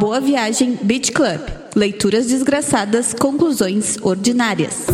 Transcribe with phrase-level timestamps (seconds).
[0.00, 1.42] Boa Viagem Beach Club.
[1.76, 4.86] Leituras desgraçadas, conclusões ordinárias.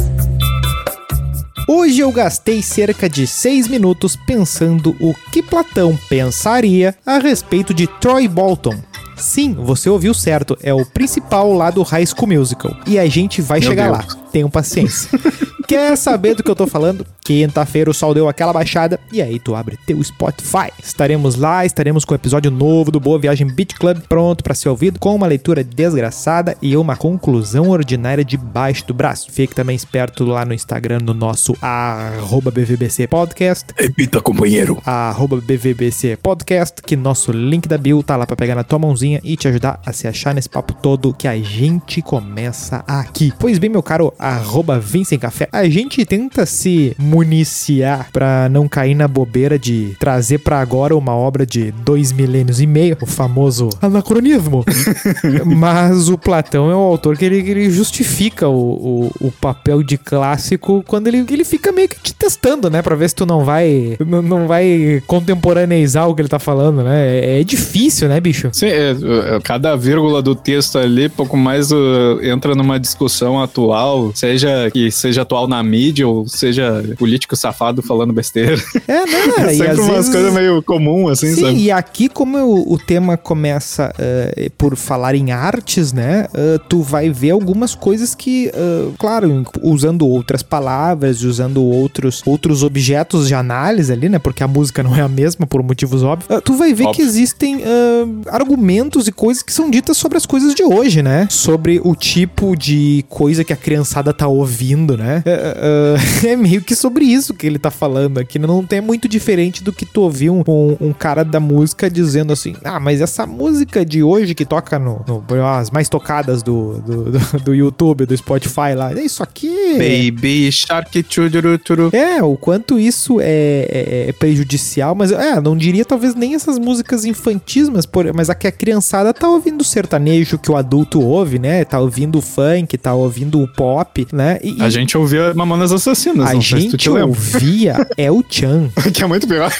[1.69, 7.87] Hoje eu gastei cerca de 6 minutos pensando o que Platão pensaria a respeito de
[7.87, 8.75] Troy Bolton.
[9.17, 12.77] Sim, você ouviu certo, é o principal lá do High School Musical.
[12.85, 14.13] E a gente vai Meu chegar Deus.
[14.13, 14.26] lá.
[14.37, 15.09] Tenham paciência.
[15.67, 17.05] Quer saber do que eu tô falando?
[17.25, 20.71] Quinta-feira o sol deu aquela baixada e aí tu abre teu Spotify.
[20.81, 24.69] Estaremos lá, estaremos com o episódio novo do Boa Viagem Beat Club pronto pra ser
[24.69, 29.33] ouvido com uma leitura desgraçada e uma conclusão ordinária debaixo do braço.
[29.33, 34.81] Fique também esperto lá no Instagram no nosso arroba BVBC Podcast Repita, companheiro.
[34.87, 39.21] arroba BVBC Podcast, que nosso link da bio tá lá pra pegar na tua mãozinha
[39.25, 43.33] e te ajudar a se achar nesse papo todo que a gente começa aqui.
[43.37, 44.83] Pois bem, meu caro, arroba
[45.21, 50.97] Café, a gente tenta se municiar pra não cair na bobeira de trazer pra agora
[50.97, 54.65] uma obra de dois milênios e meio, o famoso anacronismo.
[55.45, 59.97] Mas o Platão é o autor que ele, ele justifica o, o, o papel de
[59.97, 62.83] clássico quando ele, ele fica meio que te testando, né?
[62.83, 66.83] Pra ver se tu não vai, não, não vai contemporaneizar o que ele tá falando,
[66.83, 67.19] né?
[67.19, 68.49] É, é difícil, né, bicho?
[68.53, 74.13] Sim, é, é, cada vírgula do texto ali, pouco mais uh, entra numa discussão atual,
[74.19, 78.57] seja que seja atual na mídia ou seja político safado falando besteira.
[78.89, 79.17] É, né?
[79.47, 81.59] É E sempre às umas vezes- coisas meio comum, assim, Sim, sabe?
[81.59, 86.27] e aqui, como o, o tema começa eh, por falar em artes, né?
[86.35, 92.63] eh, tu vai ver algumas coisas que, eh, claro, usando outras palavras, usando outros, outros
[92.63, 94.19] objetos de análise ali, né?
[94.19, 96.43] Porque a música não é a mesma, por motivos óbvios.
[96.43, 97.05] tu vai ver que Óbvio.
[97.07, 101.27] existem eh, argumentos e coisas que são ditas sobre as coisas de hoje, né?
[101.31, 103.57] Sobre o tipo de coisa que a
[103.97, 105.23] criançada tá ouvindo, né?
[105.25, 108.39] Eh, eh, é meio que sobre isso que ele tá falando aqui.
[108.39, 112.33] Não tem muito diferente do que tu ouvir um, um, um cara da música dizendo
[112.33, 116.79] assim: Ah, mas essa música de hoje que toca no, no- as mais tocadas do,
[116.81, 119.75] do, do, do YouTube, do Spotify lá, é isso aqui.
[119.79, 121.91] Baby Shark chururu churu.
[121.93, 126.59] É, o quanto isso é, é- é prejudicial, mas é, não diria talvez nem essas
[126.59, 130.57] músicas infantis, mas, por, mas a que a criançada tá ouvindo o sertanejo que o
[130.57, 131.65] adulto ouve, né?
[131.65, 134.39] Tá ouvindo o funk, tá ouvindo o pop, né?
[134.43, 137.07] E, A e gente ouvia Mamonas Assassinas, a não sei se tu te gente lembra.
[137.09, 139.51] ouvia é o Chan, que é muito pior.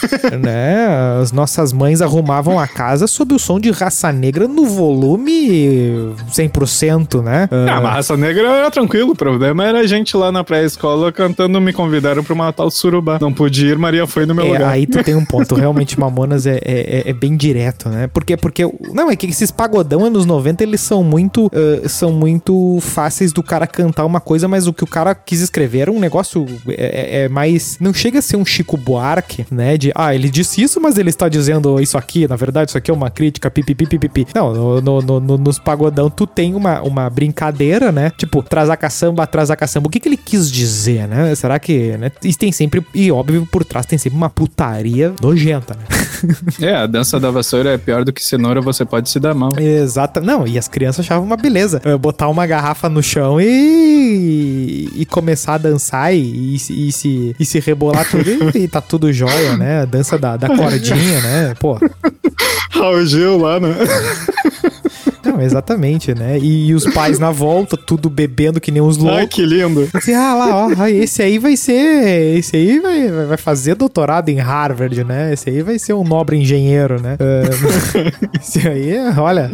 [0.41, 0.87] né?
[1.21, 7.23] As nossas mães arrumavam a casa sob o som de raça negra no volume 100%,
[7.23, 7.49] né?
[7.51, 11.61] Ah, mas raça negra era tranquilo, o problema era a gente lá na pré-escola cantando
[11.61, 13.19] Me Convidaram pro Natal Surubá.
[13.21, 14.69] Não podia ir, Maria foi no meu É, lugar.
[14.73, 15.55] aí tu tem um ponto.
[15.55, 18.07] Realmente, Mamonas é, é, é- é bem direto, né?
[18.09, 18.63] Porque, porque.
[18.93, 21.51] Não, é que esses pagodão anos 90, eles são muito.
[21.55, 25.41] ah, são muito fáceis do cara cantar uma coisa, mas o que o cara quis
[25.41, 26.47] escrever era um negócio.
[26.69, 27.77] É, é- é mais.
[27.81, 29.77] Não chega a ser um Chico Buarque, né?
[29.77, 29.93] De.
[29.95, 32.27] Ah, ele disse isso, mas ele está dizendo isso aqui.
[32.29, 34.27] Na verdade, isso aqui é uma crítica, pipipi, pipipi.
[34.35, 38.11] Não, no, no- no- no- nos pagodão, tu tem uma, uma brincadeira, né?
[38.17, 39.87] Tipo, traz a caçamba, traz a caçamba.
[39.89, 41.35] O que, que ele quis dizer, né?
[41.35, 41.97] Será que.
[41.97, 42.11] Né?
[42.23, 42.85] E tem sempre.
[42.95, 45.85] E óbvio, por trás tem sempre uma putaria nojenta, né?
[46.61, 49.51] É, a dança da vassoura é pior do que cenoura, você pode se dar mal.
[49.59, 50.21] Exata.
[50.21, 51.81] Não, e as crianças achavam uma beleza.
[51.85, 53.47] eh, Botar uma garrafa no chão e.
[54.07, 58.69] e começar a dançar e, e, se- e se, e se rebolar tudo e, e
[58.69, 59.83] tá tudo jóia, né?
[59.83, 61.55] A dança da, da cordinha, né?
[61.59, 61.79] Pô.
[62.71, 63.75] Raul Gil lá, né?
[65.27, 66.39] Não, exatamente, né?
[66.39, 69.35] E, e os pais na volta, tudo bebendo que nem uns Ai, loucos.
[69.35, 69.89] que lindo.
[69.93, 72.37] Assim, ah lá, ó, esse aí vai ser.
[72.39, 75.33] Esse aí vai, vai- fazer doutorado em Harvard, né?
[75.33, 77.17] Esse aí vai ser um nobre engenheiro, né?
[77.21, 79.51] É, esse aí, olha.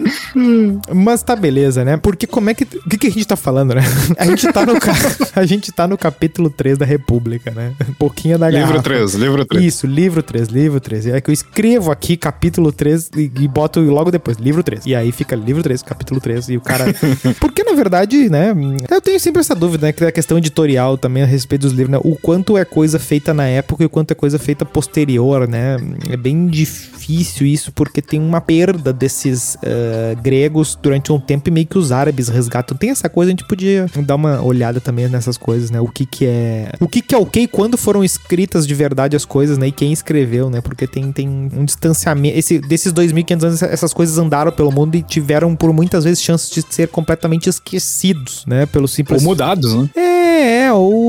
[0.94, 1.96] Mas tá beleza, né?
[1.96, 2.64] Porque como é que.
[2.64, 3.82] O que, que a gente tá falando, né?
[4.18, 4.92] A gente tá no, ca-
[5.34, 7.72] a gente tá no capítulo 3 da República, né?
[7.88, 8.82] Um pouquinho da Livro garrafa.
[8.82, 9.64] 3, livro 3.
[9.64, 11.06] Isso, livro 3, livro 3.
[11.08, 14.86] É que eu escrevo aqui capítulo 3 e, e boto logo depois, livro 3.
[14.86, 16.50] E aí fica livro 3, capítulo 3.
[16.50, 16.85] E o cara.
[17.41, 18.55] Porque, na verdade, né?
[18.91, 19.93] Eu tenho sempre essa dúvida, né?
[19.93, 22.00] Que é a questão editorial também a respeito dos livros, né?
[22.03, 25.76] O quanto é coisa feita na época e o quanto é coisa feita posterior, né?
[26.11, 31.53] É bem difícil isso, porque tem uma perda desses eh, gregos durante um tempo e
[31.53, 32.76] meio que os árabes resgatam.
[32.76, 35.81] Tem essa coisa, a gente podia dar uma olhada também nessas coisas, né?
[35.81, 36.73] O que que é...
[36.81, 39.69] O que que é ok quando foram escritas de verdade as coisas, né?
[39.69, 40.61] E quem escreveu, né?
[40.61, 42.38] Porque tem, tem um distanciamento...
[42.38, 46.50] Esse, desses 2.500 anos, essas coisas andaram pelo mundo e tiveram, por muitas vezes, chances
[46.50, 48.66] de ser completamente esquecidos, né?
[48.66, 49.22] Pelo Ou simples...
[49.22, 49.90] mudados, né?
[49.94, 50.12] É,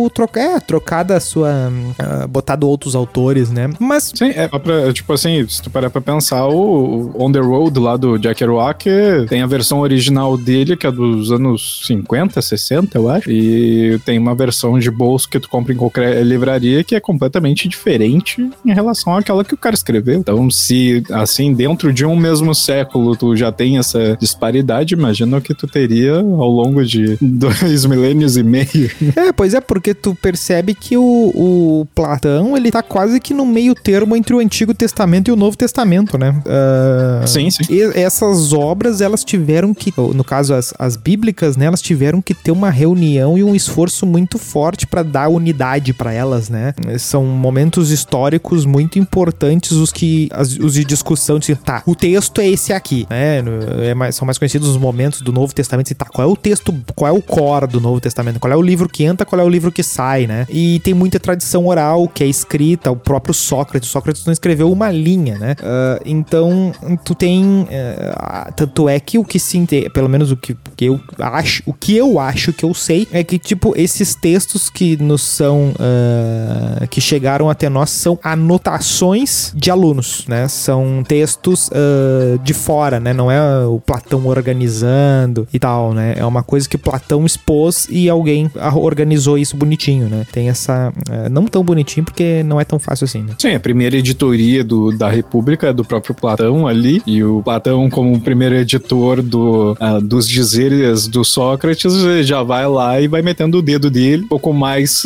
[0.03, 1.71] é, É, trocar, é, trocada a sua.
[1.71, 3.69] Uh, botado outros autores, né?
[3.79, 4.11] Mas.
[4.15, 7.79] Sim, é pra, tipo assim, se tu parar pra pensar, o, o On the Road
[7.79, 8.85] lá do Jack Kerouac
[9.29, 13.31] tem a versão original dele, que é dos anos 50, 60, eu acho.
[13.31, 17.67] E tem uma versão de bolso que tu compra em qualquer livraria que é completamente
[17.67, 20.15] diferente em relação àquela que o cara escreveu.
[20.15, 25.41] Então, se assim, dentro de um mesmo século tu já tem essa disparidade, imagina o
[25.41, 28.91] que tu teria ao longo de dois milênios e meio.
[29.15, 33.45] É, pois é, porque tu percebe que o, o Platão, ele tá quase que no
[33.45, 36.31] meio termo entre o Antigo Testamento e o Novo Testamento, né?
[36.45, 37.63] Uh, sim, sim.
[37.93, 42.51] Essas obras, elas tiveram que, no caso as, as bíblicas, né, elas tiveram que ter
[42.51, 46.73] uma reunião e um esforço muito forte para dar unidade para elas, né?
[46.97, 52.39] São momentos históricos muito importantes os que as, os de discussão de tá, o texto
[52.41, 53.43] é esse aqui, né?
[53.83, 56.35] É mais, são mais conhecidos os momentos do Novo Testamento e tá, qual é o
[56.35, 59.39] texto, qual é o core do Novo Testamento, qual é o livro que entra, qual
[59.39, 60.45] é o livro que sai, né?
[60.49, 64.91] E tem muita tradição oral que é escrita, o próprio Sócrates, Sócrates não escreveu uma
[64.91, 65.55] linha, né?
[65.59, 66.71] Uh, então,
[67.03, 69.53] tu tem uh, tanto é que o que se
[69.93, 73.23] pelo menos o que, que eu acho, o que eu acho que eu sei é
[73.23, 79.69] que tipo esses textos que nos são uh, que chegaram até nós são anotações de
[79.69, 80.47] alunos, né?
[80.47, 83.13] São textos uh, de fora, né?
[83.13, 86.15] Não é o Platão organizando e tal, né?
[86.17, 90.25] É uma coisa que Platão expôs e alguém organizou isso bonitinho, né?
[90.31, 93.33] Tem essa uh, não tão bonitinho porque não é tão fácil assim, né?
[93.37, 97.89] Sim, a primeira editoria do, da República é do próprio Platão ali e o Platão
[97.89, 101.93] como primeiro editor do, uh, dos dizeres do Sócrates
[102.25, 104.23] já vai lá e vai metendo o dedo dele.
[104.23, 105.03] Um pouco mais,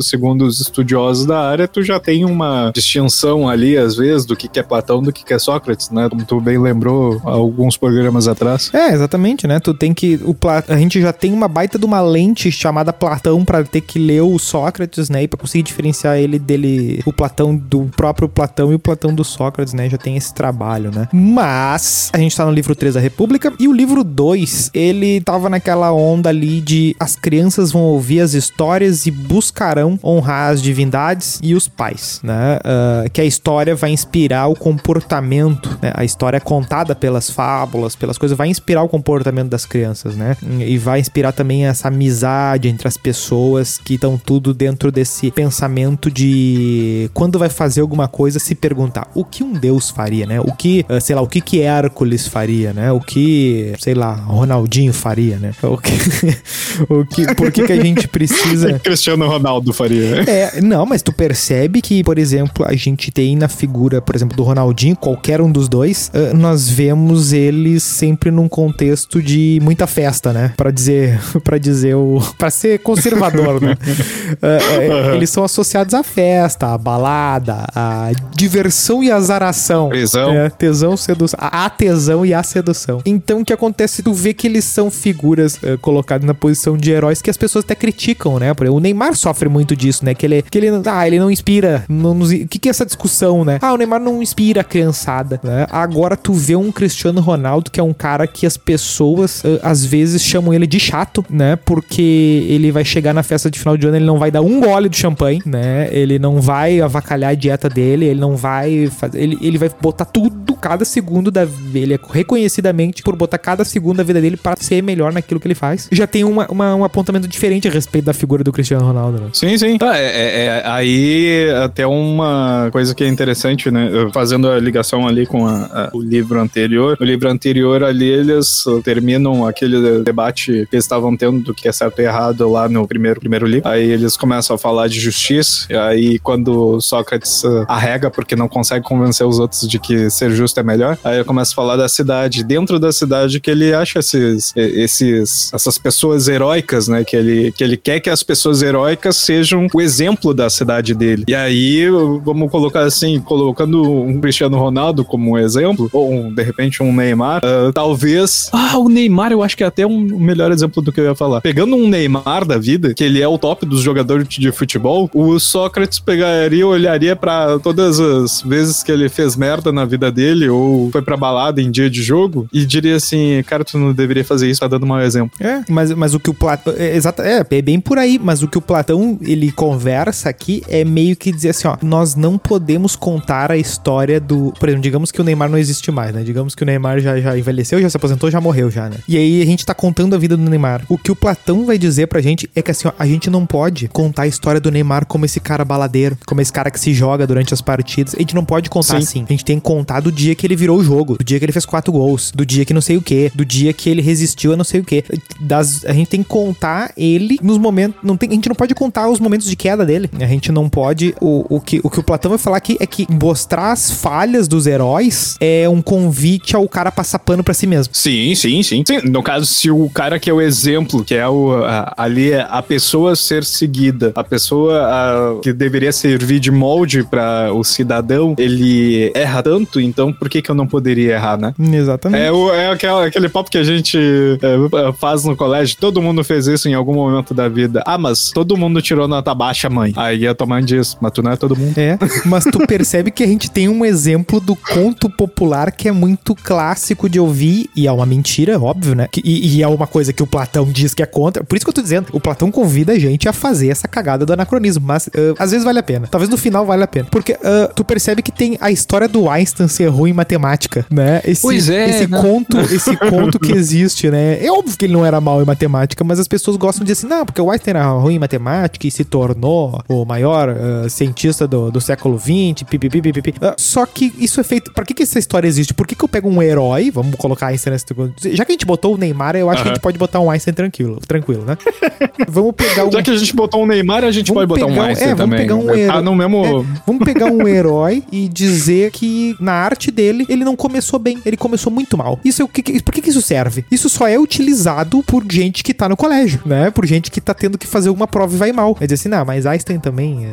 [0.00, 4.48] segundo os estudiosos da área, tu já tem uma distinção ali, às vezes, do que
[4.58, 6.08] é Platão, do que é Sócrates, né?
[6.08, 8.70] Como tu bem lembrou alguns programas atrás.
[8.72, 9.60] É, exatamente, né?
[9.60, 10.18] Tu tem que.
[10.24, 10.64] O Plat...
[10.70, 14.22] A gente já tem uma baita de uma lente chamada Platão para ter que ler
[14.22, 15.24] o Sócrates, né?
[15.24, 19.24] E pra conseguir diferenciar ele dele, o Platão do próprio Platão e o Platão do
[19.24, 19.88] Sócrates, né?
[19.88, 21.08] Já tem esse trabalho, né?
[21.12, 25.48] Mas a gente tá no livro 3 da República e o livro 2, ele tava
[25.48, 31.38] naquela onda ali de as crianças vão ouvir as histórias e buscarão honrar as divindades
[31.42, 32.58] e os pais, né?
[32.58, 35.92] Uh, que a história vai inspirar o comportamento, né?
[35.94, 40.36] A história é contada pelas fábulas, pelas coisas, vai inspirar o comportamento das crianças, né?
[40.60, 46.10] E vai inspirar também essa amizade entre as pessoas que estão tudo dentro desse pensamento
[46.10, 50.40] de quando vai fazer alguma coisa, se perguntar o que um deus faria, né?
[50.40, 52.92] O que, uh, sei lá, o que que Hércules faria, né?
[52.92, 55.52] O que, sei lá, Ronaldinho faria, né?
[55.62, 55.92] O que,
[56.88, 60.22] o que por que que a gente precisa Cristiano Ronaldo faria.
[60.28, 64.36] É, não, mas tu percebe que, por exemplo, a gente tem na figura, por exemplo,
[64.36, 69.86] do Ronaldinho, qualquer um dos dois, uh, nós vemos eles sempre num contexto de muita
[69.86, 70.52] festa, né?
[70.56, 73.75] Para dizer, para dizer o, para ser conservador, né?
[74.36, 79.88] Uh, eles são associados à festa, à balada, à diversão e azaração.
[79.88, 80.32] Tesão.
[80.32, 83.00] É, tesão, sedução, a tesão e a sedução.
[83.06, 84.02] Então o que acontece?
[84.02, 87.64] Tu vê que eles são figuras uh, colocadas na posição de heróis que as pessoas
[87.64, 88.52] até criticam, né?
[88.70, 90.14] O Neymar sofre muito disso, né?
[90.14, 91.84] Que ele, que ele, ah, ele não inspira.
[91.88, 93.58] Não, o que, que é essa discussão, né?
[93.62, 95.66] Ah, o Neymar não inspira a criançada, né?
[95.70, 99.84] Agora tu vê um Cristiano Ronaldo que é um cara que as pessoas uh, às
[99.84, 101.56] vezes chamam ele de chato, né?
[101.56, 104.60] Porque ele vai chegar na festa de final de ano, ele não vai dar um
[104.60, 105.88] gole do champanhe, né?
[105.90, 110.04] Ele não vai avacalhar a dieta dele, ele não vai fazer, ele, ele vai botar
[110.04, 114.56] tudo, cada segundo da ele é reconhecidamente por botar cada segundo da vida dele para
[114.58, 115.88] ser melhor naquilo que ele faz.
[115.90, 119.28] Já tem uma, uma, um apontamento diferente a respeito da figura do Cristiano Ronaldo, né?
[119.32, 119.78] Sim, sim.
[119.78, 123.90] Tá, é, é, é, aí até uma coisa que é interessante, né?
[124.12, 126.96] Fazendo a ligação ali com a, a, o livro anterior.
[127.00, 131.72] O livro anterior ali, eles terminam aquele debate que eles estavam tendo do que é
[131.72, 133.55] certo e errado lá no primeiro, primeiro livro.
[133.64, 135.66] Aí eles começam a falar de justiça.
[135.70, 140.58] E aí, quando Sócrates arrega porque não consegue convencer os outros de que ser justo
[140.60, 142.44] é melhor, aí ele começa a falar da cidade.
[142.44, 147.04] Dentro da cidade que ele acha esses, esses essas pessoas heróicas, né?
[147.04, 151.24] Que ele, que ele quer que as pessoas heróicas sejam o exemplo da cidade dele.
[151.28, 151.88] E aí,
[152.24, 157.42] vamos colocar assim, colocando um Cristiano Ronaldo como exemplo, ou um, de repente um Neymar,
[157.44, 158.50] uh, talvez.
[158.52, 161.14] Ah, o Neymar eu acho que é até um melhor exemplo do que eu ia
[161.14, 161.40] falar.
[161.40, 165.38] Pegando um Neymar da vida, que ele é o top dos jogadores de futebol, o
[165.38, 170.90] Sócrates pegaria, olharia para todas as vezes que ele fez merda na vida dele, ou
[170.90, 174.50] foi pra balada em dia de jogo, e diria assim: cara, tu não deveria fazer
[174.50, 175.30] isso, tá dando mau exemplo.
[175.40, 176.74] É, mas, mas o que o Platão.
[176.76, 180.64] É, exato, é, é bem por aí, mas o que o Platão ele conversa aqui
[180.68, 184.52] é meio que dizer assim: ó, nós não podemos contar a história do.
[184.58, 186.24] Por exemplo, digamos que o Neymar não existe mais, né?
[186.24, 188.96] Digamos que o Neymar já, já envelheceu, já se aposentou, já morreu, já, né?
[189.06, 190.82] E aí a gente tá contando a vida do Neymar.
[190.88, 193.35] O que o Platão vai dizer pra gente é que assim, ó, a gente não
[193.44, 196.94] pode contar a história do Neymar como esse cara baladeiro, como esse cara que se
[196.94, 198.14] joga durante as partidas.
[198.14, 199.02] A gente não pode contar Sim.
[199.02, 199.24] assim.
[199.28, 201.44] A gente tem que contar do dia que ele virou o jogo, do dia que
[201.44, 204.00] ele fez quatro gols, do dia que não sei o que, do dia que ele
[204.00, 205.04] resistiu a não sei o que.
[205.40, 207.98] Das, a gente tem que contar ele nos momentos.
[208.02, 210.08] Não tem, a gente não pode contar os momentos de queda dele.
[210.20, 211.14] A gente não pode.
[211.20, 214.46] O, o, que, o que o Platão vai falar aqui é que mostrar as falhas
[214.46, 217.94] dos heróis é um convite ao cara passar pano pra si mesmo.
[217.94, 218.98] Sim, sim, sim, sim.
[219.08, 222.46] No caso, se o cara que é o exemplo, que é o a- ali é
[222.48, 228.34] a pessoa ser seguida, a pessoa a- que deveria servir de molde para o cidadão,
[228.38, 231.54] ele erra tanto, então por que que eu não poderia errar, né?
[231.58, 232.22] Exatamente.
[232.24, 236.22] É, o, é aquela- aquele papo que a gente é, faz no colégio, todo mundo
[236.24, 237.82] fez isso em algum momento da vida.
[237.86, 239.92] Ah, mas todo mundo tirou nota baixa, mãe.
[239.96, 241.76] Aí a tua mãe diz, mas tu não é todo mundo.
[241.78, 245.92] É, mas tu percebe que a gente tem um exemplo do conto popular que é
[245.92, 249.08] muito clássico de ouvir, e é uma mentira, óbvio, né?
[249.10, 251.44] Que- e, e é uma coisa que o Platão diz que é contra.
[251.44, 254.26] Por isso que eu tô dizendo, o Platão convida a gente a fazer essa cagada
[254.26, 256.06] do anacronismo, mas ah, às vezes vale a pena.
[256.06, 257.08] Talvez no final vale a pena.
[257.10, 261.20] Porque ah, tu percebe que tem a história do Einstein ser ruim em matemática, né?
[261.24, 262.20] Esse, Pois é, Esse né?
[262.20, 264.44] conto, esse conto que existe, né?
[264.44, 267.06] É óbvio que ele não era mal em matemática, mas as pessoas gostam de dizer
[267.06, 270.88] assim, não, porque o Einstein era ruim em matemática e se tornou o maior ah,
[270.88, 273.34] cientista do, do século XX, pipipi, pipipi.
[273.56, 274.72] Só que isso é feito...
[274.72, 275.74] Pra que, que essa história existe?
[275.74, 277.86] Por que, que eu pego um herói, vamos colocar Einstein nesse...
[278.34, 280.30] Já que a gente botou o Neymar, eu acho que a gente pode botar um
[280.30, 281.56] Einstein tranquilo, tranquilo, né?
[282.28, 282.90] vamos pegar um...
[283.06, 285.38] Que a gente botou um Neymar, a gente Vamos pode botar um Einstein é, também.
[285.40, 286.02] pegar um herói.
[286.02, 286.44] no mesmo...
[286.44, 291.18] É, vamos pegar um herói e dizer que na arte dele ele não começou bem,
[291.24, 292.18] ele começou muito mal.
[292.24, 293.64] Isso é o que, que- por que, que isso serve?
[293.70, 296.70] Isso só é utilizado por gente que tá no colégio, né?
[296.70, 298.76] Por gente que tá tendo que fazer alguma prova e vai mal.
[298.80, 300.26] É dizer assim, não, mas Einstein também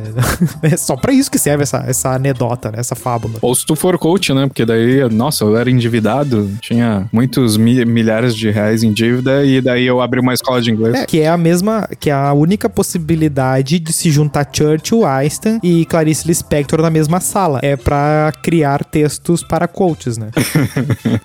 [0.63, 2.79] é, é só pra isso que serve essa, essa anedota, né?
[2.79, 3.35] Essa fábula.
[3.41, 4.47] Ou se tu for coach, né?
[4.47, 9.61] Porque daí, nossa, eu era endividado, tinha muitos mi- milhares de reais em dívida e
[9.61, 10.95] daí eu abri uma escola de inglês.
[10.95, 15.59] É, que é a mesma, que é a única possibilidade de se juntar Churchill, Einstein
[15.63, 17.59] e Clarice Lispector na mesma sala.
[17.61, 20.29] É pra criar textos para coaches, né?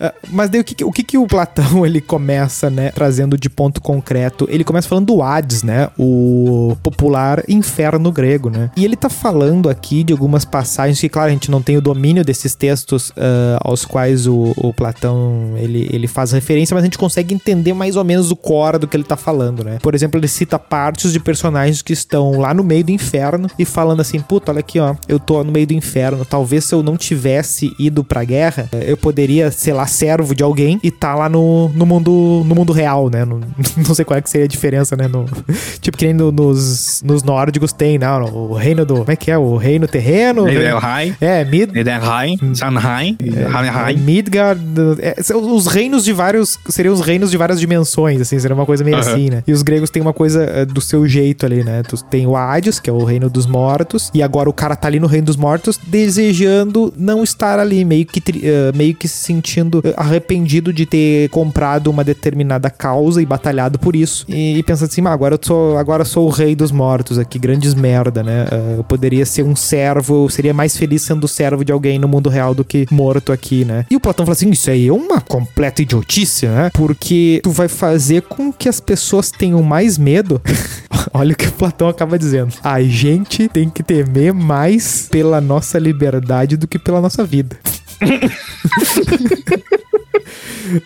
[0.01, 3.49] É, Mas daí o que, o que que o Platão ele começa, né, trazendo de
[3.49, 4.47] ponto concreto?
[4.51, 5.89] Ele começa falando do Hades, né?
[5.99, 8.71] O popular inferno grego, né?
[8.77, 11.81] E ele tá falando aqui de algumas passagens que, claro, a gente não tem o
[11.81, 16.87] domínio desses textos ah, aos quais o, o Platão ele, ele faz referência, mas a
[16.87, 19.79] gente consegue entender mais ou menos o core do que ele tá falando, né?
[19.83, 23.65] Por exemplo, ele cita partes de personagens que estão lá no meio do inferno e
[23.65, 26.83] falando assim, puta, olha aqui, ó, eu tô no meio do inferno, talvez se eu
[26.83, 31.15] não tivesse ido pra guerra, eh, eu poderia, sei lá, servo de alguém e tá
[31.15, 33.25] lá no, no mundo no mundo real, né?
[33.25, 33.41] No-
[33.87, 35.09] não sei qual é que seria a diferença, né?
[35.09, 35.25] No,
[35.81, 38.07] tipo que nem no- nos, nos nórdicos tem, né?
[38.11, 38.97] O reino do...
[38.99, 39.39] Como é que é?
[39.39, 40.45] O reino terreno?
[40.47, 41.71] Niederrhein, É, Mid...
[41.73, 43.17] Niederrhein, Sanheim,
[43.53, 43.99] Hanheim.
[43.99, 44.61] Midgard,
[45.01, 46.59] é, são os reinos de vários.
[46.69, 49.13] Seriam os reinos de várias dimensões, assim, seria uma coisa meio Aham.
[49.13, 49.43] assim, né?
[49.47, 51.83] E os gregos têm uma coisa eh, do seu jeito ali, né?
[51.83, 54.89] Tu tem o Hades, que é o reino dos mortos, e agora o cara tá
[54.89, 59.25] ali no reino dos mortos, desejando não estar ali, meio que, eh, meio que se
[59.25, 64.25] sentindo eh, arrependido de ter comprado uma determinada causa e batalhado por isso.
[64.29, 67.39] E, e pensando assim, "Ah, agora eu sou, agora sou o rei dos mortos aqui,
[67.39, 68.47] grandes merda, né?
[68.51, 72.29] Eh, eu poderia ser um servo, seria mais feliz sendo servo de alguém no mundo
[72.29, 73.87] real do que morto aqui, né?
[73.91, 76.71] E o Platão fala assim: isso aí é uma completa idiotice, né?
[76.75, 80.41] Porque tu vai fazer com que as pessoas tenham mais medo.
[81.13, 82.55] Olha o que o Platão acaba dizendo.
[82.63, 87.57] A gente tem que temer mais pela nossa liberdade do que pela nossa vida.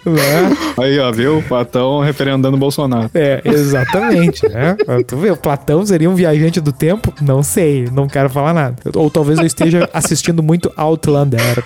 [0.06, 0.56] né?
[0.80, 1.42] Aí, ó, viu?
[1.42, 3.10] Platão referendando Bolsonaro.
[3.14, 4.76] É, exatamente, né?
[5.06, 7.12] Tu vê, o Platão seria um viajante do tempo?
[7.20, 8.76] Não sei, não quero falar nada.
[8.94, 11.64] Ou talvez eu esteja assistindo muito Outlander.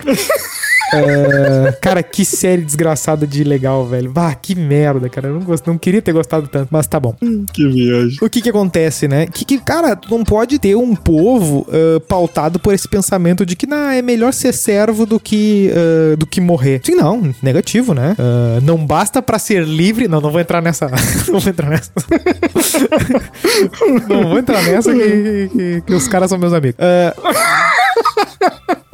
[0.93, 4.09] É, cara, que série desgraçada de legal, velho.
[4.11, 5.27] Bah, que merda, cara.
[5.27, 5.65] Eu não, gost...
[5.67, 7.15] não queria ter gostado tanto, mas tá bom.
[7.53, 8.17] Que viagem.
[8.21, 9.25] O que que acontece, né?
[9.27, 13.55] Que, que cara, tu não pode ter um povo ah, pautado por esse pensamento de
[13.55, 16.79] que não, é melhor ser servo do que, ah, do que morrer.
[16.83, 18.15] Sim, não, negativo, né?
[18.63, 20.07] Não basta pra ser livre.
[20.07, 20.87] Não, não vou entrar nessa.
[21.27, 21.91] não vou entrar nessa.
[24.07, 26.77] não vou entrar nessa que, que- que os caras são meus amigos.
[26.79, 27.13] Ah,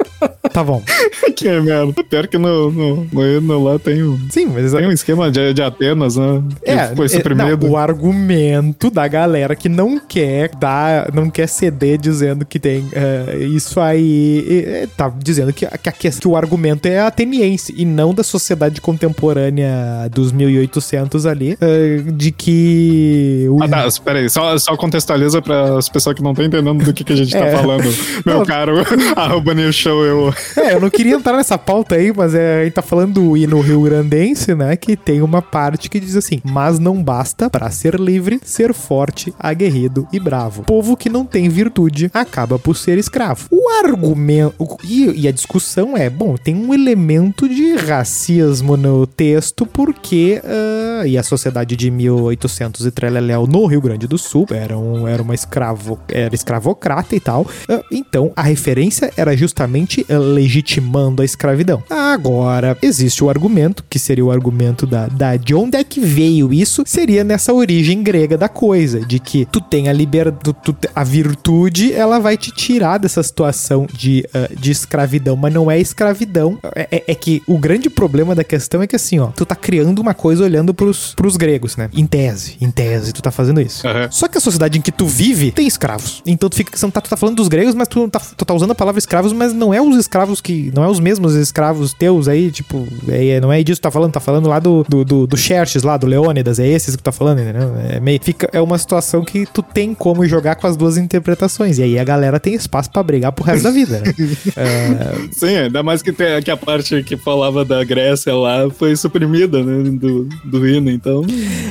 [0.52, 0.82] Tá bom.
[1.36, 1.92] que merda.
[2.08, 5.52] Pior que no, no, no hino lá tem um, Sim, mas tem um esquema de,
[5.54, 6.42] de Atenas, né?
[6.64, 7.66] Que É, foi é, suprimido.
[7.66, 12.86] não, o argumento da galera que não quer dar, não quer ceder dizendo que tem
[12.92, 17.74] é, isso aí, é, é, tá dizendo que, que, a que o argumento é ateniense
[17.76, 24.18] e não da sociedade contemporânea dos 1800 ali, é, de que o, Ah, tá, espera
[24.18, 27.16] aí, só, só contextualiza para as pessoas que não estão entendendo do que, que a
[27.16, 27.50] gente É.
[27.50, 27.84] tá falando.
[28.24, 28.44] Meu Não.
[28.46, 28.74] caro,
[29.16, 30.13] arroba New Show, eu.
[30.56, 33.14] É, eu não queria ia entrar nessa pauta aí, mas é, a gente tá falando
[33.14, 34.76] do hino rio-grandense, né?
[34.76, 39.32] Que tem uma parte que diz assim: Mas não basta, para ser livre, ser forte,
[39.38, 40.62] aguerrido e bravo.
[40.64, 43.46] Povo que não tem virtude acaba por ser escravo.
[43.50, 44.76] O argumento.
[44.84, 50.40] E, e a discussão é: bom, tem um elemento de racismo no texto, porque.
[50.44, 55.06] Uh, e a sociedade de 1800 e Treleléu no Rio Grande do Sul era, um,
[55.06, 55.98] era uma escravo.
[56.08, 57.42] Era escravocrata e tal.
[57.42, 61.82] Uh, então, a referência era justamente legitimando a escravidão.
[61.90, 66.52] Agora, existe o argumento, que seria o argumento da, da de onde é que veio
[66.52, 70.38] isso, seria nessa origem grega da coisa, de que tu tem a liberdade,
[70.94, 75.78] a virtude, ela vai te tirar dessa situação de, uh, de escravidão, mas não é
[75.78, 76.58] escravidão.
[76.74, 79.54] É, é, é, que o grande problema da questão é que assim, ó, tu tá
[79.54, 81.88] criando uma coisa olhando pros, pros gregos, né?
[81.92, 83.86] Em tese, em tese, tu tá fazendo isso.
[83.86, 84.10] Uhum.
[84.10, 86.22] Só que a sociedade em que tu vive tem escravos.
[86.26, 88.54] Então tu fica, tu tá, tu tá falando dos gregos, mas tu tá, tu tá
[88.54, 91.92] usando a palavra escravos, mas não é os escravos que, não é os mesmos escravos
[91.92, 95.04] teus aí, tipo, é, não é disso que tá falando, tá falando lá do, do,
[95.04, 97.74] do, do Xerxes lá, do Leônidas, é esses que tu tá falando, entendeu?
[97.88, 101.78] É meio, fica, é uma situação que tu tem como jogar com as duas interpretações,
[101.78, 104.14] e aí a galera tem espaço para brigar pro resto da vida, né?
[104.56, 105.28] é...
[105.32, 109.62] Sim, ainda mais que, tem, que a parte que falava da Grécia lá foi suprimida,
[109.62, 111.22] né, do, do hino, então...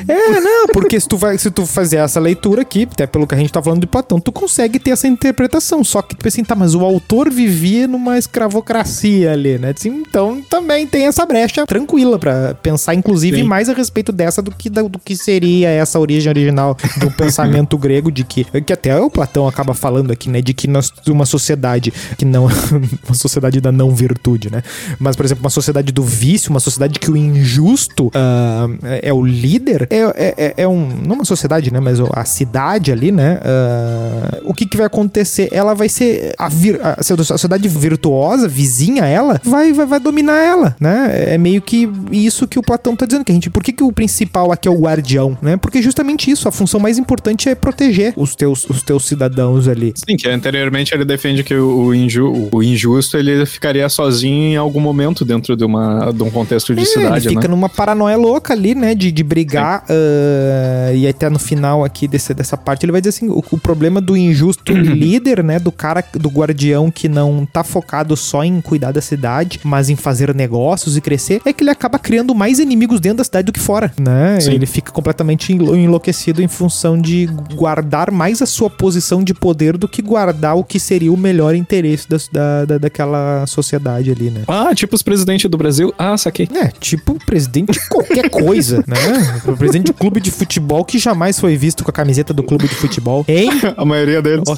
[0.07, 3.35] É, não, porque se tu, vai, se tu fazer essa leitura aqui, até pelo que
[3.35, 6.35] a gente tá falando de Platão, tu consegue ter essa interpretação, só que tu pensa
[6.35, 9.73] assim, tá, mas o autor vivia numa escravocracia ali, né?
[9.75, 13.43] Assim, então também tem essa brecha tranquila para pensar, inclusive, Sim.
[13.43, 18.11] mais a respeito dessa do que, do que seria essa origem original do pensamento grego,
[18.11, 20.41] de que, que até o Platão acaba falando aqui, né?
[20.41, 22.47] De que nós, uma sociedade que não.
[23.07, 24.61] uma sociedade da não virtude, né?
[24.99, 29.13] Mas, por exemplo, uma sociedade do vício, uma sociedade que o injusto uh, é, é,
[29.13, 30.89] o líder, é, é, é, é, um.
[31.05, 31.79] Não uma sociedade, né?
[31.79, 33.39] Mas a cidade ali, né?
[33.39, 35.47] Uh, o que, que vai acontecer?
[35.51, 36.33] Ela vai ser.
[36.37, 37.92] A, vir, a, a sociedade virtuosa,
[38.47, 41.33] vizinha a ela, vai, vai, vai dominar ela, né?
[41.33, 43.49] É meio que isso que o Platão tá dizendo, que a gente.
[43.49, 45.57] Por que, que o principal aqui é o guardião, né?
[45.57, 49.93] Porque justamente isso, a função mais importante é proteger os teus, os teus cidadãos ali.
[49.95, 54.79] Sim, que anteriormente ele defende que o, inju, o injusto ele ficaria sozinho em algum
[54.79, 57.53] momento dentro de, uma, de um contexto de é, cidade, ele fica né?
[57.53, 58.95] numa paranoia louca ali, né?
[58.95, 59.83] De, de brigar.
[59.83, 63.57] Uh, e até no final aqui desse, dessa parte ele vai dizer assim: o, o
[63.57, 65.59] problema do injusto líder, né?
[65.59, 67.82] Do cara, do guardião que não tá focado
[68.15, 71.99] só em cuidar da cidade, mas em fazer negócios e crescer, é que ele acaba
[71.99, 74.39] criando mais inimigos dentro da cidade do que fora, né?
[74.39, 74.53] Sim.
[74.53, 79.87] Ele fica completamente enlouquecido em função de guardar mais a sua posição de poder do
[79.87, 84.43] que guardar o que seria o melhor interesse da, da, daquela sociedade ali, né?
[84.47, 85.93] Ah, tipo os presidentes do Brasil.
[85.97, 86.47] Ah, saquei.
[86.53, 89.41] É, tipo presidente de qualquer coisa, né?
[89.45, 92.67] O presidente de clube de futebol que jamais foi visto com a camiseta do clube
[92.67, 93.25] de futebol.
[93.27, 93.49] Hein?
[93.77, 94.43] a maioria deles.
[94.47, 94.55] Oh,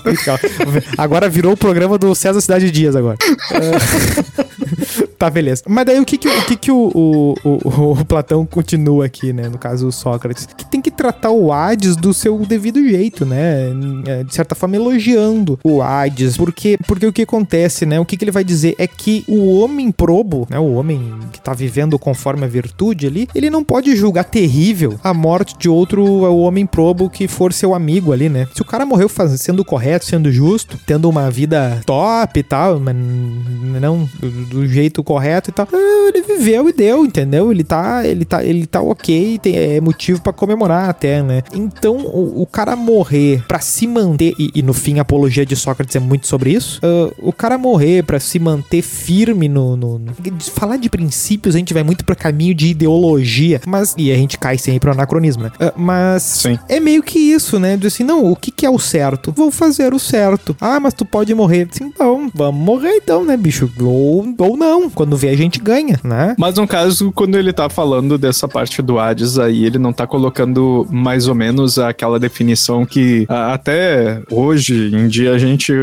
[0.97, 3.14] agora virou o programa do César Cidade Dias agora.
[3.17, 3.29] tak.
[3.55, 5.63] Uh, tá, beleza.
[5.67, 9.33] Mas daí o que que, o, que, que o, o, o, o, Platão continua aqui,
[9.33, 9.49] né?
[9.49, 10.47] No caso, o Sócrates.
[10.57, 13.71] Que tem que tratar o Hades do seu devido jeito, né?
[14.07, 16.37] É, de certa forma, elogiando o Hades.
[16.37, 17.99] Porque, porque o que acontece, né?
[17.99, 20.59] O que, que ele vai dizer é que o homem probo, né?
[20.59, 25.13] O homem que tá vivendo conforme a virtude ali, ele não pode julgar terrível a
[25.13, 28.47] morte de outro o homem probo que for seu amigo ali, né?
[28.53, 32.79] Se o cara morreu faz, sendo correto, sendo justo, tendo uma vida top e tal,
[32.79, 34.07] mas não
[34.49, 35.67] do jeito correto e tal.
[35.71, 37.51] Ah, ele viveu e deu, entendeu?
[37.51, 41.41] Ele tá, ele tá, ele tá ok, tem é motivo para comemorar até, né?
[41.53, 45.55] Então, o, o cara morrer para se manter e, e, no fim a apologia de
[45.55, 46.79] Sócrates é muito sobre isso.
[46.83, 50.13] Uh, o cara morrer para se manter firme no, no, no,
[50.53, 54.37] falar de princípios a gente vai muito para caminho de ideologia, mas e a gente
[54.37, 55.51] cai sempre pro anacronismo, né?
[55.59, 56.59] Uh, mas Sim.
[56.67, 57.77] é meio que isso, né?
[57.77, 59.31] De assim, não, o que que é o certo?
[59.31, 60.55] Vou fazer o certo.
[60.59, 61.67] Ah, mas tu pode morrer.
[61.71, 63.71] Sim, bom, vamos morrer então, né, bicho?
[63.79, 64.89] Ou, ou não.
[64.95, 66.35] Quando vê, a gente ganha, né?
[66.37, 70.07] Mas no caso, quando ele tá falando dessa parte do Hades aí, ele não tá
[70.07, 75.73] colocando mais ou menos aquela definição que até hoje em dia a gente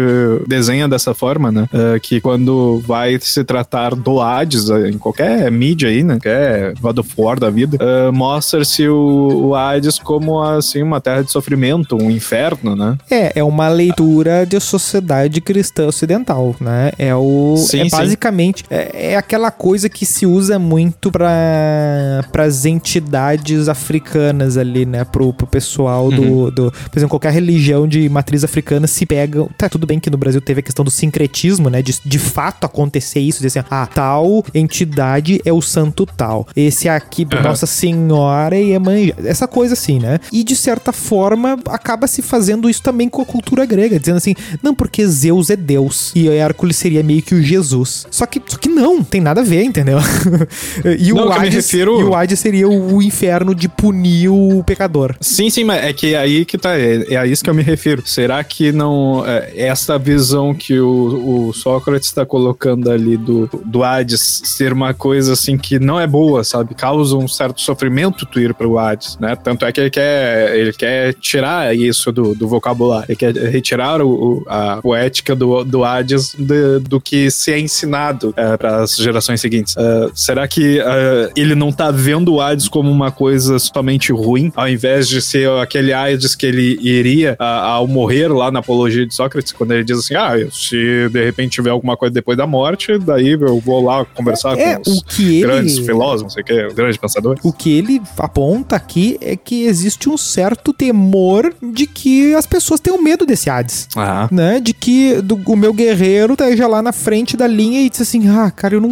[0.46, 1.68] desenha dessa forma, né?
[1.72, 6.14] Uh, que quando vai se tratar do Hades, em qualquer mídia aí, né?
[6.14, 7.78] Qualquer God of War da vida,
[8.12, 12.96] mostra-se o, Hades como, assim, uma terra de sofrimento, um inferno, né?
[13.10, 16.92] É, é uma leitura de sociedade cristã ocidental, né?
[16.98, 17.56] É o...
[17.56, 18.64] Sim, é basicamente...
[18.70, 25.04] É, é, aquela coisa que se usa muito para as entidades africanas ali, né?
[25.04, 26.50] Pro, pro pessoal do, uhum.
[26.50, 26.70] do...
[26.70, 29.44] Por exemplo, qualquer religião de matriz africana se pega...
[29.58, 31.82] Tá, tudo bem que no Brasil teve a questão do sincretismo, né?
[31.82, 36.46] De, de fato acontecer isso, de assim, ah, tal entidade é o santo tal.
[36.54, 37.42] Esse aqui, uhum.
[37.42, 39.14] Nossa Senhora e Iemanjá.
[39.24, 40.20] Essa coisa assim, né?
[40.32, 44.34] E de certa forma acaba se fazendo isso também com a cultura grega, dizendo assim,
[44.62, 48.06] não, porque Zeus é Deus e Hércules seria meio que o Jesus.
[48.10, 49.98] Só que, só que não, Não, tem nada a ver, entendeu?
[50.98, 54.62] e, Não, o me Hades, refiro- e o Hades seria o inferno de punir o
[54.64, 55.14] pecador.
[55.20, 57.54] Sim, sim, mas é que é aí que tá, é, é a isso que eu
[57.54, 58.02] me refiro.
[58.06, 63.82] Será que não, é, essa visão que o, o Sócrates está colocando ali do, do
[63.82, 66.74] Hades ser uma coisa assim que não é boa, sabe?
[66.74, 69.36] Causa um certo sofrimento tu ir pro Hades, né?
[69.36, 74.00] Tanto é que ele quer, ele quer tirar isso do, do vocabulário, ele quer retirar
[74.02, 79.40] o, a poética do, do Hades de- do que se é ensinado para as gerações
[79.40, 79.74] seguintes.
[79.76, 84.52] É, será que é, ele não tá vendo o Hades como uma coisa somente ruim,
[84.56, 89.06] ao invés de ser aquele Hades que ele iria a- ao morrer lá na apologia
[89.06, 92.46] de Sócrates, quando ele diz assim: ah, se de repente tiver alguma coisa depois da
[92.46, 96.30] morte, daí eu vou lá conversar É, com os o que ele- grandes filósofos, não
[96.30, 97.40] sei o que, grandes pensadores.
[97.44, 102.80] O que ele aponta aqui é que existe um certo temor de que as pessoas
[102.80, 103.88] tenham medo desse Hades.
[103.96, 104.60] Ah, Né?
[104.60, 108.28] De que do- o meu guerreiro esteja lá na frente da linha e diz assim:
[108.28, 108.90] Ah, cara, eu não,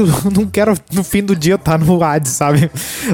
[0.00, 2.70] eu não quero no fim do dia estar no Hades, sabe?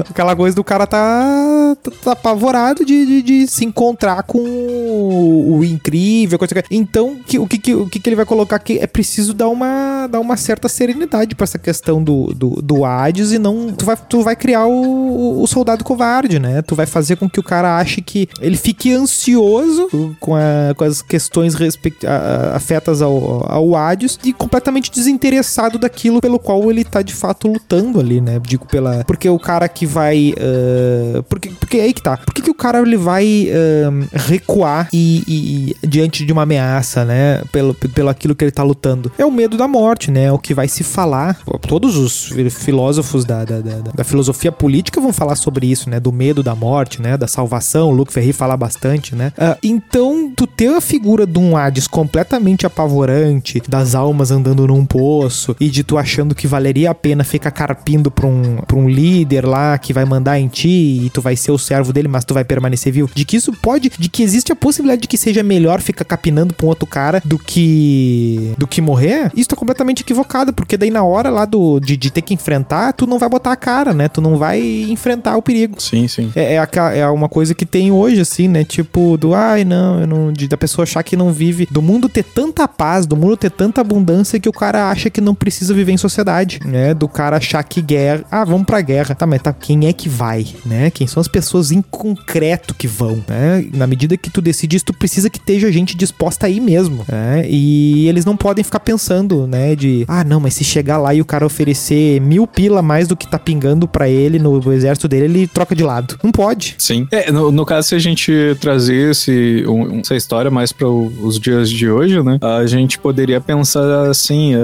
[0.09, 5.57] Aquela coisa do cara tá, tá, tá apavorado de, de, de se encontrar com o,
[5.59, 6.63] o incrível, coisa que...
[6.71, 9.49] Então, que- o, que, que- o que, que ele vai colocar aqui é preciso dar
[9.49, 13.71] uma, dar uma certa serenidade pra essa questão do, do, do Hades e não.
[13.71, 16.61] Tu vai, tu vai criar o, o soldado covarde, né?
[16.61, 19.87] Tu vai fazer com que o cara ache que ele fique ansioso
[20.19, 26.08] com, a- com as questões respect, a- afetas ao, ao Hades e completamente desinteressado daquilo
[26.21, 28.39] pelo qual ele tá de fato lutando ali, né?
[28.41, 29.03] Digo pela.
[29.05, 30.33] Porque o cara que vai.
[30.39, 32.17] ah, porque, porque é aí que tá.
[32.17, 36.43] Por que, que o cara ele vai ah, recuar e, e- e diante de uma
[36.43, 37.41] ameaça, né?
[37.51, 39.11] Pelo, pelo aquilo que ele tá lutando?
[39.17, 40.25] É o medo da morte, né?
[40.25, 41.39] É o que vai se falar.
[41.67, 45.99] Todos os fi- filósofos da, da, da, da filosofia política vão falar sobre isso, né?
[45.99, 47.17] Do medo da morte, né?
[47.17, 47.89] Da salvação.
[47.89, 49.31] O Luke Ferri fala bastante, né?
[49.37, 54.85] Ah, então, tu ter a figura de um Hades completamente apavorante, das almas andando num
[54.85, 58.87] poço, e de tu achando que valeria a pena ficar carpindo pra um, pra um
[58.89, 62.25] líder lá que vai mandar em ti e tu vai ser o servo dele, mas
[62.25, 63.09] tu vai permanecer vivo.
[63.13, 66.53] De que isso pode, de que existe a possibilidade de que seja melhor ficar capinando
[66.53, 70.89] pra um outro cara do que do que morrer, isso tá completamente equivocado, porque daí
[70.89, 73.93] na hora lá do, de, de ter que enfrentar, tu não vai botar a cara,
[73.93, 74.07] né?
[74.07, 74.59] Tu não vai
[74.89, 75.81] enfrentar o perigo.
[75.81, 76.31] sim, sim.
[76.35, 78.63] É, é, aquela- é uma coisa que tem hoje, assim, né?
[78.63, 80.31] Tipo, do ai, não, eu não.
[80.33, 81.67] De, da pessoa achar que não vive.
[81.71, 85.21] Do mundo ter tanta paz, do mundo ter tanta abundância que o cara acha que
[85.21, 86.93] não precisa viver em sociedade, né?
[86.93, 88.23] Do cara achar que guerra.
[88.31, 89.15] Ah, vamos pra guerra.
[89.15, 90.89] Tá, mas tá, quem é que vai, né?
[90.89, 93.65] Quem são as pessoas em concreto que vão, né?
[93.73, 97.03] Na medida que tu decide isso, tu precisa que esteja gente disposta a ir mesmo,
[97.07, 97.45] né?
[97.47, 99.75] E eles não podem ficar pensando, né?
[99.75, 103.15] De, ah, não, mas se chegar lá e o cara oferecer mil pila mais do
[103.15, 106.17] que tá pingando pra ele no exército dele, ele troca de lado.
[106.23, 106.75] Não pode.
[106.77, 107.07] Sim.
[107.11, 111.39] É, no, no caso, se a gente trazer esse, um- essa história mais para os
[111.39, 112.39] dias de hoje, né?
[112.41, 114.59] A gente poderia pensar assim, eh,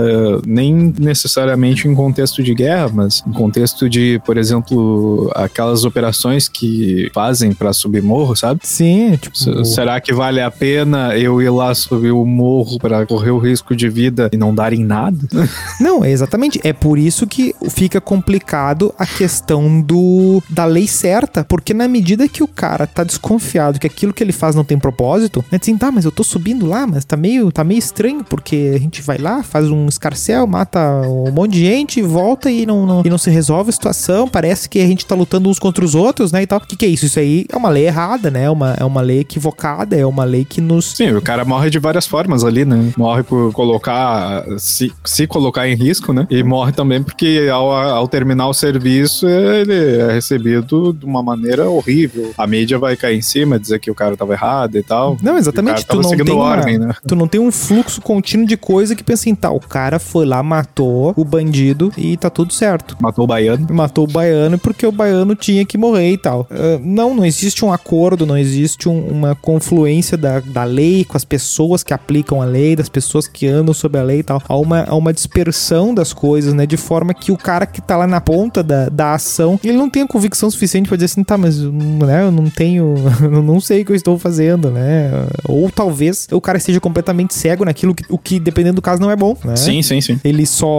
[0.45, 7.09] nem necessariamente em contexto de guerra, mas em contexto de, por exemplo, aquelas operações que
[7.13, 8.61] fazem para subir morro, sabe?
[8.63, 9.35] Sim, tipo.
[9.35, 13.37] S- Será que vale a pena eu ir lá subir o morro para correr o
[13.37, 15.17] risco de vida e não dar em nada?
[15.79, 16.59] Não, é exatamente.
[16.63, 22.27] É por isso que fica complicado a questão do da lei certa, porque na medida
[22.27, 25.77] que o cara tá desconfiado que aquilo que ele faz não tem propósito, né, assim,
[25.77, 29.01] tá, mas eu tô subindo lá, mas tá meio, tá meio estranho, porque a gente
[29.01, 33.09] vai lá, faz um escarcel, mata um monte de gente, volta e não, não- e
[33.09, 36.31] não se resolve a situação, parece que a gente tá lutando uns contra os outros,
[36.31, 36.59] né, e tal.
[36.59, 37.05] O que que é isso?
[37.05, 40.23] Isso aí é uma lei errada, né, é uma, é uma lei equivocada, é uma
[40.23, 40.95] lei que nos...
[40.95, 42.91] Sim, o cara morre de várias formas ali, né?
[42.97, 46.27] Morre por colocar, se, se colocar em risco, né?
[46.29, 51.69] E morre também porque ao, ao terminar o serviço ele é recebido de uma maneira
[51.69, 52.31] horrível.
[52.37, 55.17] A mídia vai cair em cima, dizer que o cara tava errado e tal.
[55.21, 55.85] Não, exatamente.
[55.85, 56.93] Tu não, tem uma, ordem, né?
[57.07, 60.25] tu não tem um fluxo contínuo de coisa que pensa assim, tá, o cara foi
[60.25, 60.84] lá, matou
[61.15, 62.95] o bandido e tá tudo certo.
[63.01, 63.67] Matou o baiano.
[63.71, 66.47] Matou o baiano porque o baiano tinha que morrer e tal.
[66.49, 71.17] Ah, não, não existe um acordo, não existe um- uma confluência da, da lei com
[71.17, 74.41] as pessoas que aplicam a lei, das pessoas que andam sobre a lei e tal.
[74.47, 76.65] Há uma, há uma dispersão das coisas, né?
[76.65, 79.89] De forma que o cara que tá lá na ponta da, da ação, ele não
[79.89, 83.59] tem a convicção suficiente pra dizer assim, tá, mas né, eu não tenho, eu não
[83.59, 85.11] sei o que eu estou fazendo, né?
[85.47, 89.11] Ou talvez o cara esteja completamente cego naquilo que, o que, dependendo do caso, não
[89.11, 89.55] é bom, né?
[89.55, 90.19] Sim, sim, sim.
[90.23, 90.74] Ele só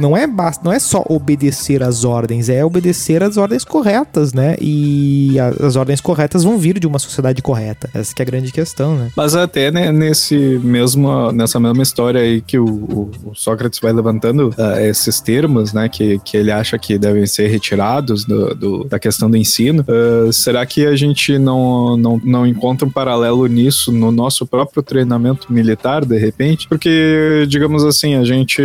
[0.00, 4.56] não é basta, não é só obedecer às ordens, é obedecer às ordens corretas, né?
[4.60, 7.88] E as ordens corretas vão vir de uma sociedade correta.
[7.94, 9.10] Essa que é a grande questão, né?
[9.16, 13.92] Mas até né, nesse mesmo, nessa mesma história aí que o, o- o Sócrates vai
[13.92, 18.84] levantando ah, esses termos, né, que, que ele acha que devem ser retirados do, do-
[18.84, 23.46] da questão do ensino, ah, será que a gente não, não, não encontra um paralelo
[23.46, 26.68] nisso no nosso próprio treinamento militar, de repente?
[26.68, 28.62] Porque, digamos assim, a gente,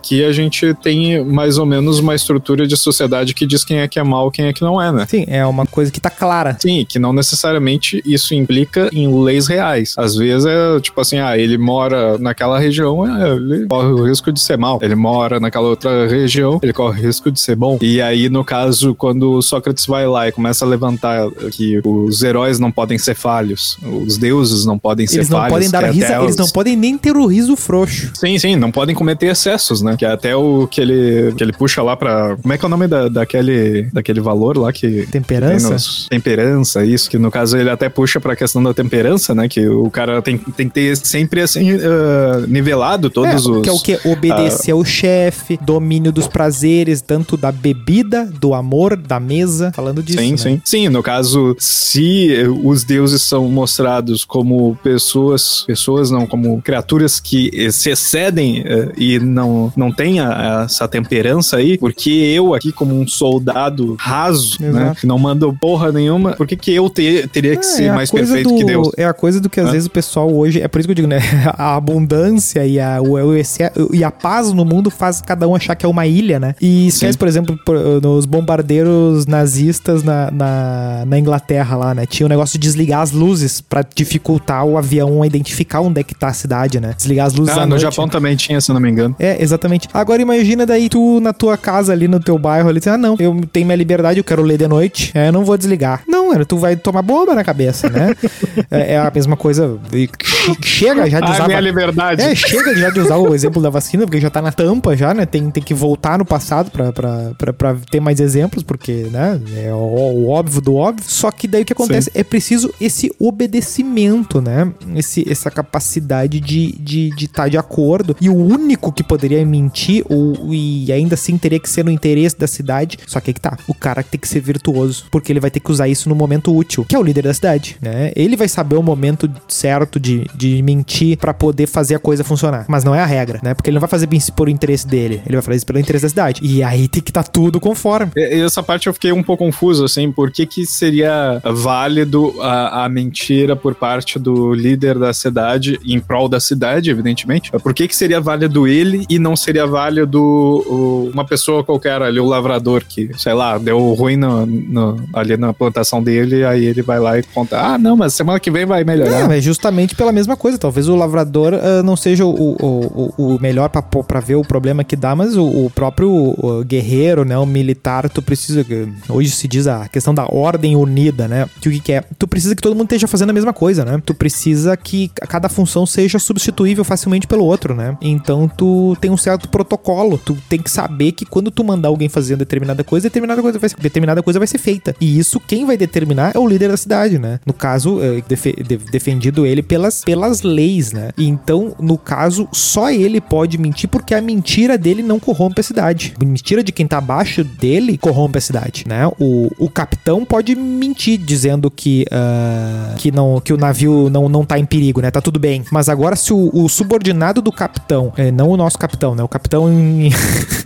[0.00, 3.86] aqui a gente tem mais ou menos uma estrutura de sociedade que diz quem é
[3.88, 5.06] que é mal, quem é que não é, né?
[5.06, 6.56] Sim, é uma coisa que tá clara.
[6.58, 9.94] Sim, que não necessariamente isso implica em leis reais.
[9.98, 14.32] Às vezes é tipo assim, ah, ele mora naquela região, é, ele corre o risco
[14.32, 14.78] de ser mal.
[14.82, 17.78] Ele mora naquela outra região, ele corre o risco de ser bom.
[17.82, 22.58] E aí, no caso, quando Sócrates vai lá e começa a levantar que os heróis
[22.58, 25.52] não podem ser falhos, os deuses não podem ser Eles não falhos.
[25.52, 28.10] podem dar que é risa, eles os- não podem nem ter o riso frouxo.
[28.14, 29.89] Sim, sim, não podem cometer excessos, né?
[29.96, 32.36] Que é até o que ele, que ele puxa lá pra.
[32.40, 35.06] Como é que é o nome da, daquele, daquele valor lá que.
[35.10, 35.64] Temperança?
[35.68, 37.10] tem nos- temperança, isso.
[37.10, 39.48] Que no caso ele até puxa pra questão da temperança, né?
[39.48, 43.62] Que o cara tem, tem que ter sempre assim, ah, nivelado todos É, os.
[43.62, 44.08] Que é o que?
[44.08, 49.72] Obedecer ao chefe, domínio dos prazeres, tanto da bebida, do amor, da mesa.
[49.74, 50.18] Falando disso.
[50.18, 50.36] Sim, né?
[50.36, 50.60] sim.
[50.64, 57.20] Sim, no caso, se eh, os deuses são mostrados como pessoas, pessoas não, como criaturas
[57.20, 62.54] que eh, se excedem eh, e não, não têm a- essa temperança aí, porque eu
[62.54, 66.88] aqui como um soldado raso, né, que não manda porra nenhuma, por que que eu
[66.88, 68.90] te- teria que É, ser é mais perfeito do- que Deus?
[68.96, 70.60] É a coisa do que às vezes o pessoal hoje.
[70.60, 71.18] É por isso que eu digo, né?
[71.58, 75.74] A abundância e a, o, o e a paz no mundo faz cada um achar
[75.74, 76.54] que é uma ilha, né?
[76.60, 77.18] E esquece, Sim.
[77.18, 77.58] por exemplo,
[78.02, 82.04] nos bombardeiros nazistas na, na, na Inglaterra lá, né?
[82.06, 86.04] Tinha o negócio de desligar as luzes pra dificultar o avião a identificar onde é
[86.04, 86.94] que tá a cidade, né?
[86.96, 87.82] Desligar as luzes Ah, no noite.
[87.82, 89.14] Japão também tinha, se não me engano.
[89.18, 89.69] É, exatamente.
[89.92, 93.40] Agora imagina daí tu na tua casa ali, no teu bairro ali, ah não, eu
[93.52, 96.02] tenho minha liberdade, eu quero ler de noite, é, eu não vou desligar.
[96.08, 98.14] Não, era, tu vai tomar bomba na cabeça, né?
[98.70, 101.44] é, é a mesma coisa, che- chega já de Ah, usar...
[101.46, 102.22] minha va- liberdade.
[102.22, 105.12] É, chega já de usar o exemplo da vacina, porque já tá na tampa já,
[105.14, 105.26] né?
[105.26, 109.40] Tem, tem que voltar no passado pra, pra, pra, pra ter mais exemplos, porque, né?
[109.64, 111.04] É o, o óbvio do óbvio.
[111.06, 112.10] Só que daí o que acontece?
[112.14, 114.72] É preciso esse obedecimento, né?
[114.96, 118.16] Esse, essa capacidade de estar de, de, tá de acordo.
[118.20, 122.38] E o único que poderia mentir, ou, e ainda assim teria que ser no interesse
[122.38, 123.56] da cidade, só que aí que tá.
[123.66, 126.54] O cara tem que ser virtuoso, porque ele vai ter que usar isso no momento
[126.54, 128.12] útil, que é o líder da cidade, né?
[128.14, 132.64] Ele vai saber o momento certo de, de mentir pra poder fazer a coisa funcionar.
[132.68, 133.54] Mas não é a regra, né?
[133.54, 136.04] Porque ele não vai fazer isso por interesse dele, ele vai fazer isso pelo interesse
[136.04, 136.40] da cidade.
[136.42, 138.12] E aí tem que estar tá tudo conforme.
[138.16, 142.84] E Essa parte eu fiquei um pouco confuso, assim, por que que seria válido a,
[142.84, 147.50] a mentira por parte do líder da cidade, em prol da cidade, evidentemente?
[147.50, 152.20] Por que que seria válido ele e não seria válido o- uma pessoa qualquer ali,
[152.20, 156.82] o lavrador, que, sei lá, deu ruim no, no- ali na plantação dele, aí ele
[156.82, 159.30] vai lá e conta, ah, não, mas semana que vem vai melhorar.
[159.30, 160.58] É, é justamente pela mesma coisa.
[160.58, 164.84] Talvez o lavrador ah, não seja o, o, o, o melhor pra ver o problema
[164.84, 167.36] que dá, mas o, o próprio guerreiro, né?
[167.38, 168.64] O militar, tu precisa.
[169.08, 171.48] Hoje se diz a questão da ordem unida, né?
[171.60, 172.02] Que o que, que é?
[172.18, 174.00] Tu precisa que todo mundo esteja fazendo a mesma coisa, né?
[174.04, 177.96] Tu precisa que cada função seja substituível facilmente pelo outro, né?
[178.00, 180.18] Então tu tem um certo protocolo.
[180.18, 183.68] Tu tem que saber que quando tu mandar alguém fazer determinada coisa, determinada coisa vai
[183.68, 184.94] ser, determinada coisa vai ser feita.
[185.00, 187.40] E isso quem vai determinar é o líder da cidade, né?
[187.46, 191.10] No caso, de- defendido ele pelas, pelas leis, né?
[191.16, 195.64] E Então, no caso, só ele pode mentir porque a mentira dele não corrompe a
[195.64, 196.14] cidade.
[196.20, 199.06] A mentira de quem tá abaixo dele corrompe a cidade, né?
[199.18, 204.44] O, o capitão pode mentir dizendo que, ah, que, não, que o navio não, não
[204.44, 205.10] tá em perigo, né?
[205.10, 205.64] Tá tudo bem.
[205.70, 209.19] Mas agora, se o, o subordinado do capitão, é, não o nosso capitão, né?
[209.22, 210.10] O capitão em,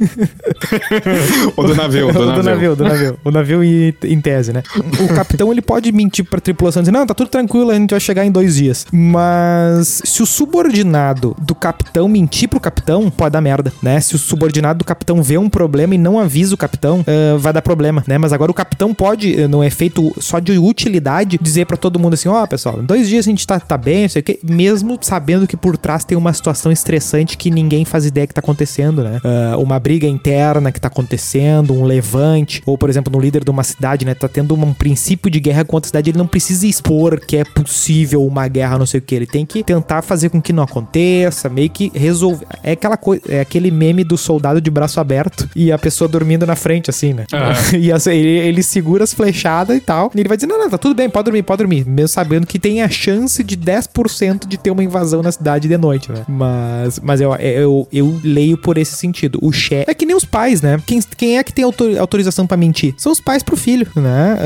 [1.56, 2.76] Ou do navio, o do do navio.
[2.76, 3.18] do navio.
[3.24, 4.62] O navio em, em tese, né?
[4.76, 8.00] O capitão, ele pode mentir pra tripulação, dizer, não, tá tudo tranquilo, a gente vai
[8.00, 8.86] chegar em dois dias.
[8.92, 14.00] Mas se o subordinado do capitão mentir pro capitão, pode dar merda, né?
[14.00, 17.52] Se o subordinado do capitão vê um problema e não avisa o capitão, eh, vai
[17.52, 18.18] dar problema, né?
[18.18, 22.14] Mas agora o capitão pode, eh, num efeito só de utilidade, dizer pra todo mundo
[22.14, 24.38] assim, ó, pessoal, em dois dias a gente tá, tá bem, não sei o quê,
[24.42, 28.42] mesmo sabendo que por trás tem uma situação estressante que ninguém faz ideia que tá
[28.44, 29.20] acontecendo, né?
[29.24, 33.50] Ah, uma briga interna que tá acontecendo, um levante, ou por exemplo, no líder de
[33.50, 34.14] uma cidade, né?
[34.14, 37.44] Tá tendo um princípio de guerra contra a cidade, ele não precisa expor que é
[37.44, 40.62] possível uma guerra, não sei o que, ele tem que tentar fazer com que não
[40.62, 42.46] aconteça, meio que resolver.
[42.62, 46.46] É aquela coisa, é aquele meme do soldado de braço aberto e a pessoa dormindo
[46.46, 47.26] na frente, assim, né?
[47.32, 47.54] Aham.
[47.78, 50.68] e assim, ele, ele segura as flechadas e tal, e ele vai dizer: não, não,
[50.68, 54.46] tá tudo bem, pode dormir, pode dormir, mesmo sabendo que tem a chance de 10%
[54.46, 56.24] de ter uma invasão na cidade de noite, né?
[56.28, 59.38] Mas, mas eu, eu, eu leio por esse sentido.
[59.42, 59.90] O chefe.
[59.90, 60.80] É que nem os pais, né?
[60.86, 62.94] Quem, quem é que tem autor- autorização pra mentir?
[62.96, 64.38] São os pais pro filho, né?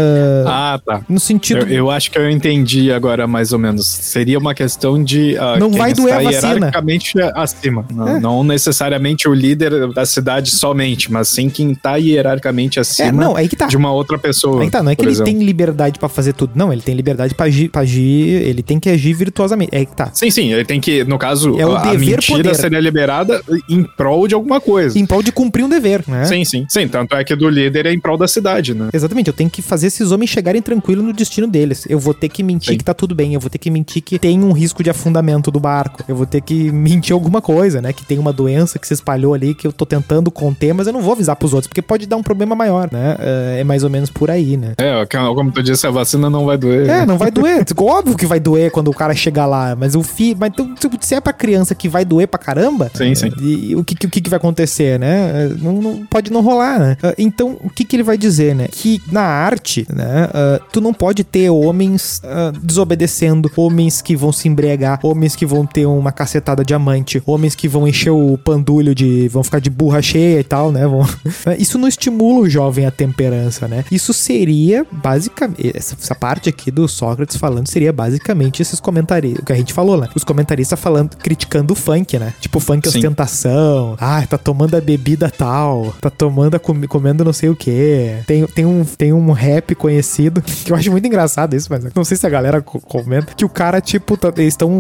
[0.47, 1.01] Ah, Ah, tá.
[1.09, 1.61] no sentido.
[1.61, 3.87] Eu, eu acho que eu entendi agora mais ou menos.
[3.87, 6.49] Seria uma questão de ah, Não vai doer a vacina.
[6.55, 7.85] hierarquicamente acima.
[7.93, 8.21] Não, É.
[8.21, 13.37] não necessariamente o líder da cidade somente, mas sim quem está hierarquicamente acima É, não,
[13.37, 13.67] aí que tá.
[13.67, 14.63] de uma outra pessoa.
[14.63, 15.33] Aí tá, não é que ele exemplo.
[15.33, 16.53] tem liberdade pra fazer tudo.
[16.55, 18.29] Não, ele tem liberdade pra agir, pra agir.
[18.43, 19.71] Ele tem que agir virtuosamente.
[19.75, 20.11] É que tá.
[20.13, 22.55] Sim, sim, ele tem que, no caso, É o a dever mentira poder.
[22.57, 24.99] seria liberada em em prol de alguma coisa.
[24.99, 26.25] Em prol de cumprir um dever, né?
[26.25, 26.67] Sim, sim.
[26.69, 28.89] Sim, tanto é que do líder é em prol da cidade, né?
[28.93, 31.87] Exatamente, eu tenho que fazer esses homens chegarem tranquilo no destino deles.
[31.89, 32.79] Eu vou ter que mentir Sim.
[32.79, 35.51] que tá tudo bem, eu vou ter que mentir que tem um risco de afundamento
[35.51, 36.03] do barco.
[36.09, 37.93] Eu vou ter que mentir alguma coisa, né?
[37.93, 40.93] Que tem uma doença que se espalhou ali que eu tô tentando conter, mas eu
[40.93, 43.17] não vou avisar pros outros, porque pode dar um problema maior, né?
[43.19, 44.75] É, é mais ou menos por aí, né?
[44.77, 46.89] É, como tu disse, a vacina não vai doer.
[46.89, 47.65] É, não vai doer.
[47.89, 51.15] Óbvio que vai doer quando o cara chegar lá, mas o fi, mas então, se
[51.15, 53.31] é pra criança que vai doer pra caramba, Sim, sim.
[53.41, 55.49] e o que, o que, vai acontecer, né?
[55.61, 56.97] Não, não- pode não rolar, né?
[57.03, 58.69] Ah, Então, o que, que ele vai dizer, né?
[58.71, 60.29] Que na arte, né?
[60.33, 65.45] ah, tu não pode ter homens ah, desobedecendo, homens que vão se embriagar, homens que
[65.47, 69.29] vão ter uma cacetada de amante, homens que vão encher o pandulho de.
[69.29, 70.87] vão ficar de burra cheia e tal, né?
[70.87, 71.07] Vão-
[71.59, 73.85] Isso não estimula o jovem à temperança, né?
[73.91, 75.73] Isso seria basicamente.
[75.77, 79.39] Essa, essa parte aqui do Sócrates falando seria basicamente esses comentários.
[79.39, 80.09] O que a gente falou, né?
[80.15, 82.33] Os comentaristas falando, criticando o funk, né?
[82.41, 82.99] Tipo, funk Sim.
[82.99, 83.58] ostentação.
[84.01, 85.95] Ah, tá tomando a bebida tal.
[86.01, 88.15] Tá tomando a comi- comendo não sei o que.
[88.27, 92.05] Tem, tem, um, tem um rap conhecido que eu acho muito engraçado isso, mas não
[92.05, 93.35] sei se a galera co- comenta.
[93.35, 94.71] Que o cara, tipo, tá- eles estão.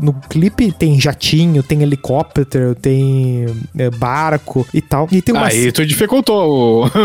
[0.00, 3.46] No clipe tem jatinho, tem helicóptero, tem
[3.78, 5.08] é, barco e tal.
[5.10, 5.46] E tem uma.
[5.46, 6.90] Aí tu dificultou o...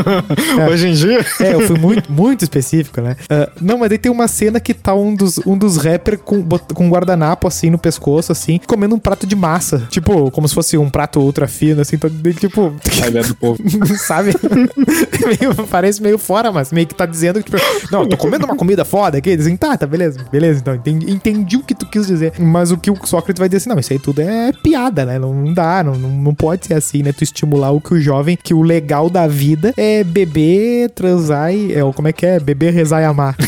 [0.59, 0.69] É.
[0.69, 1.25] hoje em dia.
[1.39, 3.15] É, eu fui muito, muito específico, né?
[3.29, 6.43] Ah, não, mas daí tem uma cena que tá um dos, um dos rappers com,
[6.73, 9.87] com um guardanapo, assim, no pescoço, assim, comendo um prato de massa.
[9.89, 12.73] Tipo, como se fosse um prato ultra fino, assim, daí, tipo...
[13.03, 13.61] É do povo.
[13.97, 14.31] Sabe?
[15.39, 17.57] Meio- parece meio fora, mas meio que tá dizendo que, tipo,
[17.91, 19.35] não, eu tô comendo uma comida foda aqui.
[19.35, 22.33] Dizem, tá, tá, beleza, beleza, então, entendi, entendi o que tu quis dizer.
[22.39, 25.19] Mas o que o Sócrates vai dizer assim, não, isso aí tudo é piada, né?
[25.19, 27.11] Não, não dá, não, não, não pode ser assim, né?
[27.11, 31.73] Tu estimular o que o jovem, que o legal da vida é beber, transar e.
[31.73, 32.39] É, como é que é?
[32.39, 33.35] Beber, rezar e amar.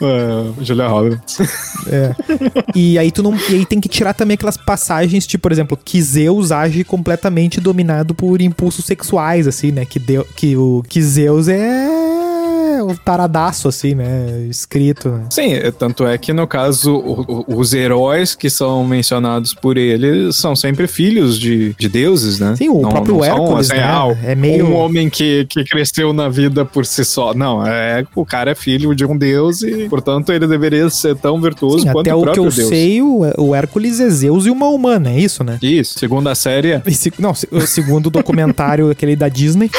[0.00, 1.38] É, Julia Roberts.
[1.90, 2.14] É.
[2.74, 3.34] E aí tu não.
[3.48, 7.60] E aí tem que tirar também aquelas passagens, tipo, por exemplo, que Zeus age completamente
[7.60, 9.84] dominado por impulsos sexuais, assim, né?
[9.84, 11.87] Que, deu, que o que Zeus é
[12.96, 14.46] taradaço, assim, né?
[14.48, 15.26] Escrito, né?
[15.30, 19.76] Sim, é, tanto é que no caso, o- o- os heróis que são mencionados por
[19.76, 22.54] ele são sempre filhos de, de deuses, né?
[22.56, 23.82] Sim, o próprio Hércules, né?
[23.82, 27.32] ah, É meio- Um homem que, que cresceu na vida por si só.
[27.34, 31.40] Não, é o cara é filho de um deus e, portanto, ele deveria ser tão
[31.40, 32.54] virtuoso Sim, quanto até o que eu deus.
[32.54, 35.58] sei, o, o Hércules é Zeus e uma humana, é isso, né?
[35.62, 36.82] Isso, segundo a série, é.
[36.90, 39.70] Se- não, se- segundo o documentário aquele da Disney,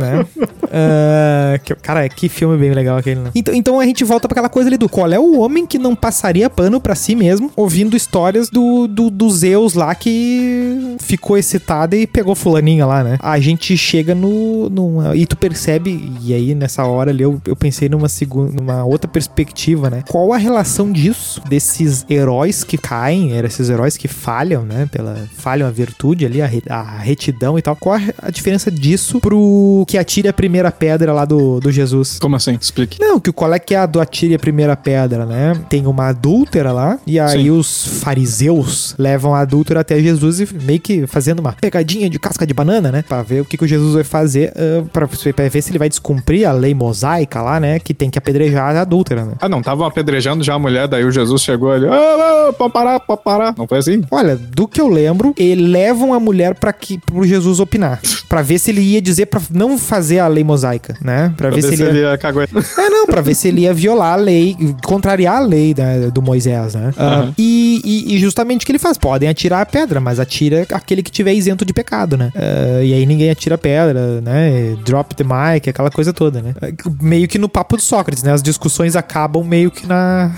[0.00, 0.26] né?
[0.78, 3.30] Ah, que- cara, que filme bem legal aquele, né?
[3.34, 5.78] Então, então a gente volta pra aquela coisa ali do qual é o homem que
[5.78, 11.38] não passaria pano pra si mesmo, ouvindo histórias do, do, do Zeus lá que ficou
[11.38, 13.16] excitado e pegou fulaninha lá, né?
[13.22, 15.14] A gente chega no, no.
[15.14, 19.08] E tu percebe, e aí nessa hora ali eu, eu pensei numa, segunda, numa outra
[19.08, 20.02] perspectiva, né?
[20.08, 24.88] Qual a relação disso, desses heróis que caem, esses heróis que falham, né?
[24.90, 27.76] Pela, falham a virtude ali, a, a retidão e tal.
[27.76, 32.18] Qual a, a diferença disso pro que atire a primeira pedra lá do, do Jesus?
[32.18, 32.58] Como assim?
[32.60, 33.00] Explique.
[33.00, 35.54] Não, que qual é que é a do atire a primeira pedra, né?
[35.68, 37.50] Tem uma adúltera lá, e aí Sim.
[37.50, 42.46] os fariseus levam a adúltera até Jesus e meio que fazendo uma pegadinha de casca
[42.46, 43.02] de banana, né?
[43.06, 45.78] Pra ver o que, que o Jesus vai fazer, ah, pra, pra ver se ele
[45.78, 47.78] vai descumprir a lei mosaica lá, né?
[47.78, 49.34] Que tem que apedrejar a adúltera, né?
[49.40, 53.00] Ah, não, estavam apedrejando já a mulher, daí o Jesus chegou ali, ah, pode parar,
[53.00, 53.54] pode parar.
[53.56, 54.02] Não foi assim?
[54.10, 58.58] Olha, do que eu lembro, levam a mulher para que pro Jesus opinar, Pra ver
[58.58, 61.32] se ele ia dizer pra não fazer a lei mosaica, né?
[61.36, 61.88] Pra, Pra ver, se ele ia...
[61.88, 62.62] ele ia caguetar.
[62.78, 66.20] É, não, pra ver se ele ia violar a lei, contrariar a lei né, do
[66.22, 66.92] Moisés, né?
[66.96, 67.34] Aham.
[67.38, 71.02] e, e- e justamente o que ele faz, podem atirar a pedra, mas atira aquele
[71.02, 72.32] que tiver isento de pecado, né?
[72.34, 74.76] Ah, e aí ninguém atira a pedra, né?
[74.84, 76.54] Drop the mic, aquela coisa toda, né?
[76.60, 76.66] Ah,
[77.00, 78.32] Meio que no papo de Sócrates, né?
[78.32, 80.32] As discussões acabam meio que na...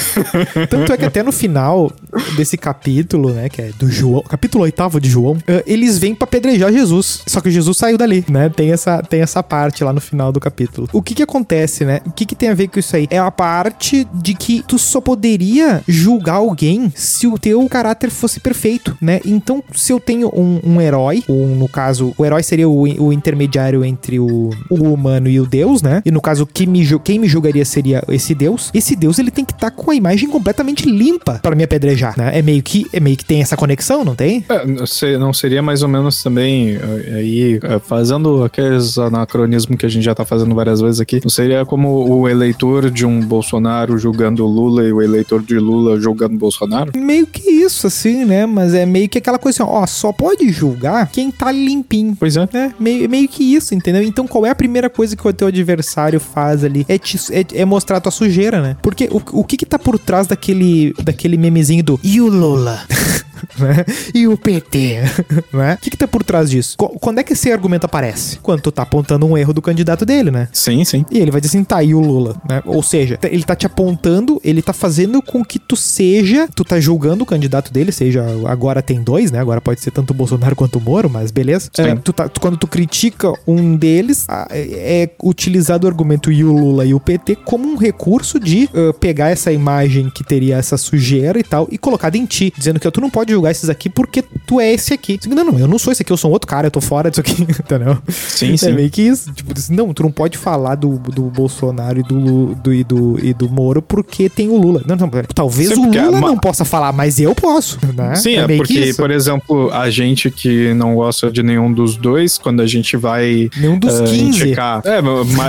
[0.68, 1.90] Tanto é que até no final
[2.36, 6.24] desse capítulo, né, que é do João, capítulo oitavo de João, eh, eles vêm pra
[6.24, 7.22] apedrejar Jesus.
[7.26, 8.48] Só que Jesus saiu dali, né?
[8.48, 10.88] Tem essa, tem essa parte lá no final do capítulo.
[10.92, 12.00] O que que acontece, né?
[12.06, 13.06] O que que tem a ver com isso aí?
[13.10, 18.40] É a parte de que tu só poderia julgar alguém se o teu caráter fosse
[18.40, 19.20] perfeito, né?
[19.24, 23.12] Então, se eu tenho um, um herói, ou no caso, o herói seria o, o
[23.12, 26.02] intermediário entre o, o humano e o Deus, né?
[26.04, 28.70] E no caso, quem me, quem me julgaria seria esse Deus.
[28.74, 32.38] Esse Deus, ele tem que estar com a imagem completamente limpa pra me apedrejar, né?
[32.38, 34.44] É meio que, é meio que tem essa conexão, não tem?
[34.48, 39.88] É, não seria mais ou menos também eh, aí eh, fazendo aqueles anacronismos que a
[39.88, 41.20] gente já tá fazendo várias vezes aqui.
[41.22, 45.98] Não seria como o eleitor de um Bolsonaro julgando Lula e o eleitor de Lula
[45.98, 46.92] julgando Bolsonaro?
[46.94, 48.46] Meio que isso, assim, né?
[48.46, 52.16] Mas é meio que aquela coisa assim, ó, só pode julgar quem tá limpinho.
[52.18, 52.48] Pois é.
[52.52, 54.02] É, meio, meio que isso, entendeu?
[54.02, 56.84] Então qual é a primeira coisa que o teu adversário faz ali?
[56.88, 58.76] É, te, é, é mostrar a tua sujeira, né?
[58.82, 62.80] Porque o, o que que tá por trás daquele, daquele memezinho do E o Lula?
[63.58, 63.84] né?
[64.14, 64.98] E o PT,
[65.52, 65.74] né?
[65.74, 66.76] O que que tá por trás disso?
[66.76, 68.38] Qu- Quando é que esse argumento aparece?
[68.40, 70.48] Quando tu tá apontando um erro do candidato dele, né?
[70.52, 71.04] Sim, sim.
[71.10, 72.62] E ele vai dizer assim, tá, e o Lula, né?
[72.66, 76.78] Ou seja, ele tá te apontando, ele tá fazendo com que tu seja, tu tá
[76.80, 79.38] julgando o candidato dele, seja, agora tem dois, né?
[79.38, 81.70] Agora pode ser tanto o Bolsonaro quanto o Moro, mas beleza.
[81.78, 86.44] É, tu tá- tu- quando tu critica um deles, é, é utilizado o argumento e
[86.44, 90.56] o Lula e o PT como um recurso de ah, pegar essa imagem que teria
[90.56, 93.68] essa sujeira e tal e colocada em ti, dizendo que tu não pode julgar esses
[93.70, 95.18] aqui porque tu é esse aqui.
[95.28, 97.10] Não, não, eu não sou esse aqui, eu sou um outro cara, eu tô fora
[97.10, 97.98] disso aqui, entendeu?
[98.08, 98.72] Sim, É sim.
[98.72, 99.32] meio que isso.
[99.32, 103.32] Tipo, não, tu não pode falar do, do Bolsonaro e do, do, e, do, e
[103.34, 104.82] do Moro porque tem o Lula.
[104.86, 108.14] Não, não, talvez Sim, o Lula ma- não possa falar, mas eu posso, né?
[108.16, 112.38] Sim, é, que porque, por exemplo, a gente que não gosta de nenhum dos dois,
[112.38, 114.20] quando a gente vai Nenhum dos eh, 15.
[114.22, 114.82] indicar.
[114.84, 115.00] É,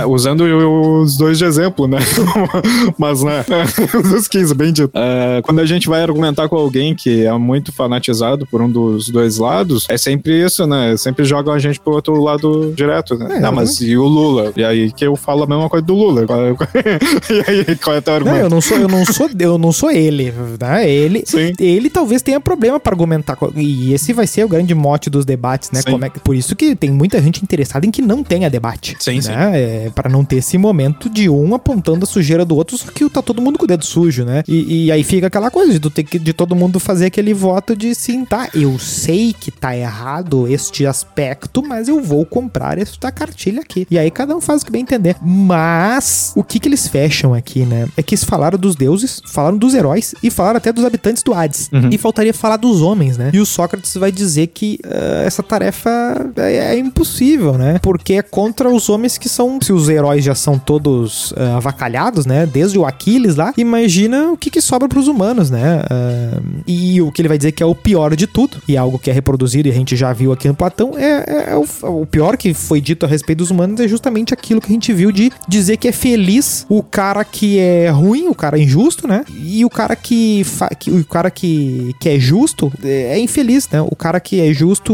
[0.06, 1.98] usando os dois de exemplo, né?
[2.98, 3.44] Mas, né?
[4.16, 4.90] Os 15, bem dito.
[4.94, 9.08] Eh, quando a gente vai argumentar com alguém que é muito fanatizado por um dos
[9.08, 10.96] dois lados, é sempre isso, né?
[10.96, 13.36] Sempre jogam a gente pro outro lado direto, né?
[13.36, 14.52] É, não, mas e o Lula?
[14.56, 16.22] E aí que eu falo a mesma coisa do Lula.
[16.22, 18.44] É- e aí, qual é o teu Não, argumento?
[18.44, 20.88] eu não sou, eu não sou, eu não sou ele, né?
[20.88, 21.52] Ele, Sim.
[21.58, 25.70] ele talvez tenha problema para argumentar e esse vai ser o grande mote dos debates,
[25.70, 25.80] né?
[25.80, 25.90] Sim.
[25.92, 28.96] Como é que, por isso que tem muita gente interessada em que não tenha debate,
[28.98, 29.30] Sim, sim.
[29.30, 29.52] né?
[29.54, 33.08] É, para não ter esse momento de um apontando a sujeira do outro, só que
[33.08, 34.42] tá todo mundo com o dedo sujo, né?
[34.46, 37.61] E, e aí fica aquela coisa de, ter que, de todo mundo fazer aquele voto
[37.76, 43.10] de sim, tá, eu sei que tá errado este aspecto, mas eu vou comprar esta
[43.12, 43.86] cartilha aqui.
[43.90, 45.16] E aí cada um faz o que bem entender.
[45.22, 47.88] Mas o que que eles fecham aqui, né?
[47.96, 51.32] É que eles falaram dos deuses, falaram dos heróis e falaram até dos habitantes do
[51.32, 51.70] Hades.
[51.90, 53.30] E faltaria falar dos homens, né?
[53.32, 55.90] E o Sócrates vai dizer que ah, essa tarefa
[56.36, 57.78] é, é impossível, né?
[57.82, 59.58] Porque é contra os homens que são.
[59.62, 62.46] Se os heróis já são todos ah, avacalhados, né?
[62.46, 65.82] Desde o Aquiles lá, imagina o que, que sobra pros humanos, né?
[65.90, 68.78] Ah, e o que ele vai dizer que é o pior de tudo, e é
[68.78, 71.56] algo que é reproduzido e a gente já viu aqui no Platão, é, é- é
[71.56, 74.72] o, o pior que foi dito a respeito dos humanos é justamente aquilo que a
[74.72, 79.06] gente viu de dizer que é feliz o cara que é ruim, o cara injusto,
[79.08, 79.24] né?
[79.34, 80.42] E o cara que,
[80.78, 83.80] que o cara que, que é justo é, é infeliz, né?
[83.82, 84.92] O cara que é justo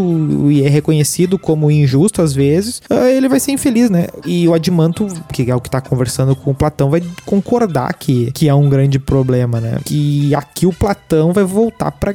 [0.51, 4.07] e é reconhecido como injusto às vezes, ah, ele vai ser infeliz, né?
[4.25, 8.31] E o Adimanto, que é o que tá conversando com o Platão, vai concordar que,
[8.33, 9.79] que é um grande problema, né?
[9.85, 12.15] Que aqui o Platão vai voltar para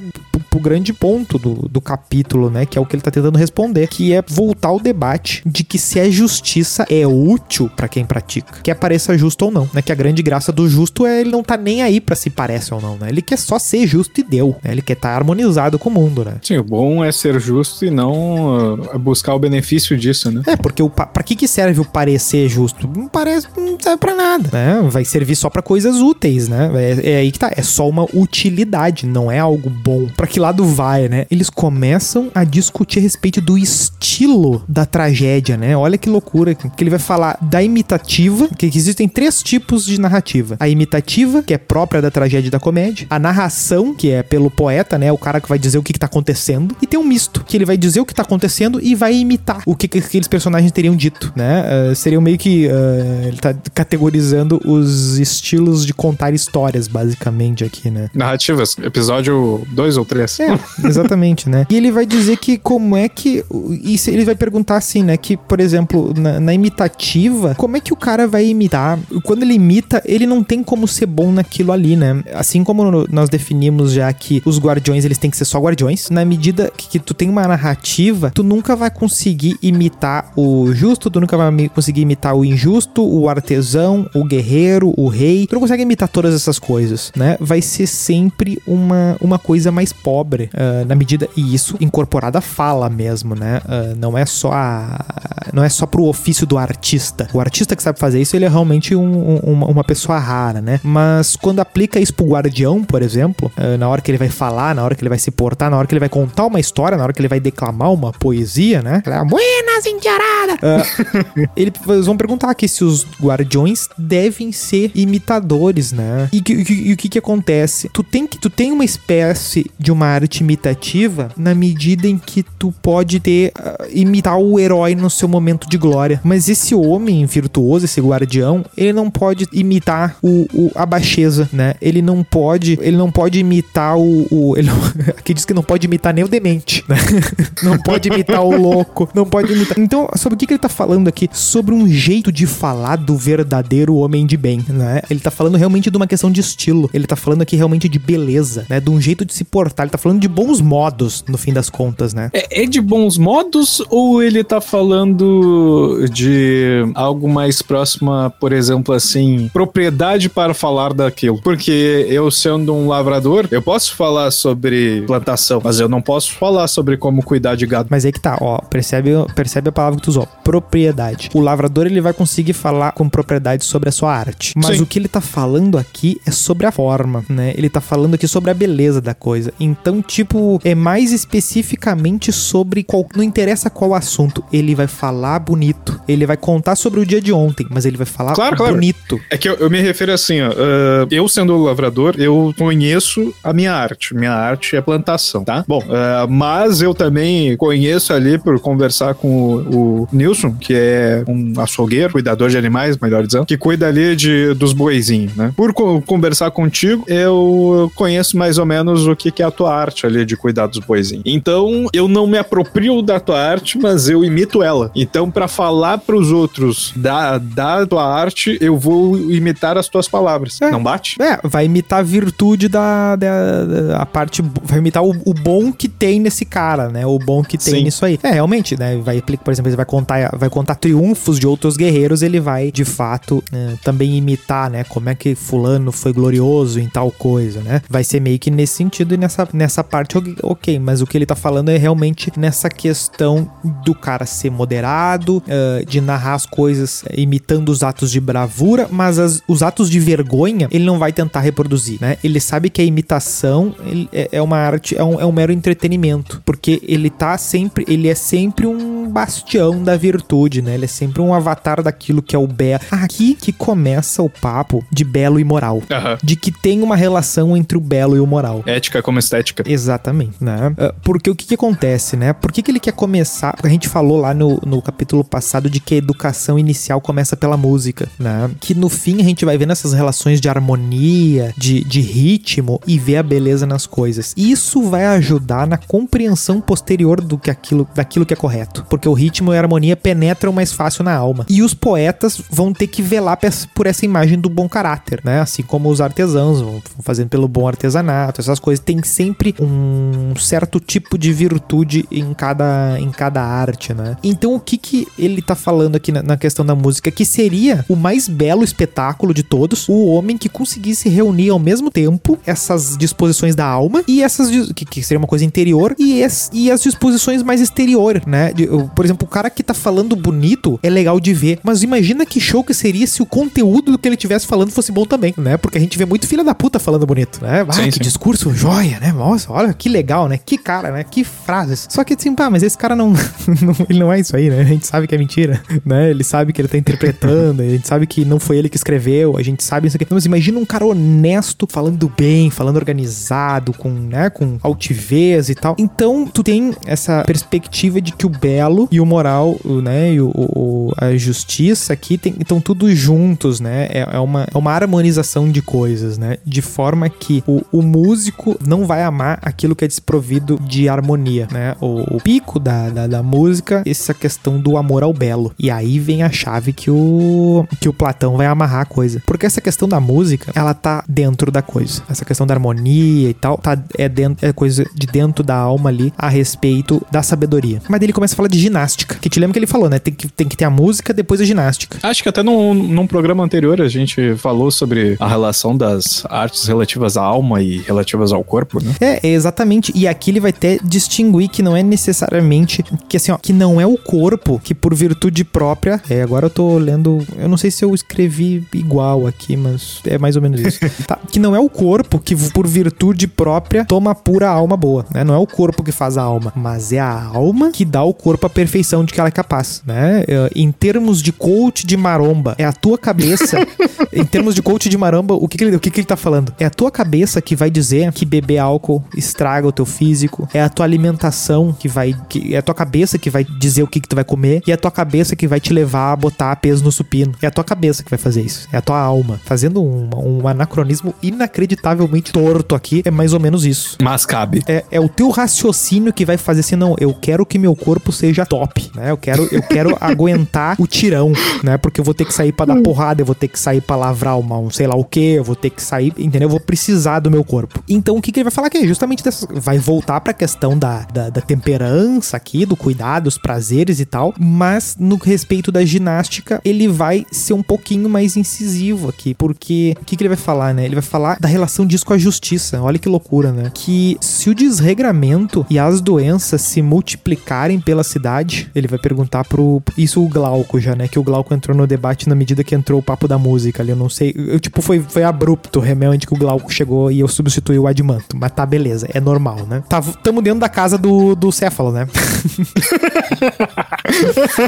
[0.49, 2.65] pro grande ponto do, do capítulo, né?
[2.65, 5.77] Que é o que ele tá tentando responder, que é voltar ao debate de que
[5.79, 9.81] se a justiça é útil pra quem pratica, que pareça justo ou não, né?
[9.81, 12.73] Que a grande graça do justo é ele não tá nem aí pra se parece
[12.73, 13.09] ou não, né?
[13.09, 14.71] Ele quer só ser justo e deu, né?
[14.71, 16.35] Ele quer estar harmonizado com o mundo, né?
[16.41, 20.41] Sim, o bom é ser justo e não uh, buscar o benefício disso, né?
[20.47, 22.89] É, porque o pa- pra que que serve o parecer justo?
[22.95, 24.87] Não parece, não serve pra nada, né?
[24.89, 26.71] Vai servir só pra coisas úteis, né?
[26.75, 30.07] É, é aí que tá, é só uma utilidade, não é algo bom.
[30.15, 31.25] Pra que lado vai, né?
[31.29, 35.75] Eles começam a discutir a respeito do estilo da tragédia, né?
[35.75, 40.55] Olha que loucura, que ele vai falar da imitativa, que existem três tipos de narrativa.
[40.59, 44.49] A imitativa, que é própria da tragédia e da comédia, a narração, que é pelo
[44.49, 45.11] poeta, né?
[45.11, 47.57] O cara que vai dizer o que, que tá acontecendo, e tem um misto, que
[47.57, 50.71] ele vai dizer o que tá acontecendo e vai imitar o que, que aqueles personagens
[50.71, 51.63] teriam dito, né?
[51.91, 52.67] Uh, seriam meio que.
[52.67, 58.09] uh, ele tá categorizando os estilos de contar histórias, basicamente, aqui, né?
[58.13, 60.39] Narrativas, episódio 2 ou 3.
[60.39, 61.65] É, exatamente, né?
[61.69, 63.43] E ele vai dizer que como é que.
[63.83, 65.17] Isso, ele vai perguntar assim, né?
[65.17, 68.99] Que, por exemplo, na, na imitativa, como é que o cara vai imitar?
[69.23, 72.23] Quando ele imita, ele não tem como ser bom naquilo ali, né?
[72.33, 76.25] Assim como nós definimos já que os guardiões, eles têm que ser só guardiões, na
[76.25, 81.19] medida que, que tu tem uma narrativa, tu nunca vai conseguir imitar o justo, tu
[81.19, 85.47] nunca vai conseguir imitar o injusto, o artesão, o guerreiro, o rei.
[85.47, 87.37] Tu não consegue imitar todas essas coisas, né?
[87.39, 92.41] Vai ser sempre uma, uma coisa mais pobre, ah, na medida e isso incorporado à
[92.41, 93.61] fala mesmo, né?
[93.67, 95.05] Ah, não é só a,
[95.53, 97.27] não é só pro ofício do artista.
[97.33, 99.03] O artista que sabe fazer isso, ele é realmente um-
[99.43, 100.79] um- uma, pessoa rara, né?
[100.83, 104.73] Mas quando aplica isso pro guardião, por exemplo, ah, na hora que ele vai falar,
[104.75, 106.97] na hora que ele vai se portar, na hora que ele vai contar uma história,
[106.97, 109.01] na hora que ele vai declamar uma poesia, né?
[109.29, 110.57] Buenas, endiarada!
[110.61, 110.83] Ah,
[111.55, 116.29] ele- eles vão perguntar aqui se os guardiões devem ser imitadores, né?
[116.31, 117.89] E, que- que- e o que que acontece?
[117.93, 122.41] Tu tem que tu tem uma espécie de uma arte imitativa na medida em que
[122.41, 126.21] tu pode ter ah, imitar o herói no seu momento de glória.
[126.23, 131.75] Mas esse homem virtuoso, esse guardião, ele não pode imitar o, o a baixeza, né?
[131.81, 134.77] Ele não pode, ele não pode imitar o, o ele não,
[135.17, 136.95] aqui diz que não pode imitar nem o demente, né?
[137.61, 139.77] Não pode imitar o louco, não pode imitar.
[139.79, 141.29] Então, sobre o que, que ele tá falando aqui?
[141.31, 145.01] Sobre um jeito de falar do verdadeiro homem de bem, né?
[145.09, 146.89] Ele tá falando realmente de uma questão de estilo.
[146.93, 148.79] Ele tá falando aqui realmente de beleza, né?
[148.79, 149.72] De um jeito de se portar.
[149.81, 152.29] Ele tá falando de bons modos, no fim das contas, né?
[152.33, 158.93] É, é de bons modos ou ele tá falando de algo mais próximo por exemplo,
[158.93, 161.41] assim, propriedade para falar daquilo?
[161.41, 166.67] Porque eu sendo um lavrador, eu posso falar sobre plantação, mas eu não posso falar
[166.67, 167.87] sobre como cuidar de gado.
[167.89, 171.29] Mas aí que tá, ó, percebe, percebe a palavra que tu usou, propriedade.
[171.33, 174.53] O lavrador ele vai conseguir falar com propriedade sobre a sua arte.
[174.55, 174.83] Mas Sim.
[174.83, 177.53] o que ele tá falando aqui é sobre a forma, né?
[177.55, 179.53] Ele tá falando aqui sobre a beleza da coisa.
[179.63, 185.99] Então, tipo, é mais especificamente sobre qual, não interessa qual assunto, ele vai falar bonito.
[186.07, 188.73] Ele vai contar sobre o dia de ontem, mas ele vai falar Claro, claro.
[188.75, 189.19] bonito.
[189.29, 190.49] É que eu, eu me refiro assim, ó.
[190.51, 194.13] ah, eu sendo lavrador, eu conheço a minha arte.
[194.15, 195.63] Minha arte é plantação, tá?
[195.67, 201.23] Bom, ah, mas eu também conheço ali por conversar com o, o Nilson, que é
[201.27, 205.53] um açougueiro, cuidador de animais, melhor dizendo, que cuida ali de, dos boizinhos, né?
[205.55, 209.73] Por co- conversar contigo, eu conheço mais ou menos o que, que é a tua
[209.75, 211.23] arte ali de cuidar dos boizinhos.
[211.25, 214.91] Então, eu não me aproprio da tua arte, mas eu imito ela.
[214.95, 220.59] Então, pra falar pros outros da, da tua arte, eu vou imitar as tuas palavras.
[220.61, 220.71] É.
[220.71, 221.21] Não bate?
[221.21, 225.71] É, vai imitar a virtude da, da, da- a parte, vai imitar o, o bom
[225.71, 227.05] que tem nesse cara, né?
[227.05, 227.83] O bom que tem Sim.
[227.83, 228.19] nisso aí.
[228.23, 228.97] É, realmente, né?
[228.97, 232.85] Vai, por exemplo, ele vai contar, vai contar triunfos de outros guerreiros, ele vai, de
[232.85, 234.83] fato, né, também imitar, né?
[234.83, 237.81] Como é que fulano foi glorioso em tal coisa, né?
[237.89, 241.25] Vai ser meio que nesse sentido e nessa, nessa parte, ok- mas o que ele
[241.25, 243.49] tá falando é realmente nessa questão
[243.85, 249.17] do cara ser moderado, eh, de narrar as coisas imitando os atos de bravura, mas
[249.19, 252.17] as- os atos de vergonha ele não vai tentar reproduzir, né?
[252.23, 253.75] Ele sabe que a imitação
[254.11, 258.07] é, é uma arte, é um, é um mero entretenimento, porque ele tá sempre, ele
[258.07, 260.73] é sempre um bastião da virtude, né?
[260.75, 262.81] Ele é sempre um avatar daquilo que é o belo.
[262.91, 265.81] Aqui que começa o papo de belo e moral.
[265.91, 266.17] Aham.
[266.23, 268.63] De que tem uma relação entre o belo e o moral.
[268.65, 269.63] Ética como estética.
[269.65, 270.73] Exatamente, né?
[270.77, 272.33] Ah, Porque o que, que acontece, né?
[272.33, 273.53] Por que, que ele quer começar?
[273.53, 277.35] Porque a gente falou lá no, no capítulo passado de que a educação inicial começa
[277.35, 278.49] pela música, né?
[278.59, 282.99] Que no fim a gente vai vendo essas relações de harmonia, de, de ritmo e
[282.99, 284.33] ver a beleza nas coisas.
[284.37, 288.85] Isso vai ajudar na compreensão posterior do que aquilo, daquilo que é correto.
[288.89, 291.45] Porque o ritmo e a harmonia penetram mais fácil na alma.
[291.49, 293.37] E os poetas vão ter que velar
[293.73, 295.39] por essa imagem do bom caráter, né?
[295.41, 298.83] Assim como os artesãos vão fazendo pelo bom artesanato, essas coisas.
[298.83, 304.17] Tem sempre um certo tipo de virtude em cada, em cada arte, né?
[304.23, 307.11] Então o que que ele tá falando aqui na, na questão da música?
[307.11, 311.89] Que seria o mais belo espetáculo de todos, o homem que conseguisse reunir ao mesmo
[311.91, 316.49] tempo essas disposições da alma e essas, que, que seria uma coisa interior, e, es-
[316.53, 318.51] e as disposições mais exterior, né?
[318.53, 322.25] De- por exemplo, o cara que tá falando bonito é legal de ver, mas imagina
[322.25, 325.33] que show que seria se o conteúdo do que ele tivesse falando fosse bom também,
[325.37, 325.57] né?
[325.57, 327.65] Porque a gente vê muito filha da puta falando bonito, né?
[327.67, 327.99] Ah, Sim, que sim.
[327.99, 329.11] discurso joia, né?
[329.11, 330.37] Nossa, olha que legal, né?
[330.43, 331.03] Que cara, né?
[331.03, 331.87] Que frases.
[331.89, 333.09] Só que assim, pá, mas esse cara não,
[333.61, 334.61] não- ele não é isso aí, né?
[334.61, 336.09] A gente sabe que é mentira, né?
[336.09, 339.37] Ele sabe que ele tá interpretando, a gente sabe que não foi ele que escreveu,
[339.37, 340.05] a gente sabe isso aqui.
[340.09, 345.75] Mas imagina um cara honesto, falando bem, falando organizado, com, né, com altivez e tal.
[345.77, 350.29] Então, tu tem essa perspectiva de que o belo e o moral, né, e o,
[350.35, 353.87] o- a justiça aqui estão tudo juntos, né?
[353.89, 356.37] É, é uma, é uma harmonização de coisas, né?
[356.45, 361.47] De forma que o, o músico não vai amar aquilo que é desprovido de harmonia,
[361.51, 361.75] né?
[361.79, 365.53] O, o pico da, da, da música, essa questão do amor ao belo.
[365.57, 369.21] E aí vem a chave que o, que o Platão vai amarrar a coisa.
[369.25, 372.01] Porque essa questão da música, ela tá dentro da coisa.
[372.09, 375.89] Essa questão da harmonia e tal, tá, é, dentro, é coisa de dentro da alma
[375.89, 377.81] ali a respeito da sabedoria.
[377.89, 379.15] Mas ele começa a falar de ginástica.
[379.15, 379.99] Que te lembra que ele falou, né?
[379.99, 381.99] Tem que, tem que ter a música, depois a ginástica.
[382.03, 386.67] Acho que até num, num programa anterior a gente falou sobre a relação das artes
[386.67, 388.95] relativas à alma e relativas ao corpo, né?
[388.99, 389.91] É, exatamente.
[389.95, 393.79] E aqui ele vai até distinguir que não é necessariamente que assim, ó, que não
[393.79, 396.01] é o corpo que por virtude própria.
[396.09, 400.17] É, agora eu tô lendo, eu não sei se eu escrevi igual aqui, mas é
[400.17, 400.79] mais ou menos isso.
[401.07, 405.23] tá, que não é o corpo que por virtude própria toma pura alma boa, né?
[405.23, 408.13] Não é o corpo que faz a alma, mas é a alma que dá ao
[408.13, 410.23] corpo a perfeição de que ela é capaz, né?
[410.27, 413.57] É, Em termos de coach de maromba, é a tua cabeça.
[414.11, 416.15] em termos de coach de maromba, o que, que ele, o que, que ele tá
[416.15, 416.53] falando?
[416.59, 418.72] É a tua cabeça que vai dizer que beber álcool
[419.15, 422.15] estraga o teu físico, é a tua alimentação que vai.
[422.29, 424.71] Que, é a tua cabeça que vai dizer o que, que tu vai comer e
[424.71, 427.33] é a tua cabeça que vai te levar a botar peso no supino.
[427.41, 428.67] É a tua cabeça que vai fazer isso.
[428.71, 429.39] É a tua alma.
[429.45, 433.97] Fazendo um, um anacronismo inacreditavelmente torto aqui, é mais ou menos isso.
[434.01, 434.63] Mas cabe.
[434.67, 438.11] É, é o teu raciocínio que vai fazer assim, não, eu quero que meu corpo
[438.11, 439.11] seja top, né?
[439.11, 441.31] Eu quero, eu quero aguentar o tirão,
[441.63, 441.77] né?
[441.77, 443.95] Porque eu vou ter que sair para dar porrada, eu vou ter que sair para
[443.95, 446.47] lavrar uma, um sei lá o que, eu vou ter que sair, entendeu?
[446.47, 447.83] Eu vou precisar do meu corpo.
[447.87, 450.77] Então o que, que ele vai falar que é justamente dessas, vai voltar pra questão
[450.77, 455.83] da, da, da temperança aqui, do cuidado, os prazeres e tal, mas no respeito da
[455.85, 460.37] ginástica, ele vai ser um pouquinho mais incisivo aqui, porque o que, que ele vai
[460.37, 460.85] falar, né?
[460.85, 462.81] Ele vai falar da relação disso com a justiça.
[462.81, 463.71] Olha que loucura, né?
[463.73, 469.81] Que se o desregramento e as doenças se multiplicarem pela cidade, ele vai perguntar pro.
[469.97, 471.07] Isso o Glauco já, né?
[471.07, 473.91] Que o Glauco entrou no debate na medida que entrou o papo da música ali.
[473.91, 474.33] Eu não sei.
[474.35, 478.37] Eu, tipo, foi, foi abrupto realmente que o Glauco chegou e eu substituí o Admanto.
[478.43, 479.07] Mas tá, beleza.
[479.13, 479.81] É normal, né?
[479.87, 482.05] Tá, tamo dentro da casa do, do Céfalo, né?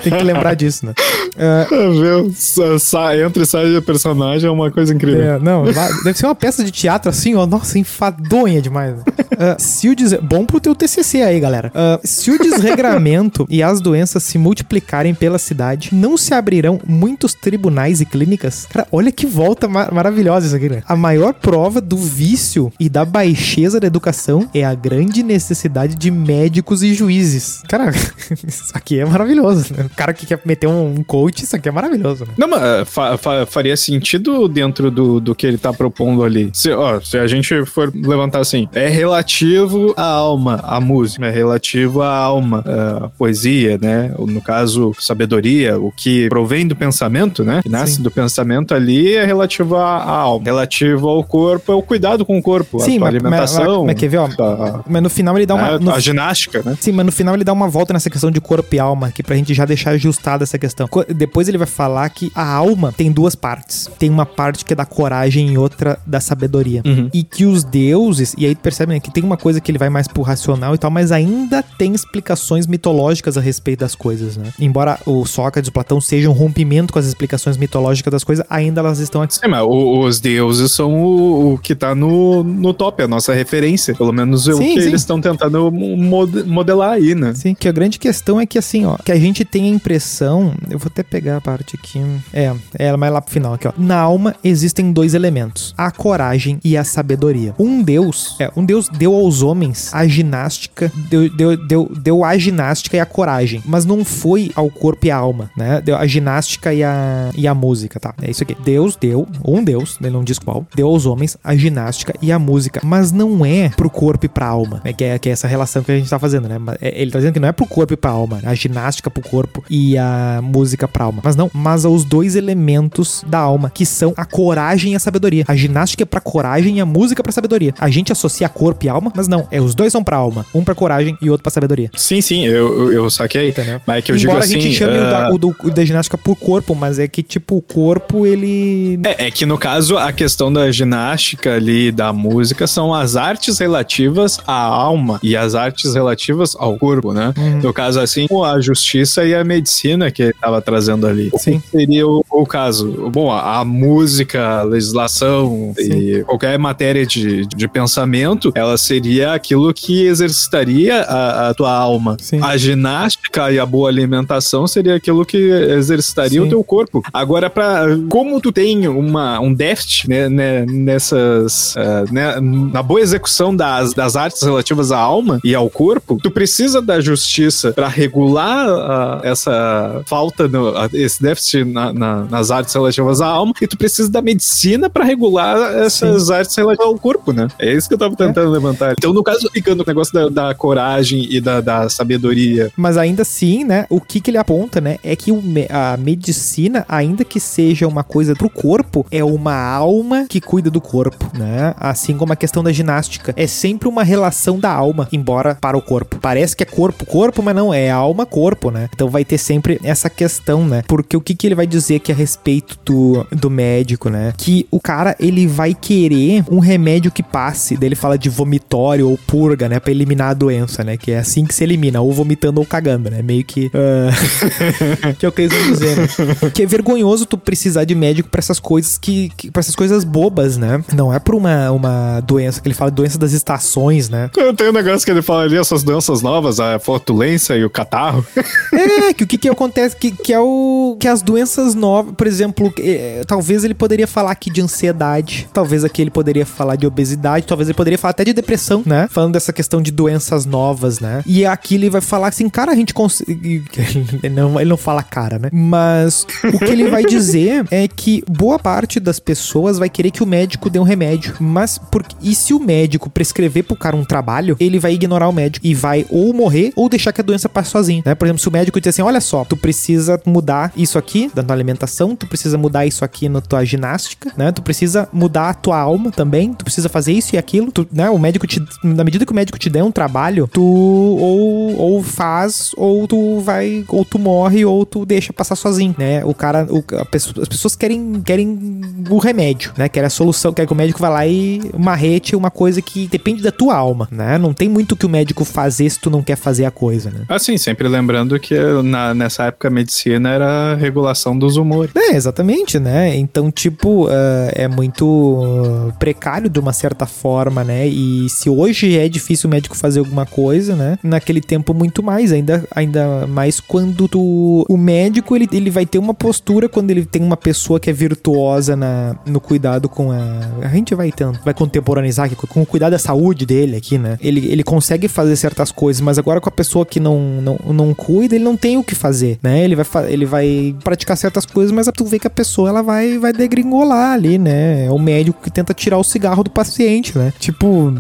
[0.02, 0.94] Tem que lembrar disso, né?
[1.36, 2.34] Uh, Viu?
[2.34, 5.22] Sa- sa- Entra e sai de personagem é uma coisa incrível.
[5.22, 7.46] É, não, deve ser uma peça de teatro assim, ó.
[7.46, 8.96] Nossa, enfadonha demais.
[8.96, 9.04] né?
[9.38, 10.14] Ah, se o des...
[10.14, 11.70] Bom pro teu TCC aí, galera.
[11.76, 17.34] Ah, se o desregramento e as doenças se multiplicarem pela cidade, não se abrirão muitos
[17.34, 18.68] tribunais e clínicas?
[18.72, 20.82] Cara, olha que volta ma- maravilhosa isso aqui, né?
[20.88, 26.10] A maior prova do vício e da baixeza da educação é a grande necessidade de
[26.12, 27.62] médicos e juízes.
[27.68, 27.92] Cara,
[28.48, 29.86] isso aqui é maravilhoso, né?
[29.86, 32.34] O cara que quer meter um coach, isso aqui é maravilhoso, né?
[32.38, 36.50] Não, mas eh, fa- fa- faria sentido dentro do, do que ele tá propondo ali.
[36.54, 41.32] Se, ó, se a gente for levantar assim, é relativo à alma, à música, é
[41.32, 44.14] relativo à alma, à poesia, né?
[44.18, 47.62] Ou, No caso, sabedoria, o que provém do pensamento, né?
[47.64, 48.04] Que nasce Sim.
[48.04, 50.44] do pensamento ali é relativo à, alma.
[50.46, 53.86] Relativo ao corpo é o cuidado com o corpo, a tua mas, alimentação.
[53.86, 54.26] mas, mas quer ver, ó?
[54.26, 55.68] a- Mas no final ele dá uma.
[55.76, 56.78] a- no a ginástica, né?
[56.80, 59.24] Sim, mas no final ele dá uma volta nessa questão de corpo e alma, aqui
[59.24, 60.88] pra gente já deixar ajustada essa questão.
[61.16, 63.90] Depois ele vai falar que a alma tem duas partes.
[64.00, 66.82] Tem uma parte que é da coragem e outra da sabedoria.
[66.86, 67.10] Uhum.
[67.14, 69.90] E que os deuses, e aí percebe né, que tem uma coisa que ele vai
[69.90, 74.52] mais pro racional e tal, mas ainda tem explicações mitológicas a respeito das coisas, né?
[74.60, 78.46] Embora o Sócrates e o Platão sejam um rompimento com as explicações mitológicas das coisas,
[78.50, 79.36] ainda elas estão aqui.
[79.36, 83.45] Sim, mas os deuses são o, o que tá no, no top, a nossa referência.
[83.94, 84.88] Pelo menos é o Sim, que sim.
[84.88, 87.34] eles estão tentando mod- modelar aí, né?
[87.34, 90.54] Sim, que a grande questão é que assim, ó, que a gente tem a impressão,
[90.70, 92.02] eu vou até pegar a parte aqui,
[92.34, 93.74] é, é mais lá pro final aqui, ó.
[93.78, 97.54] Na alma existem dois elementos, a coragem e a sabedoria.
[97.60, 102.38] Um deus, é, um deus deu aos homens a ginástica, deu, deu, deu, deu a
[102.38, 105.82] ginástica e a coragem, mas não foi ao corpo e à alma, né?
[105.82, 108.14] Deu a ginástica e a, e a música, tá?
[108.22, 108.56] É isso aqui.
[108.64, 112.40] Deus deu, um deus, ele não diz qual, deu aos homens a ginástica e a
[112.40, 115.48] música, mas não é pro corpo e pra alma, é que é, que é essa
[115.48, 116.58] relação que a gente tá fazendo, né?
[116.80, 119.24] É- Ele tá dizendo que não é pro corpo e pra alma, a ginástica pro
[119.28, 123.86] corpo e a música pra alma, mas não, mas aos dois elementos da alma, que
[123.86, 125.44] são a coragem e a sabedoria.
[125.48, 127.74] A ginástica é pra coragem e a música pra sabedoria.
[127.80, 130.64] A gente associa corpo e alma, mas não, é os dois são pra alma, um
[130.64, 131.90] pra coragem e outro pra sabedoria.
[131.96, 133.50] Sim, sim, eu, eu, eu saquei.
[133.50, 133.82] Entendeu?
[133.88, 134.58] Mas é que eu Embora digo assim.
[134.58, 137.08] a gente chame o, da, ah, o do- o da ginástica por corpo, mas é
[137.08, 139.00] que, tipo, o corpo, ele.
[139.04, 143.60] É, é que no caso a questão da ginástica ali, da música, são as artes
[143.60, 147.34] relativas à alma e as artes relativas ao corpo, né?
[147.38, 147.60] Uhum.
[147.62, 151.32] No caso assim, a justiça e a medicina que ele estava trazendo ali.
[151.38, 151.62] Sim.
[151.72, 153.10] seria o, o caso?
[153.12, 159.74] Bom, a, a música, a legislação e qualquer matéria de, de pensamento, ela seria aquilo
[159.74, 162.18] que exercitaria a, a tua alma.
[162.20, 162.40] Sim.
[162.42, 166.46] A ginástica e a boa alimentação seria aquilo que exercitaria Sim.
[166.46, 167.04] o teu corpo.
[167.12, 171.76] Agora, para como tu tem uma, um déficit né, né, nessas.
[171.78, 176.30] ah, né, na boa execução das, das artes relativas à alma e ao corpo, tu
[176.30, 182.74] precisa da justiça para regular ah, essa falta, no- esse déficit na- na- nas artes
[182.74, 187.32] relativas à alma, e tu precisa da medicina para regular essas artes relativas ao corpo,
[187.32, 187.48] né?
[187.58, 188.94] É isso que eu tava tentando levantar.
[188.98, 192.72] Então, no caso, ficando o negócio da, da coragem e da, da sabedoria.
[192.76, 193.86] Mas ainda assim, né?
[193.90, 194.98] O que, que ele aponta, né?
[195.04, 200.26] É que o a medicina, ainda que seja uma coisa pro corpo, é uma alma
[200.28, 201.74] que cuida do corpo, né?
[201.78, 203.05] Assim como a questão da ginástica.
[203.36, 206.18] É sempre uma relação da alma, embora para o corpo.
[206.22, 208.90] Parece que é corpo-corpo, mas não, é alma-corpo, né?
[208.94, 210.84] Então vai ter sempre essa questão, né?
[210.88, 214.34] Porque o que, que ele vai dizer que a respeito do, do médico, né?
[214.38, 217.78] Que o cara, ele vai querer um remédio que passe.
[217.78, 219.80] Daí ele fala de vomitório ou purga, né?
[219.80, 220.98] Pra eliminar a doença, né?
[220.98, 223.22] Que é assim que se elimina, ou vomitando ou cagando, né?
[223.22, 223.72] Meio que.
[223.74, 226.08] ah, que é o que eles vão dizer, né?
[226.54, 229.30] Que é vergonhoso tu precisar de médico pra essas coisas que.
[229.38, 230.84] que pra essas coisas bobas, né?
[230.94, 234.30] Não é pra uma, uma doença, que ele fala doença das estações, né?
[234.58, 238.26] Tem um negócio que ele fala ali, essas doenças novas, a flatulência e o catarro.
[238.74, 240.98] É, que o que que acontece, que, que é o...
[241.00, 245.84] Que as doenças novas, por exemplo, é, talvez ele poderia falar aqui de ansiedade, talvez
[245.84, 249.08] aqui ele poderia falar de obesidade, talvez ele poderia falar até de depressão, né?
[249.10, 251.24] Falando dessa questão de doenças novas, né?
[251.26, 253.64] E aqui ele vai falar assim, cara, a gente consegue...
[254.24, 255.50] Ele não, ele não fala cara, né?
[255.52, 260.24] Mas o que ele vai dizer é que boa parte das pessoas vai querer que
[260.24, 262.04] o médico dê um remédio, mas por...
[262.22, 262.75] e se o médico
[263.14, 266.90] prescrever pro cara um trabalho, ele vai ignorar o médico e vai ou morrer ou
[266.90, 268.16] deixar que a doença passe sozinho, né?
[268.16, 271.44] Por exemplo, se o médico diz assim, olha só, tu precisa mudar isso aqui da
[271.44, 274.52] tua alimentação, tu precisa mudar isso aqui na tua ginástica, né?
[274.52, 278.10] Tu precisa mudar a tua alma também, tu precisa fazer isso e aquilo, tu, né?
[278.10, 282.04] O médico te, na medida que o médico te der um trabalho, tu ou, ou
[282.04, 286.24] faz ou tu vai ou tu morre ou tu deixa passar sozinho, né?
[286.26, 289.88] O cara, o, as pessoas querem querem o remédio, né?
[289.90, 293.42] Querem a solução, quer que o médico vá lá e marrete uma coisa que depende
[293.42, 294.38] da tua alma, né?
[294.38, 297.26] Não tem muito que o médico fazer se tu não quer fazer a coisa, né?
[297.30, 301.92] Assim, sempre lembrando que na, nessa época a medicina era a regulação dos humores.
[301.96, 303.16] É, exatamente, né?
[303.16, 304.10] Então, tipo, uh,
[304.54, 307.88] é muito uh, precário de uma certa forma, né?
[307.88, 310.98] E se hoje é difícil o médico fazer alguma coisa, né?
[311.04, 315.98] Naquele tempo muito mais, ainda, ainda mais quando tu, o médico ele, ele vai ter
[315.98, 320.40] uma postura quando ele tem uma pessoa que é virtuosa na, no cuidado com a.
[320.62, 324.18] A gente vai tanto, vai contemporaneizar aqui, com o cuidado da saúde dele aqui, né?
[324.22, 327.94] Ele, ele consegue fazer certas coisas, mas agora com a pessoa que não, não, não
[327.94, 329.64] cuida, ele não tem o que fazer, né?
[329.64, 333.18] Ele vai, ele vai praticar certas coisas, mas tu vê que a pessoa ela vai,
[333.18, 334.86] vai degringolar ali, né?
[334.86, 337.34] É o médico que tenta tirar o cigarro do paciente, né?
[337.40, 337.94] Tipo,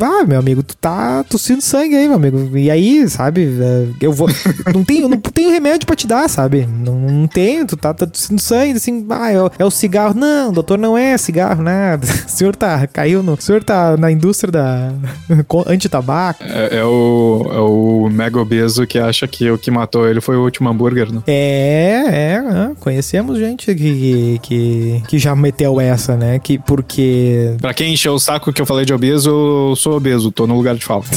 [0.00, 2.56] ah, meu amigo, tu tá tossindo sangue aí, meu amigo.
[2.56, 3.48] E aí, sabe?
[3.60, 4.28] É, eu vou.
[4.74, 6.66] não tenho, não tenho remédio pra te dar, sabe?
[6.66, 10.14] Não, não tenho, tu tá, tá tossindo sangue, assim, ah, é é o cigarro.
[10.14, 12.06] Não, doutor, não é cigarro, nada.
[12.32, 13.34] O senhor tá, caiu no.
[13.34, 14.92] O senhor tá na indústria da
[15.66, 16.42] anti-tabaco.
[16.44, 20.36] É, é, o, é o mega obeso que acha que o que matou ele foi
[20.36, 21.22] o último hambúrguer, né?
[21.26, 26.38] É, é, conhecemos gente que, que, que já meteu essa, né?
[26.38, 27.56] Que porque.
[27.60, 30.54] Pra quem encheu o saco que eu falei de obeso, eu sou obeso, tô no
[30.54, 31.04] lugar de fala.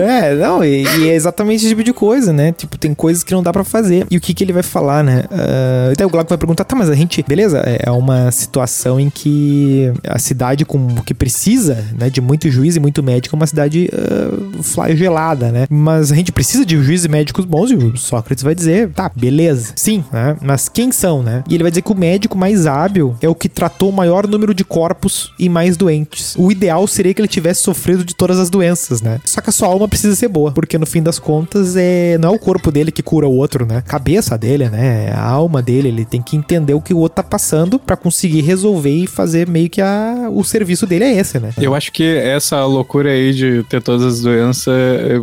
[0.00, 2.52] É, não, e, e, é exatamente esse tipo de coisa, né?
[2.52, 4.06] Tipo, tem coisas que não dá para fazer.
[4.10, 5.24] E o que que ele vai falar, né?
[5.30, 9.00] Uh, então o Glauco vai perguntar, tá, mas a gente, beleza, é, é uma situação
[9.00, 13.36] em que a cidade com que precisa, né, de muito juiz e muito médico é
[13.36, 15.66] uma cidade uh, flagelada, né?
[15.70, 19.10] Mas a gente precisa de juízes e médicos bons e o Sócrates vai dizer, tá,
[19.14, 20.36] beleza, sim, né?
[20.42, 21.42] Mas quem são, né?
[21.48, 24.26] E ele vai dizer que o médico mais hábil é o que tratou o maior
[24.26, 26.34] número de corpos e mais doentes.
[26.36, 29.20] O ideal seria que ele tivesse sofrido de todas as doenças, né?
[29.24, 32.30] Só que a sua alma precisa ser boa, porque no fim das contas é não
[32.30, 33.78] é o corpo dele que cura o outro, né?
[33.78, 35.12] A cabeça dele, né?
[35.12, 38.40] A alma dele, ele tem que entender o que o outro tá passando para conseguir
[38.42, 41.50] resolver e fazer meio que a, o serviço dele é esse, né?
[41.58, 44.74] Eu acho que essa loucura aí de ter todas as doenças,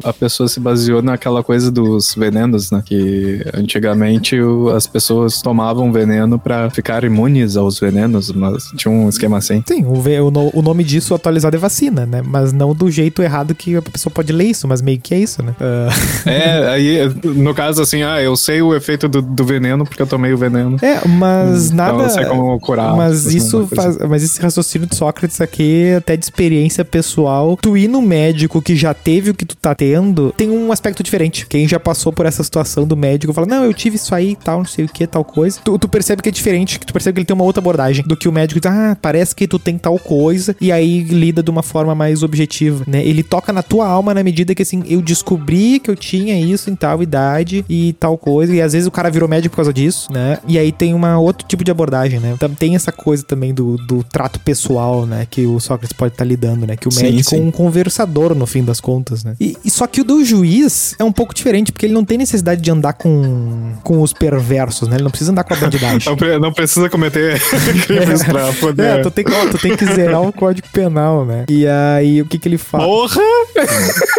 [0.03, 2.81] a pessoa se baseou naquela coisa dos venenos, né?
[2.85, 4.37] Que antigamente
[4.75, 9.63] as pessoas tomavam veneno para ficar imunes aos venenos, mas tinha um esquema assim.
[9.67, 12.21] Sim, o, o, o nome disso atualizado é vacina, né?
[12.25, 15.19] Mas não do jeito errado que a pessoa pode ler isso, mas meio que é
[15.19, 15.53] isso, né?
[15.59, 16.29] Uh...
[16.29, 20.07] É, aí, no caso, assim, ah, eu sei o efeito do, do veneno porque eu
[20.07, 20.77] tomei o veneno.
[20.81, 22.03] É, mas então, nada.
[22.03, 22.95] Eu sei como curar.
[22.95, 23.97] Mas isso faz.
[24.09, 28.75] Mas esse raciocínio de Sócrates aqui, até de experiência pessoal, tu ir no médico que
[28.75, 31.45] já teve o que tu tá tendo, tem um aspecto diferente.
[31.47, 34.59] Quem já passou por essa situação do médico fala, não, eu tive isso aí, tal,
[34.59, 35.59] não sei o que, tal coisa.
[35.63, 38.03] Tu, tu percebe que é diferente, que tu percebe que ele tem uma outra abordagem
[38.05, 41.43] do que o médico diz, ah, parece que tu tem tal coisa, e aí lida
[41.43, 43.05] de uma forma mais objetiva, né?
[43.05, 46.69] Ele toca na tua alma na medida que assim, eu descobri que eu tinha isso
[46.69, 49.73] em tal idade e tal coisa, e às vezes o cara virou médico por causa
[49.73, 50.37] disso, né?
[50.47, 52.35] E aí tem uma outro tipo de abordagem, né?
[52.59, 55.25] Tem essa coisa também do, do trato pessoal, né?
[55.29, 56.75] Que o Sócrates pode estar tá lidando, né?
[56.75, 57.37] Que o sim, médico sim.
[57.37, 59.35] é um conversador no fim das contas, né?
[59.39, 62.17] E, e, só que o do juiz é um pouco diferente, porque ele não tem
[62.17, 64.97] necessidade de andar com, com os perversos, né?
[64.97, 66.15] Ele não precisa andar com a bandidagem.
[66.19, 67.39] não, não precisa cometer
[67.85, 68.25] crimes é.
[68.25, 68.99] pra poder...
[68.99, 71.45] É, tu tem, tu tem que zerar o código penal, né?
[71.49, 72.85] E aí, o que que ele fala?
[72.85, 73.21] Porra!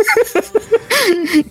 [0.06, 0.75] ハハハハ!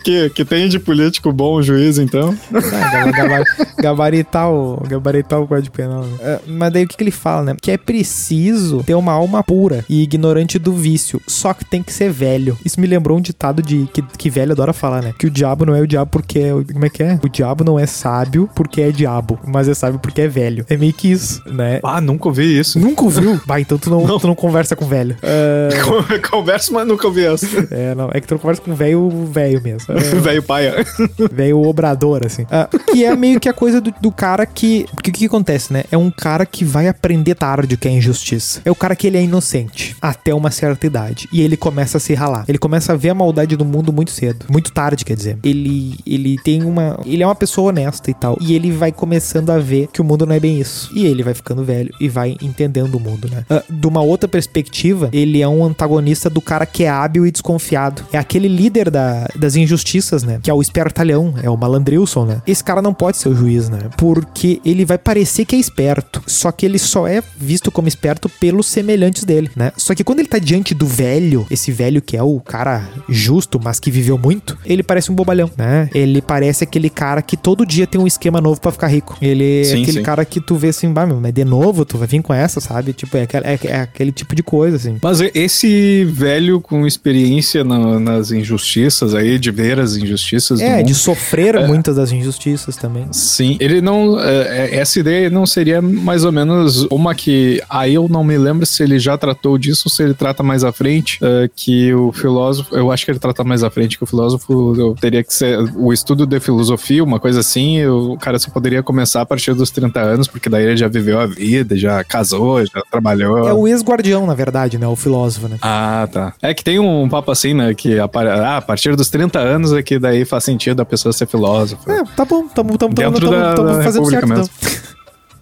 [0.03, 2.37] Que, que tem de político bom o juiz, então?
[2.53, 6.03] É, gabaritar, o, gabaritar o código penal.
[6.03, 6.17] Né?
[6.21, 7.55] É, mas daí o que, que ele fala, né?
[7.61, 11.93] Que é preciso ter uma alma pura e ignorante do vício, só que tem que
[11.93, 12.57] ser velho.
[12.65, 15.13] Isso me lembrou um ditado de que, que velho adora falar, né?
[15.17, 16.51] Que o diabo não é o diabo porque é.
[16.51, 17.19] Como é que é?
[17.23, 20.65] O diabo não é sábio porque é diabo, mas é sábio porque é velho.
[20.69, 21.79] É meio que isso, né?
[21.83, 22.79] Ah, nunca ouvi isso.
[22.79, 23.39] Nunca ouviu?
[23.45, 24.19] Bah, então tu não, não.
[24.19, 25.15] Tu não conversa com velho.
[25.25, 26.29] Uh...
[26.29, 27.45] Converso, mas nunca ouvi essa.
[27.71, 28.09] É, não.
[28.13, 29.93] É que tu não conversa com velho velho mesmo.
[30.21, 30.85] Velho paia.
[31.31, 32.45] velho obrador, assim.
[32.49, 34.85] Ah, que é meio que a coisa do, do cara que.
[34.93, 35.83] O que, que acontece, né?
[35.91, 38.61] É um cara que vai aprender tarde o que é injustiça.
[38.65, 41.27] É o cara que ele é inocente até uma certa idade.
[41.31, 42.45] E ele começa a se ralar.
[42.47, 44.45] Ele começa a ver a maldade do mundo muito cedo.
[44.49, 45.37] Muito tarde, quer dizer.
[45.43, 46.99] Ele, ele tem uma.
[47.05, 48.37] Ele é uma pessoa honesta e tal.
[48.41, 50.89] E ele vai começando a ver que o mundo não é bem isso.
[50.93, 53.45] E ele vai ficando velho e vai entendendo o mundo, né?
[53.49, 57.31] Ah, de uma outra perspectiva, ele é um antagonista do cara que é hábil e
[57.31, 58.03] desconfiado.
[58.11, 60.39] É aquele líder da, das injustiças, né?
[60.41, 62.41] Que é o espertalhão, é o malandrilson, né?
[62.47, 63.79] Esse cara não pode ser o juiz, né?
[63.97, 66.21] Porque ele vai parecer que é esperto.
[66.27, 69.71] Só que ele só é visto como esperto pelos semelhantes dele, né?
[69.77, 73.59] Só que quando ele tá diante do velho, esse velho que é o cara justo,
[73.63, 75.89] mas que viveu muito, ele parece um bobalhão, né?
[75.93, 79.17] Ele parece aquele cara que todo dia tem um esquema novo pra ficar rico.
[79.21, 80.03] Ele é Sim, aquele sim.
[80.03, 82.59] cara que tu vê assim, bah, meu, mas de novo, tu vai vir com essa,
[82.59, 82.93] sabe?
[82.93, 84.97] Tipo, é, aquele- é- é aquele tipo de coisa, assim.
[85.01, 90.95] Mas esse velho com experiência na- nas injustiças aí, de ver as injustiças É, de
[90.95, 93.07] sofrer muitas das injustiças também.
[93.11, 94.19] Sim, ele não.
[94.19, 97.61] é, é, essa ideia não seria mais ou menos uma que.
[97.69, 100.63] Aí eu não me lembro se ele já tratou disso ou se ele trata mais
[100.63, 101.19] à frente.
[101.21, 102.75] é, que o filósofo.
[102.75, 105.59] Eu acho que ele trata mais à frente, que o filósofo teria que ser.
[105.75, 109.69] O estudo de filosofia, uma coisa assim, o cara só poderia começar a partir dos
[109.71, 113.47] 30 anos, porque daí ele já viveu a vida, já casou, já trabalhou.
[113.47, 114.87] É o ex-guardião, na verdade, né?
[114.87, 115.57] O filósofo, né?
[115.61, 116.33] Ah, tá.
[116.41, 117.73] É que tem um papo assim, né?
[117.73, 121.11] Que a, ah, a partir dos 30 anos é que daí faz sentido a pessoa
[121.13, 121.89] ser filósofo.
[121.91, 124.85] É, tá bom, tamo, tamo, tamo, tamo, da- tamo da fazendo certo, República então.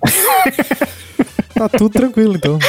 [1.54, 2.58] tá tudo tranquilo, então.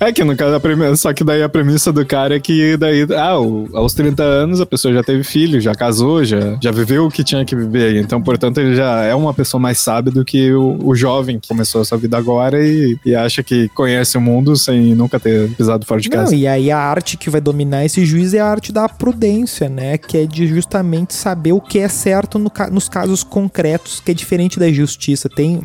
[0.00, 2.76] É que no caso, a premissa, só que daí a premissa do cara é que
[2.76, 6.70] daí, ah, o- aos 30 anos a pessoa já teve filho, já casou, já, já
[6.70, 7.96] viveu o que tinha que viver.
[7.96, 11.48] Então, portanto, ele já é uma pessoa mais sábia do que o, o jovem que
[11.48, 15.48] começou a sua vida agora e, e acha que conhece o mundo sem nunca ter
[15.50, 16.34] pisado fora de Não, casa.
[16.34, 19.98] e aí a arte que vai dominar esse juiz é a arte da prudência, né?
[19.98, 24.14] Que é de justamente saber o que é certo no nos casos concretos, que é
[24.14, 25.28] diferente da justiça.
[25.28, 25.60] Tem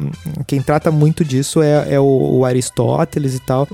[0.45, 2.03] quem trata muito disso é, é o,
[2.39, 3.67] o Aristóteles e tal,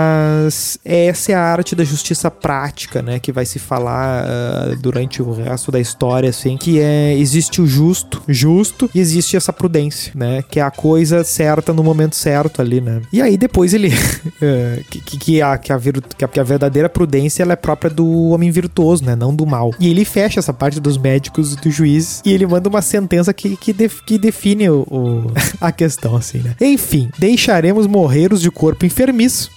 [0.00, 3.18] mas essa é a arte da justiça prática, né?
[3.18, 7.66] Que vai se falar ah, durante o resto da história, assim, que é existe o
[7.66, 10.42] justo, justo, e existe essa prudência, né?
[10.48, 13.02] Que é a coisa certa no momento certo ali, né?
[13.12, 13.92] E aí depois ele
[14.40, 18.28] é, que, que, a, que, a vir- que a- verdadeira prudência ela é própria do
[18.30, 19.14] homem virtuoso, né?
[19.16, 19.72] Não do mal.
[19.80, 23.32] E ele fecha essa parte dos médicos e dos juízes e ele manda uma sentença
[23.34, 26.54] que, que, def- que define o, o- a questão, assim, né?
[26.60, 29.55] Enfim, deixaremos morrer os de corpo enfermiço.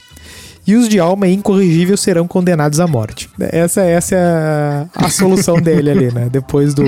[0.70, 3.28] E os de alma incorrigível serão condenados à morte.
[3.40, 6.28] Essa, essa é a, a solução dele ali, né?
[6.32, 6.84] Depois do,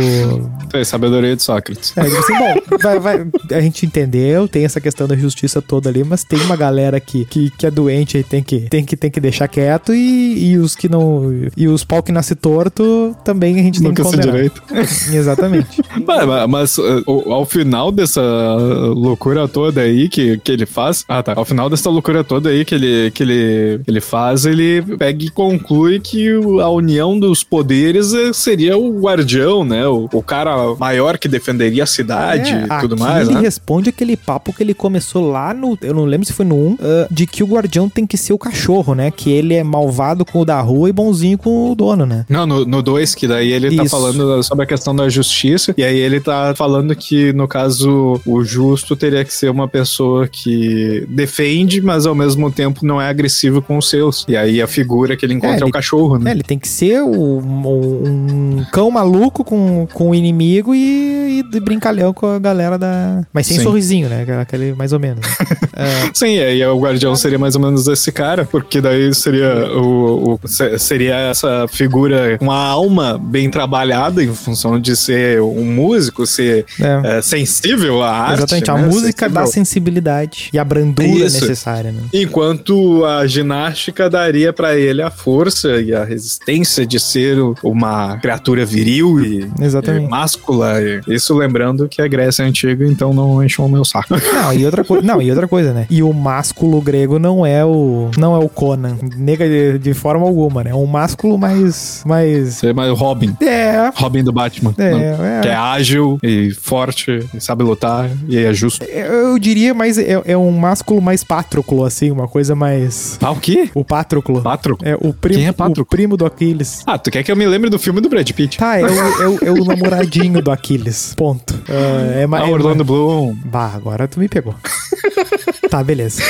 [0.73, 1.91] É, sabedoria de Sócrates.
[1.97, 6.03] é, assim, bom, vai, vai, a gente entendeu, tem essa questão da justiça toda ali,
[6.03, 9.09] mas tem uma galera que, que, que é doente e tem que, tem que, tem
[9.09, 11.32] que deixar quieto e, e os que não.
[11.57, 14.36] E os pau que nasce torto também a gente Nunca tem que condenar.
[14.36, 14.61] direito.
[15.11, 15.82] Exatamente.
[16.05, 21.03] Mas, mas- mas, o- ao final dessa loucura toda aí que, que ele faz.
[21.07, 21.34] Ah, tá.
[21.36, 25.30] Ao final dessa loucura toda aí que ele, que ele, ele faz, ele pega e
[25.30, 26.30] conclui que
[26.61, 29.88] a união dos poderes eh, seria o guardião, né?
[29.88, 33.41] O, o cara maior que defenderia a cidade É, e tudo mais, ele né?
[33.41, 35.78] responde aquele papo que ele começou lá no.
[35.82, 38.34] Eu não lembro se foi no 1, ah, de que o guardião tem que ser
[38.34, 39.11] o cachorro, né?
[39.11, 42.26] Que ele é malvado com o da rua e bonzinho com o dono, né?
[42.30, 43.95] Não, no 2, que daí ele tá Isso.
[43.95, 48.43] falando sobre a questão da justiça, e aí ele tá falando que, no caso, o
[48.43, 53.50] justo teria que ser uma pessoa que defende, mas ao mesmo tempo não é agressivo
[53.59, 54.23] com os seus.
[54.27, 56.31] E aí a figura que ele encontra É, é, ele- o cachorro, É, né?
[56.31, 61.59] ele tem que ser o- um, cão maluco com, com o inimigo e, e de
[61.59, 63.23] brincalhão com a galera da.
[63.33, 63.63] Mas sem Sim.
[63.63, 64.25] sorrisinho, né?
[64.39, 65.25] Aquele mais ou menos.
[65.25, 66.11] né?
[66.13, 70.33] Sim, e aí o guardião seria mais ou menos esse cara, porque daí seria o,
[70.43, 76.25] o- se- seria essa figura, uma alma bem trabalhada em função de ser um músico,
[76.27, 77.17] ser É.
[77.17, 78.39] é, sensível à arte.
[78.39, 78.85] Exatamente, a né?
[78.85, 79.29] música Sensível.
[79.33, 81.41] dá sensibilidade e a brandura Isso.
[81.41, 82.01] necessária, né?
[82.13, 88.65] Enquanto a ginástica daria pra ele a força e a resistência de ser uma criatura
[88.65, 90.05] viril e, Exatamente.
[90.05, 90.81] e máscula.
[90.81, 94.09] E Isso lembrando que a Grécia é antiga, então não encham o meu saco.
[94.33, 95.85] Não, e outra coisa, não, e outra coisa, né?
[95.89, 100.25] E o másculo grego não é o não é o Conan, nega de, de forma
[100.25, 100.71] alguma, né?
[100.71, 103.35] É um másculo mais mais é mais o Robin.
[103.41, 104.73] é, Robin do Batman.
[104.77, 105.37] É, né?
[105.37, 105.41] é.
[105.41, 108.83] Que é ágil e forte, e sabe lutar e é justo.
[108.85, 113.39] eu diria mais é, é um másculo mais Patroclo assim, uma coisa mais Ah, o
[113.39, 113.69] quê?
[113.73, 114.41] o Patroclo.
[114.41, 114.88] Patroclo?
[114.88, 115.86] É o primo, Quem é o Patroclo?
[115.86, 116.84] primo do Aquiles.
[116.86, 118.57] Ah, tu quer que eu me lembre do filme do Brad Pitt?
[118.57, 121.13] Tá, é o, é o, é o namoradinho do Aquiles.
[121.15, 121.53] Ponto.
[121.69, 123.36] Ah, é, ma- Ah, é Orlando ma- Bloom.
[123.45, 124.55] Bah, agora tu me pegou.
[125.70, 126.22] Tá, beleza.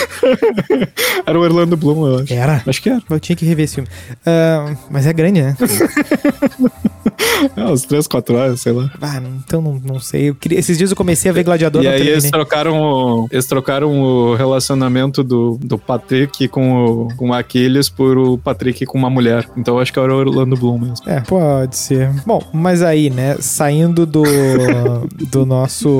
[1.26, 2.34] Era o Orlando Bloom, eu acho.
[2.34, 2.62] Era.
[2.66, 3.02] Acho que era.
[3.10, 3.90] Eu tinha que rever esse filme.
[4.26, 5.56] Ah, mas é grande, né?
[7.56, 8.92] É, uns 3, 4 horas, sei lá.
[9.02, 10.30] Ah, então não, não sei.
[10.30, 12.32] Eu queria- esses dias eu comecei a ver Gladiador E aí eles terminei.
[12.32, 18.16] trocaram, o, eles trocaram o relacionamento do, do Patrick com o, com o Aquiles por
[18.18, 19.48] o Patrick com uma mulher.
[19.58, 20.98] Então eu acho que era o Orlando Bloom mesmo.
[21.08, 22.12] É, pode ser.
[22.28, 24.24] Bom, mas aí, né, saindo do,
[25.32, 25.98] do nosso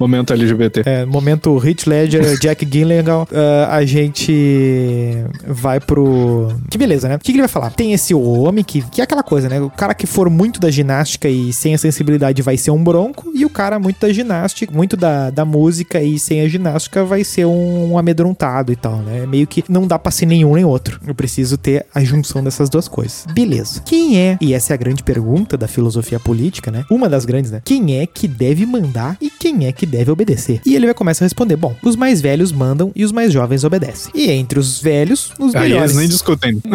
[0.00, 0.82] Momento LGBT.
[0.86, 6.48] é, momento Hit Ledger, Jack Gyllenhaal, ah, a gente vai pro...
[6.70, 7.16] Que beleza, né?
[7.16, 7.70] O que, que ele vai falar?
[7.70, 9.60] Tem esse homem que, que é aquela coisa, né?
[9.60, 13.32] O cara que for muito da ginástica e sem a sensibilidade vai ser um bronco,
[13.34, 17.24] e o cara muito da ginástica, muito da, da música e sem a ginástica vai
[17.24, 19.26] ser um, um amedrontado e tal, né?
[19.26, 21.00] Meio que não dá pra ser nenhum nem outro.
[21.06, 23.26] Eu preciso ter a junção dessas duas coisas.
[23.32, 23.82] Beleza.
[23.84, 26.84] Quem é, e essa é a grande pergunta da filosofia política, né?
[26.90, 27.62] Uma das grandes, né?
[27.64, 30.60] Quem é que deve mandar e quem é que deve obedecer?
[30.64, 33.64] E ele vai começar a responder: bom, os mais velhos mandam e os mais jovens
[33.64, 34.10] obedecem.
[34.14, 35.92] E entre os velhos, os Aí melhores.
[35.92, 36.60] eles nem discutem.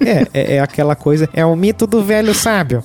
[0.00, 2.82] É, é, é aquela coisa, é o mito do velho sábio.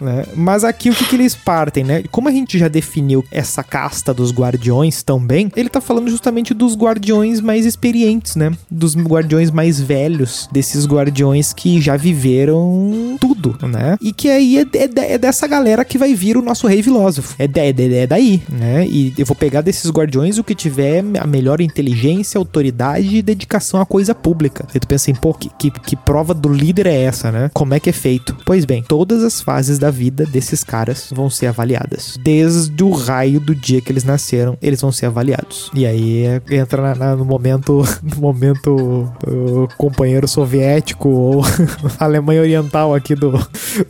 [0.00, 0.24] Né?
[0.36, 2.02] Mas aqui o que, que eles partem, né?
[2.10, 6.52] Como a gente já definiu essa casta dos guardiões tão bem, ele tá falando justamente
[6.54, 8.50] dos guardiões mais experientes, né?
[8.70, 13.96] Dos guardiões mais velhos, desses guardiões que já viveram tudo, né?
[14.00, 17.34] E que aí é, é- é dessa galera que vai vir o nosso rei filósofo.
[17.38, 18.86] É, é, é daí, né?
[18.86, 23.80] E eu vou pegar desses guardiões o que tiver a melhor inteligência, autoridade e dedicação
[23.80, 24.66] à coisa pública.
[24.72, 27.50] Aí tu pensa assim, pô, que, que, que prova do líder é essa, né?
[27.54, 28.36] Como é que é feito?
[28.44, 32.18] Pois bem, todas as fases da vida desses caras vão ser avaliadas.
[32.22, 35.70] Desde o raio do dia que eles nasceram, eles vão ser avaliados.
[35.74, 41.42] E aí é- entra na- na- no momento, no momento uh, companheiro soviético ou
[41.98, 43.32] Alemanha Oriental aqui do,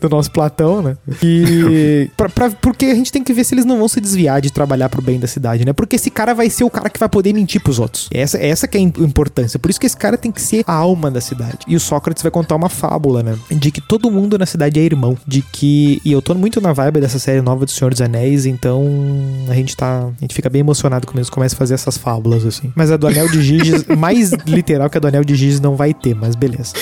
[0.01, 0.97] do nosso Platão, né?
[1.23, 4.41] E pra, pra- porque a gente tem que ver se eles não vão se desviar
[4.41, 5.73] de trabalhar pro bem da cidade, né?
[5.83, 8.09] Porque esse cara vai ser o cara que vai poder mentir pros outros.
[8.13, 9.59] Essa, essa que é a im- importância.
[9.59, 11.59] Por isso que esse cara tem que ser a alma da cidade.
[11.67, 13.37] E o Sócrates vai contar uma fábula, né?
[13.51, 15.19] De que todo mundo na cidade é irmão.
[15.27, 16.01] De que.
[16.05, 18.87] E eu tô muito na vibe dessa série nova do Senhor dos Anéis, então
[19.49, 20.05] a gente tá.
[20.07, 22.73] A gente fica bem emocionado quando eles começam a fazer essas fábulas, assim.
[22.77, 25.75] Mas a do Anel de Giges, mais literal que a do Anel de Giges não
[25.75, 26.75] vai ter, mas beleza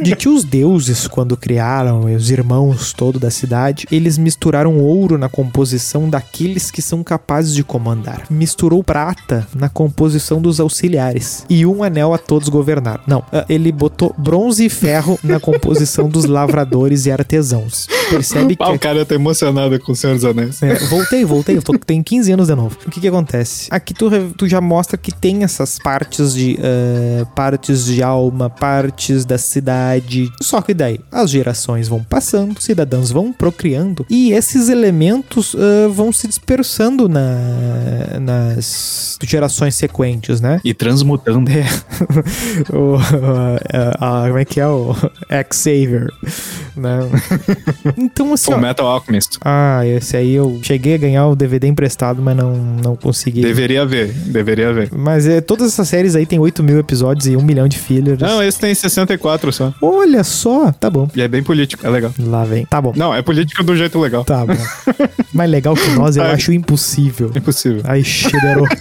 [0.00, 5.28] de que os deuses, quando criaram os irmãos todo da cidade, eles misturaram ouro na
[5.28, 8.24] composição daqueles que são capazes de comandar.
[8.28, 11.46] Misturou prata na composição dos auxiliares.
[11.48, 13.00] E um anel a todos governar.
[13.06, 17.86] Não, ah, ele botou bronze e ferro na composição dos lavradores e artesãos.
[18.10, 20.60] Percebe que Ah, o cara tá emocionado com o Senhor dos Anéis.
[20.64, 21.56] é, voltei, voltei.
[21.56, 22.76] Eu tô, tenho 15 anos de novo.
[22.84, 23.68] O que que acontece?
[23.70, 29.24] Aqui tu, tu já mostra que tem essas partes de eh, partes de alma, partes
[29.24, 30.28] da cidade.
[30.42, 36.12] Só que daí as gerações vão passando, cidadãos vão procriando e esses elementos eh, vão
[36.12, 37.20] se dispersando na,
[38.20, 40.60] nas gerações sequentes, né?
[40.64, 41.50] E transmutando.
[41.50, 41.64] É.
[42.74, 44.94] o, a- a- como é que é o
[45.28, 46.08] X-Saver,
[46.76, 47.00] né?
[47.96, 49.38] Então assim, O ó, Metal Alchemist.
[49.44, 53.42] ah, esse aí eu cheguei a ganhar o DVD emprestado, mas não, não consegui.
[53.42, 54.90] Deveria ver, deveria ver.
[54.92, 58.20] Mas é, todas essas séries aí tem 8 mil episódios e 1 milhão de fillers.
[58.20, 59.72] Não, esse tem 64 só.
[59.80, 61.08] Olha só, tá bom.
[61.14, 62.12] E é bem político, é legal.
[62.18, 62.64] Lá vem.
[62.66, 62.92] Tá bom.
[62.96, 64.24] Não, é político do jeito legal.
[64.24, 64.54] Tá bom.
[65.32, 67.30] Mais legal que nós, eu acho impossível.
[67.34, 67.49] Impossível.
[67.84, 68.66] Ai, cheirou.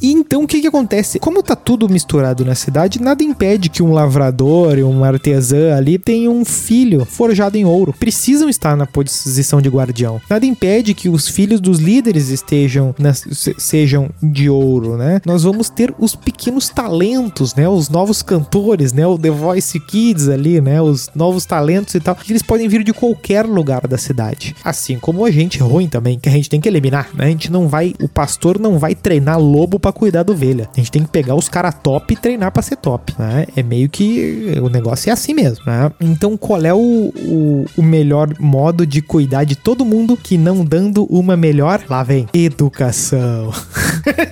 [0.00, 1.18] E então o que que acontece?
[1.18, 5.98] Como tá tudo misturado na cidade, nada impede que um lavrador e um artesã ali
[5.98, 7.94] tenham um filho forjado em ouro.
[7.98, 10.20] Precisam estar na posição de guardião.
[10.28, 15.22] Nada impede que os filhos dos líderes estejam na- se- sejam de ouro, né?
[15.24, 17.66] Nós vamos ter os pequenos talentos, né?
[17.68, 19.06] Os novos cantores, né?
[19.06, 20.82] O The Voice Kids ali, né?
[20.82, 22.16] Os novos talentos e tal.
[22.28, 24.54] Eles podem vir de qualquer lugar da cidade.
[24.62, 27.24] Assim como a gente ruim também, que a gente tem que eliminar, né?
[27.26, 30.68] A gente não vai, o pastor não vai treinar lobo pra cuidar da ovelha.
[30.72, 33.46] A gente tem que pegar os cara top e treinar pra ser top, né?
[33.56, 35.90] É meio que o negócio é assim mesmo, né?
[36.00, 40.64] Então qual é o, o, o melhor modo de cuidar de todo mundo que não
[40.64, 41.82] dando uma melhor?
[41.88, 43.52] Lá vem, educação.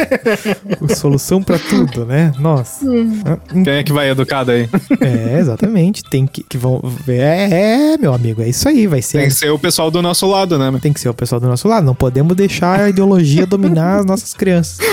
[0.96, 2.32] Solução pra tudo, né?
[2.38, 2.86] Nossa.
[3.52, 4.68] Quem é que vai educado aí?
[5.02, 6.04] É, exatamente.
[6.04, 6.80] Tem que, que vão.
[7.08, 8.86] É, é, meu amigo, é isso aí.
[8.86, 9.18] Vai ser.
[9.18, 10.72] Tem que ser o pessoal do nosso lado, né?
[10.80, 11.84] Tem que ser o pessoal do nosso lado.
[11.84, 14.78] Não podemos deixar a ideologia dominar as nossas crianças.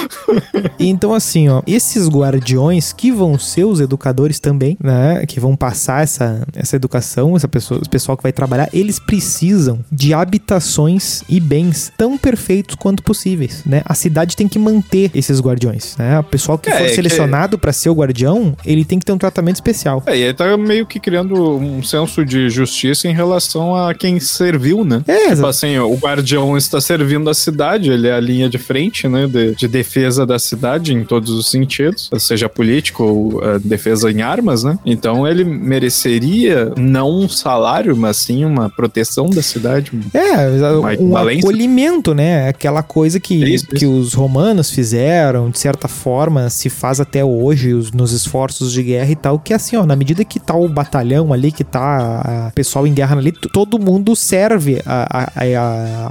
[0.80, 5.26] Então, assim, ó, esses guardiões que vão ser os educadores também, né?
[5.28, 9.80] Que vão passar essa, essa educação, essa pessoa, esse pessoal que vai trabalhar, eles precisam
[9.91, 13.82] de habitações e bens tão perfeitos quanto possíveis, né?
[13.86, 16.20] A cidade tem que manter esses guardiões, né?
[16.20, 19.06] O pessoal que É, for é que- selecionado pra ser o guardião, ele tem que
[19.06, 20.02] ter um tratamento especial.
[20.06, 24.20] É, e aí tá meio que criando um senso de justiça em relação a quem
[24.20, 25.02] serviu, né?
[25.08, 29.07] É, Tipo assim, o guardião está servindo a cidade, ele é a linha de frente,
[29.07, 34.09] né, de, de defesa da cidade em todos os sentidos, seja político ou eh, defesa
[34.11, 34.77] em armas, né?
[34.85, 39.91] Então ele mereceria não um salário, mas sim uma proteção da cidade.
[40.13, 41.39] É, Uma um valência.
[41.39, 42.47] acolhimento, né?
[42.49, 47.73] Aquela coisa que, Isso, que os romanos fizeram, de certa forma, se faz até hoje
[47.73, 50.55] os- nos esforços de guerra e tal, que é assim, ó, na medida que tá
[50.55, 55.23] o batalhão ali, que tá o pessoal em guerra ali, todo mundo serve a, a,
[55.35, 55.59] a-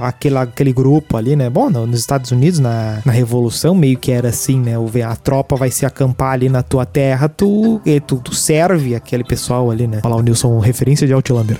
[0.03, 1.49] a- aquela, aquele grupo ali, né?
[1.49, 4.73] Bom, no- nos Estados Unidos, na, na Revolução, meio que era assim, né?
[5.07, 9.23] A tropa vai se acampar ali na tua terra, tu, e tu, tu serve aquele
[9.23, 9.99] pessoal ali, né?
[10.03, 11.57] Olha lá o Nilson, referência de Outlander.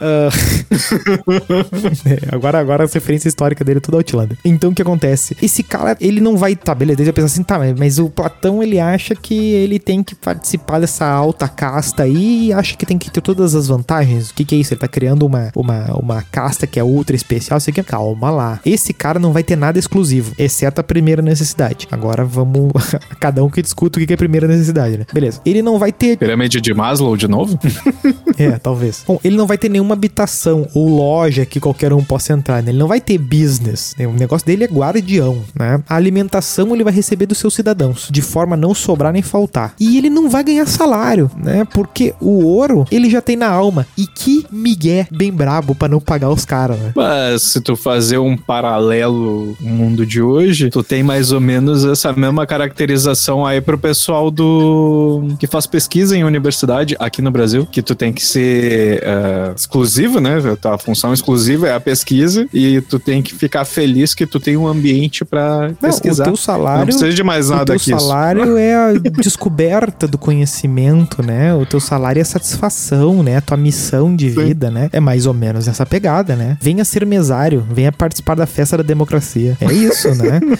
[0.00, 0.28] Ah,
[2.06, 4.38] é, agora, agora a referência histórica dele é tudo Outlander.
[4.44, 5.36] Então o que acontece?
[5.42, 6.56] Esse cara, ele não vai.
[6.56, 10.02] Tá, beleza, ele vai pensar assim, tá, mas- o Platão ele acha que ele tem
[10.02, 14.30] que participar dessa alta casta aí e acha que tem que ter todas as vantagens.
[14.30, 14.72] O que, que é isso?
[14.72, 17.58] Ele tá criando uma, uma, uma casta que é ultra especial.
[17.86, 18.60] Calma lá.
[18.64, 19.97] Esse cara não vai ter nada exclusivo,
[20.38, 21.86] exceto a primeira necessidade.
[21.90, 22.72] Agora vamos.
[23.20, 25.06] cada um que discuta o que é a primeira necessidade, né?
[25.12, 25.40] Beleza.
[25.44, 27.58] Ele não vai ter Pirâmide de Maslow de novo?
[28.38, 29.04] é, talvez.
[29.06, 32.70] Bom, ele não vai ter nenhuma habitação ou loja que qualquer um possa entrar, né?
[32.70, 33.94] Ele não vai ter business.
[33.98, 34.06] né?
[34.06, 35.82] O negócio dele é guardião, né?
[35.88, 39.74] A alimentação ele vai receber dos seus cidadãos, de forma a não sobrar nem faltar.
[39.78, 41.64] E ele não vai ganhar salário, né?
[41.72, 43.86] Porque o ouro ele já tem na alma.
[43.96, 46.92] E que migué bem brabo pra não pagar os caras, né?
[46.94, 51.84] Mas se tu fazer um paralelo no mundo de hoje, tu tem mais ou menos
[51.84, 57.66] essa mesma caracterização aí pro pessoal do que faz pesquisa em universidade aqui no Brasil,
[57.70, 60.36] que tu tem que ser eh, exclusivo, né?
[60.64, 64.56] A função exclusiva é a pesquisa e tu tem que ficar feliz que tu tem
[64.56, 66.24] um ambiente pra Não, pesquisar.
[66.24, 67.98] o teu Não salário precisa de mais o nada teu que isso.
[68.00, 71.54] salário é a descoberta do conhecimento, né?
[71.54, 73.36] O teu salário é a satisfação, né?
[73.36, 74.44] A tua missão de Sim.
[74.44, 74.88] vida, né?
[74.92, 76.56] É mais ou menos essa pegada, né?
[76.60, 79.56] Venha ser mesário, venha participar da festa da democracia.
[79.60, 80.40] É isso, né?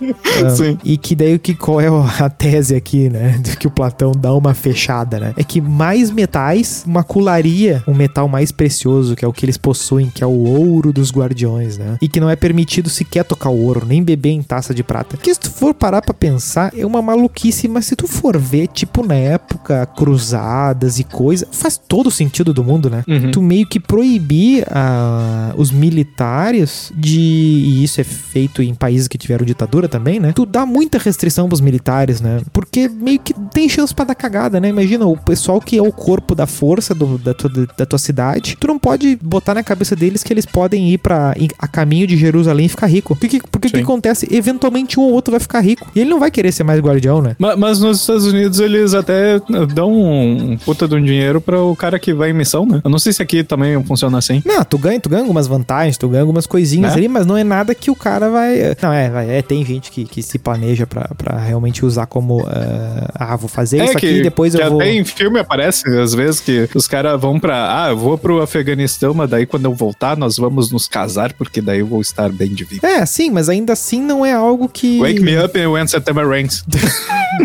[0.44, 0.78] Ah, Sim.
[0.84, 3.38] E que daí que qual é a tese aqui, né?
[3.40, 5.34] De que o Platão dá uma fechada, né?
[5.36, 10.10] É que mais metais macularia um metal mais precioso, que é o que eles possuem,
[10.10, 11.96] que é o ouro dos guardiões, né?
[12.00, 15.16] E que não é permitido sequer tocar o ouro, nem beber em taça de prata.
[15.16, 18.68] Que se tu for parar pra pensar, é uma maluquice, mas se tu for ver,
[18.68, 23.04] tipo, na época, cruzadas e coisa, faz todo o sentido do mundo, né?
[23.06, 23.30] Uhum.
[23.30, 27.18] Tu meio que proibir ah, os militares de.
[27.18, 30.32] E isso é feito em países que tiveram ditadura também, né?
[30.34, 32.40] Tu dá muita restrição pros militares, né?
[32.52, 34.68] Porque meio que tem chance pra dar cagada, né?
[34.70, 38.56] Imagina o pessoal que é o corpo da força do- da, tua, da tua cidade.
[38.58, 42.16] Tu não pode botar na cabeça deles que eles podem ir para a caminho de
[42.16, 43.14] Jerusalém e ficar rico.
[43.14, 44.26] Porque, porque o que acontece?
[44.30, 45.86] Eventualmente um ou outro vai ficar rico.
[45.94, 47.36] E ele não vai querer ser mais guardião, né?
[47.38, 49.38] Ma- Mas nos Estados Unidos eles até
[49.74, 52.80] dão um puta de um dinheiro para o cara que vai em missão, né?
[52.84, 54.42] Eu não sei se aqui também funciona assim.
[54.44, 56.98] Não, tu ganha, tu ganha algumas vantagens, tu ganha algumas coisinhas Né?
[56.98, 58.76] ali, mas não é nada que o cara vai.
[58.82, 62.46] Não, é, vai- é tem gente que, que se planeja pra, pra realmente usar como.
[62.46, 64.80] ah, ah, vou fazer isso aqui e depois É que eu vou.
[64.80, 67.84] até em filme aparece, às vezes, que os caras vão pra.
[67.84, 71.60] Ah, eu vou pro Afeganistão, mas daí quando eu voltar, nós vamos nos casar, porque
[71.60, 72.86] daí eu vou estar bem de vida.
[72.86, 74.98] É, sim, mas ainda assim não é algo que.
[75.00, 76.64] Wake me up when September rains.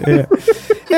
[0.08, 0.26] É,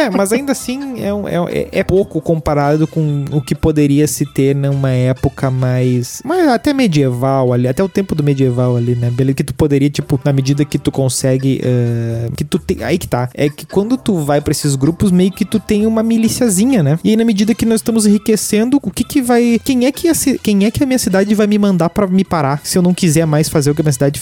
[0.10, 4.56] mas ainda assim é, um- é, é pouco comparado com o que poderia se ter
[4.56, 6.22] numa época mais.
[6.24, 9.10] Mas até medieval ali, até o tempo do medieval ali, né?
[9.10, 11.62] Beleza, que tu poderia, tipo, na medida que tu consegue.
[11.64, 12.84] eh, que tu tem.
[12.84, 13.30] Aí que tá.
[13.34, 17.00] É que quando tu vai pra esses grupos, meio que tu tem uma miliciazinha, né?
[17.04, 19.60] E aí, na medida que nós estamos enriquecendo, o que que vai.
[19.64, 22.24] Quem é que a, quem é que a minha cidade vai me mandar pra me
[22.24, 24.20] parar se eu não quiser mais fazer o que a minha cidade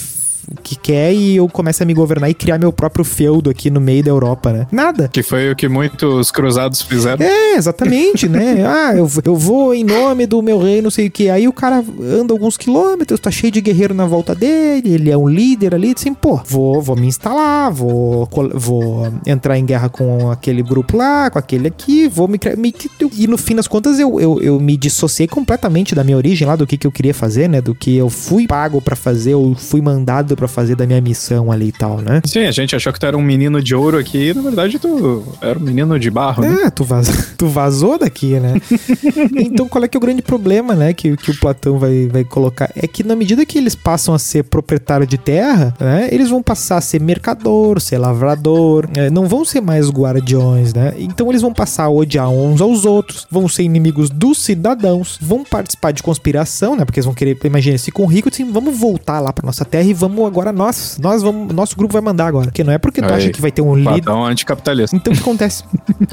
[0.64, 3.80] que quer e eu começo a me governar e criar meu próprio feudo aqui no
[3.82, 4.68] meio da Europa, né?
[4.72, 5.08] Nada.
[5.12, 7.26] Que foi o que muitos cruzados fizeram.
[7.26, 8.64] É, exatamente, né?
[8.74, 11.30] Ah, eu, eu vou em nome do meu rei, não sei o que.
[11.30, 15.18] Aí o cara anda alguns quilômetros, tá cheio de guerreiro na volta dele, ele é
[15.18, 20.32] um líder ali, assim, pô, vou, vou me instalar, vou, vou entrar em guerra com
[20.32, 22.56] aquele grupo lá, com aquele aqui, vou me criar.
[22.58, 22.74] me-
[23.18, 26.56] e no fim das contas eu, eu, eu me dissociei completamente da minha origem lá,
[26.56, 27.62] do que, que eu queria fazer, né?
[27.62, 31.52] Do que eu fui pago pra fazer, eu fui mandado pra fazer da minha missão
[31.52, 32.22] ali e tal, né?
[32.26, 34.80] Sim, a gente achou que tu era um menino de ouro aqui, e na verdade
[34.80, 36.64] tu era um menino de barro, né?
[36.66, 37.34] É, tu, vaz...
[37.38, 38.56] tu vazou daqui, né?
[39.36, 42.24] então, qual é que é o grande problema, né, que, que o Platão vai, vai
[42.24, 42.72] colocar?
[42.76, 46.42] É que na medida que eles passam a ser proprietário de terra, né, eles vão
[46.42, 50.94] passar a ser mercador, ser lavrador, né, não vão ser mais guardiões, né?
[50.98, 55.44] Então eles vão passar a odiar uns aos outros, vão ser inimigos dos cidadãos, vão
[55.44, 56.86] participar de conspiração, né?
[56.86, 59.84] Porque eles vão querer, imagina, se com rico, assim, vamos voltar lá pra nossa terra
[59.84, 62.46] e vamos não, agora nós, nós vamos, nosso grupo vai mandar agora.
[62.46, 63.14] Porque não é porque tu Aí.
[63.14, 64.02] acha que vai ter um líder.
[64.02, 64.96] Platão anticapitalista.
[64.96, 65.64] Então o que acontece?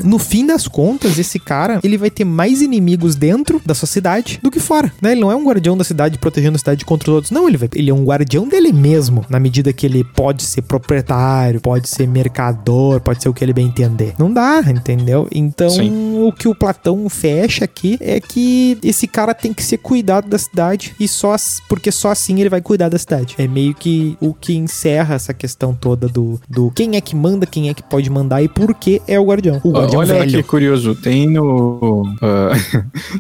[0.05, 4.39] No fim das contas, esse cara, ele vai ter mais inimigos dentro da sua cidade
[4.43, 5.13] do que fora, né?
[5.13, 7.31] Ele não é um guardião da cidade protegendo a cidade contra os outros.
[7.31, 10.63] Não, ele, vai, ele é um guardião dele mesmo, na medida que ele pode ser
[10.63, 14.15] proprietário, pode ser mercador, pode ser o que ele bem entender.
[14.19, 15.29] Não dá, entendeu?
[15.33, 16.23] Então, Sim.
[16.23, 20.39] o que o Platão fecha aqui é que esse cara tem que ser cuidado da
[20.39, 21.37] cidade e só
[21.69, 23.35] porque só assim ele vai cuidar da cidade.
[23.39, 27.47] É meio que o que encerra essa questão toda do, do quem é que manda,
[27.47, 29.61] quem é que pode mandar e por que é o guardião.
[29.63, 30.31] O guardião Olha velho.
[30.31, 32.05] que curioso, tem no.
[32.23, 32.53] ah,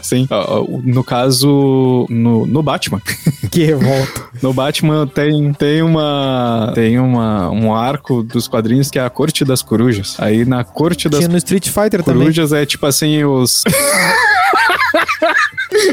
[0.03, 0.47] sim, ah,
[0.85, 2.07] no caso.
[2.09, 3.01] No, no Batman.
[3.51, 4.29] Que revolta.
[4.41, 6.71] No Batman tem, tem uma.
[6.73, 10.15] Tem uma, um arco dos quadrinhos que é a Corte das Corujas.
[10.21, 12.23] Aí na Corte das Tinha no Street Fighter também.
[12.23, 13.65] Corujas é tipo assim, os.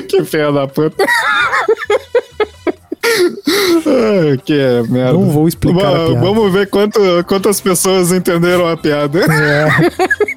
[0.08, 1.04] que feia da puta.
[4.46, 5.14] Que é merda.
[5.14, 6.20] Não vou explicar a Va- piada.
[6.26, 9.20] Vamos ver quanto, quantas pessoas entenderam a piada.
[9.20, 9.68] É,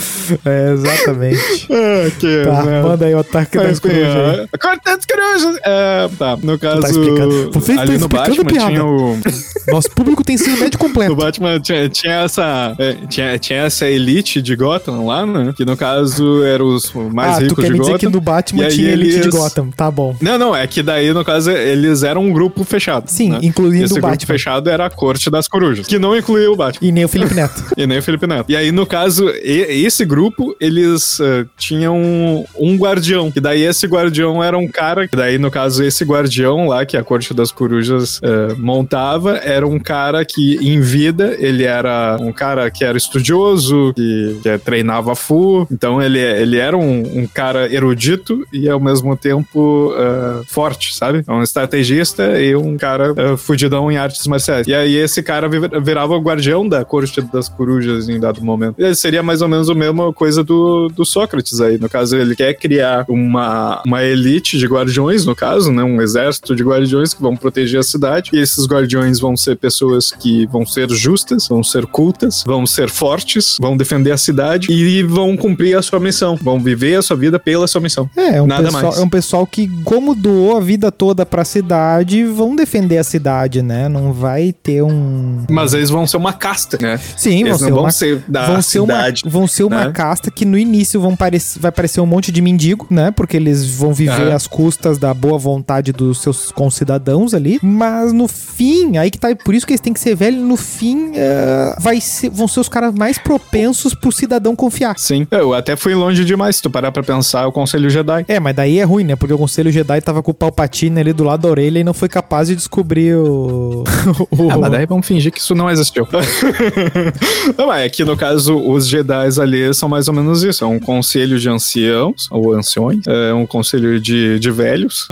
[0.74, 1.40] exatamente.
[1.70, 4.06] Ah, que Tá, manda aí o ataque Mas, das corujas
[4.52, 5.60] ah, Corte das corujas!
[5.64, 6.86] É, tá, no caso.
[6.86, 7.50] explicando.
[7.52, 8.70] Você tá ali no explicando Batman piada.
[8.70, 9.18] tinha o.
[9.72, 11.14] Nosso público tem ensino médio No completo.
[11.16, 12.74] Batman tinha, tinha essa.
[12.78, 15.52] é, tinha, tinha essa elite de Gotham lá, né?
[15.56, 18.10] Que no caso eram os mais ah, tu ricos quer de me dizer Gotham.
[18.10, 19.70] que no Batman tinha elite de eles- Gotham.
[19.70, 20.16] Tá bom.
[20.20, 23.08] Não, não, é que daí, no caso, eles eram um grupo fechado.
[23.08, 23.38] Sim, né?
[23.42, 24.26] incluindo Esse o grupo Batman.
[24.26, 26.86] fechado era a Corte das Corujas, que não incluía o Batman.
[26.88, 27.62] E nem o Felipe Neto.
[27.76, 28.50] E nem o Felipe Neto.
[28.50, 33.32] E aí, no caso, e- esse grupo, eles eh, tinham um guardião.
[33.34, 35.08] E daí, esse guardião era um cara.
[35.08, 39.66] Que daí, no caso, esse guardião lá, que a Corte das Corujas eh, montava, era
[39.66, 45.14] um cara que, em vida, ele era um cara que era estudioso, que, que treinava
[45.16, 45.66] Fu.
[45.70, 51.24] Então, ele, ele era um, um cara erudito e, ao mesmo tempo, eh, forte, sabe?
[51.28, 54.66] Um estrategista e um cara eh, fudidão em artes marciais.
[54.68, 58.76] E aí, esse cara vi- virava o guardião da Corte das Corujas em dado momento.
[58.78, 61.78] E seria mais ou menos a mesma coisa do, do Sócrates aí.
[61.78, 65.82] No caso, ele quer criar uma, uma elite de guardiões, no caso, né?
[65.82, 68.30] Um exército de guardiões que vão proteger a cidade.
[68.32, 72.88] E esses guardiões vão ser pessoas que vão ser justas, vão ser cultas, vão ser
[72.90, 76.36] fortes, vão defender a cidade e vão cumprir a sua missão.
[76.36, 78.08] Vão viver a sua vida pela sua missão.
[78.16, 78.98] É, é um, Nada pessoal, mais.
[78.98, 83.62] é um pessoal que, como doou a vida toda pra cidade, vão defender a cidade,
[83.62, 83.88] né?
[83.88, 85.44] Não vai ter um.
[85.48, 86.98] Mas eles vão ser uma casta, né?
[87.16, 89.22] Sim, vão Eles ser não vão uma ser da vão ser, uma, cidade.
[89.26, 89.92] vão ser uma né?
[89.92, 93.10] casta que no início vão parecer, vai parecer um monte de mendigo, né?
[93.10, 94.34] Porque eles vão viver Aham.
[94.34, 97.58] às custas da boa vontade dos seus concidadãos ali.
[97.62, 100.56] Mas no fim, aí que tá, por isso que eles têm que ser velhos, no
[100.56, 104.98] fim eh, vai ser, vão ser os caras mais propensos pro cidadão confiar.
[104.98, 106.56] Sim, eu até fui longe demais.
[106.56, 108.24] Se tu parar pra pensar, o Conselho Jedi.
[108.28, 109.16] É, mas daí é ruim, né?
[109.16, 111.94] Porque o Conselho Jedi tava com o Palpatine ali do lado da orelha e não
[111.94, 113.84] foi capaz de descobrir o.
[114.30, 116.06] o- Ah, mas daí vamos fingir que isso não existiu.
[117.56, 120.64] não, mas é que no caso, os Jedi ali são mais ou menos isso.
[120.64, 125.06] É um conselho de anciãos, ou anciões, é um conselho de, de velhos,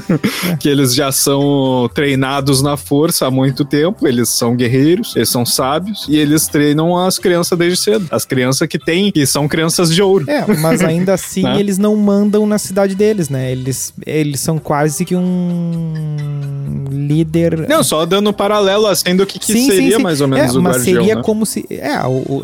[0.60, 5.44] que eles já são treinados na força há muito tempo, eles são guerreiros, eles são
[5.44, 8.06] sábios, e eles treinam as crianças desde cedo.
[8.10, 10.28] As crianças que têm, que são crianças de ouro.
[10.28, 11.60] É, mas ainda assim Né?
[11.60, 13.50] eles não mandam na cidade deles, né?
[13.50, 15.94] Eles, eles são quase que um
[16.90, 17.68] líder.
[17.68, 20.76] Não, só dando paralelo assim do que, que seria mais ou menos é, o mas
[20.76, 21.22] guardião, seria né?
[21.22, 21.94] como se é,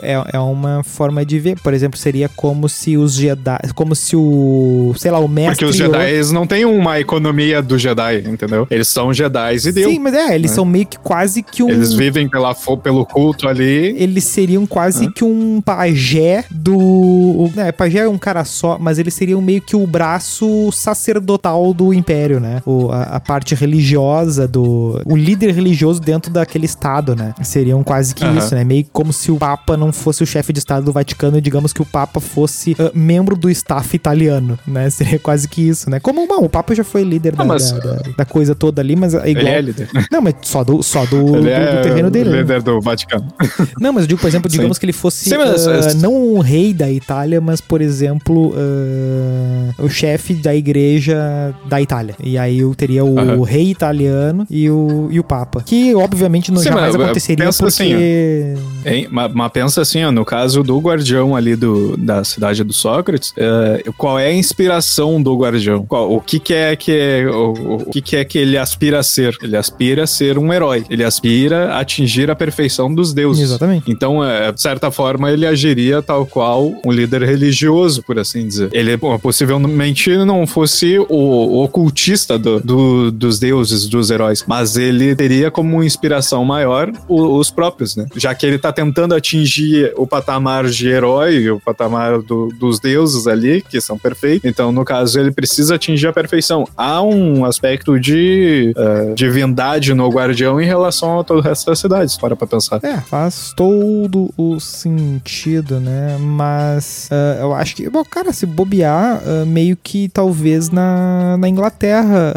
[0.02, 4.16] é é uma forma de ver, por exemplo, seria como se os Jedi, como se
[4.16, 8.24] o, sei lá, o mestre Porque os Jedi eles não têm uma economia do Jedi,
[8.28, 8.66] entendeu?
[8.70, 9.90] Eles são Jedi e deu.
[9.90, 10.54] Sim, mas é, eles É.
[10.54, 13.94] são meio que quase que um Eles vivem pela, pelo culto ali.
[13.98, 17.50] eles seriam quase que um pajé do.
[17.56, 21.92] É, pajé é um cara só, mas eles seriam meio que o braço sacerdotal do
[21.92, 22.62] império, né?
[22.64, 25.00] O, a, a parte religiosa do.
[25.04, 27.34] O líder religioso dentro daquele estado, né?
[27.42, 28.64] Seriam quase que isso, né?
[28.64, 31.72] Meio como se o Papa não fosse o chefe de estado do Vaticano e digamos
[31.72, 34.88] que o Papa fosse ah, membro do staff italiano, né?
[34.90, 36.00] Seria quase que isso, né?
[36.00, 38.80] Como bom, o Papa já foi líder da, Ah, mas- da, da- da coisa toda
[38.82, 39.46] ali, mas é igual.
[39.46, 39.88] Ele é líder.
[40.10, 42.30] Não, mas só do, só do, do- do é terreno dele.
[42.30, 42.38] né?
[42.38, 43.26] líder do Vaticano.
[43.80, 44.56] Não, mas eu digo, por exemplo, Sim.
[44.58, 48.54] digamos que ele fosse Sim, mas- ah, não um rei da Itália, mas, por exemplo,
[48.56, 52.14] ah, o chefe da igreja da Itália.
[52.22, 53.42] E aí eu teria o Aham.
[53.44, 55.62] rei italiano e o, e o Papa.
[55.64, 57.82] Que, obviamente, não Sim, jamais mas, aconteceria pensa porque...
[57.82, 59.08] assim, Hein?
[59.10, 63.32] Mas, mas pensa assim, ó, no caso do guardião ali do, da cidade do Sócrates,
[63.36, 65.84] é, qual é a inspiração do guardião?
[65.86, 68.98] Qual- o que, que é que é, o, o que, que é que ele aspira
[68.98, 69.36] a ser?
[69.42, 70.84] Ele aspira a ser um herói.
[70.90, 73.42] Ele aspira a atingir a perfeição dos deuses.
[73.44, 73.90] Exatamente.
[73.90, 78.68] Então, é, de certa forma, ele agiria tal qual um líder religioso, por assim dizer.
[78.72, 84.44] Ele pô, possivelmente não fosse o, o ocultista do- do- dos deuses, dos heróis.
[84.46, 88.06] mas ele teria como inspiração maior o, os próprios, né?
[88.16, 93.26] Já que ele tá tentando atingir o patamar de herói, o patamar do, dos deuses
[93.26, 94.48] ali, que são perfeitos.
[94.48, 96.66] Então, no caso, ele precisa atingir a perfeição.
[96.76, 101.78] Há um aspecto de uh, divindade no Guardião em relação a todo o resto das
[101.78, 102.80] cidades, para pra pensar.
[102.82, 106.16] É, faz todo o sentido, né?
[106.18, 111.48] Mas uh, eu acho que, bom, cara, se bobear, uh, meio que talvez na, na
[111.48, 112.34] Inglaterra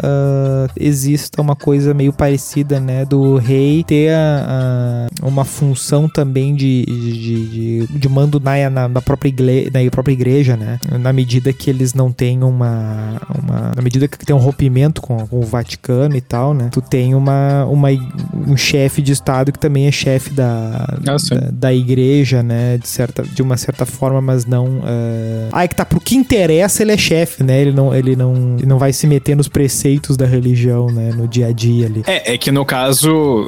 [0.78, 3.04] exista uma coisa meio parecida, né?
[3.04, 4.12] Do rei ter
[5.22, 10.12] uma função também de, de, de, de mando na, na, na, própria igreja, na própria
[10.12, 10.78] igreja, né?
[10.98, 13.20] Na medida que eles não têm uma.
[13.42, 16.68] uma na medida que tem um rompimento com, com o Vaticano e tal, né?
[16.72, 17.88] Tu tem uma, uma,
[18.34, 22.78] um chefe de Estado que também é chefe da, ah, da, da, igreja, né?
[22.78, 24.66] De, certa, de uma certa forma, mas não.
[24.78, 25.48] Uh...
[25.52, 27.60] Ah, é que tá pro que interessa, ele é chefe, né?
[27.60, 31.12] Ele não, ele, não, ele não vai se meter nos preceitos da religião, né?
[31.14, 32.02] No dia a dia ali.
[32.06, 33.46] É, é que no caso,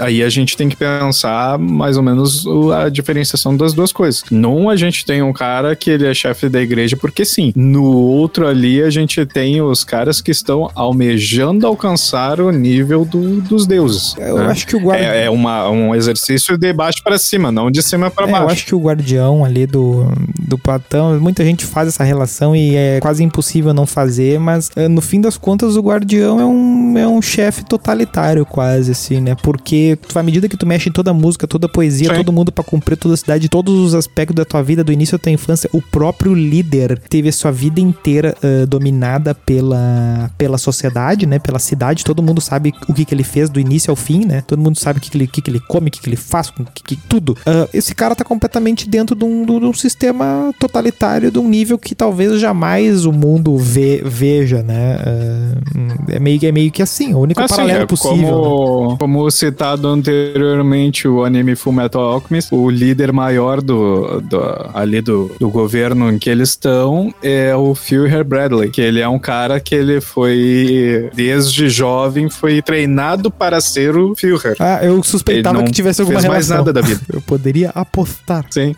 [0.00, 2.44] aí a gente tem que pensar mais ou menos
[2.74, 4.17] a diferenciação das duas coisas.
[4.30, 7.52] Num, a gente tem um cara que ele é chefe da igreja porque sim.
[7.54, 13.40] No outro ali, a gente tem os caras que estão almejando alcançar o nível do,
[13.40, 14.14] dos deuses.
[14.18, 14.46] Eu né?
[14.46, 15.10] acho que o guardião.
[15.10, 18.44] É, é uma, um exercício de baixo para cima, não de cima para é, baixo.
[18.44, 20.06] Eu acho que o guardião ali do,
[20.38, 24.88] do Platão, muita gente faz essa relação e é quase impossível não fazer, mas eh,
[24.88, 29.36] no fim das contas, o guardião é um, é um chefe totalitário, quase assim, né?
[29.42, 32.16] Porque à medida que tu mexe em toda a música, toda a poesia, Sim.
[32.16, 35.18] todo mundo para cumprir toda a cidade, todos os aspectos da tua vida, do início
[35.18, 40.58] da tua infância, o próprio líder teve a sua vida inteira uh, dominada pela, pela
[40.58, 41.38] sociedade, né?
[41.38, 44.42] Pela cidade, todo mundo sabe o que, que ele fez do início ao fim, né?
[44.46, 46.16] Todo mundo sabe o que, que, ele, que, que ele come, o que, que ele
[46.16, 47.32] faz, que, que tudo.
[47.32, 51.78] Uh, esse cara tá completamente dentro de um, de um, sistema totalitário, de um nível
[51.78, 54.96] que talvez jamais o mundo veja, né?
[54.96, 58.28] Uh, é, meio, é meio que assim, o único assim, paralelo é possível.
[58.28, 58.96] Como, né?
[58.98, 63.87] como citado anteriormente, o anime Full Metal Alchemist, o líder maior do,
[64.20, 64.38] do
[64.74, 69.08] ali do, do governo em que eles estão é o Führer Bradley, que ele é
[69.08, 74.56] um cara que ele foi, desde jovem, foi treinado para ser o Führer.
[74.58, 76.56] Ah, eu suspeitava que tivesse alguma fez relação.
[76.56, 77.00] mais nada da vida.
[77.12, 78.44] Eu poderia apostar.
[78.50, 78.74] Sim.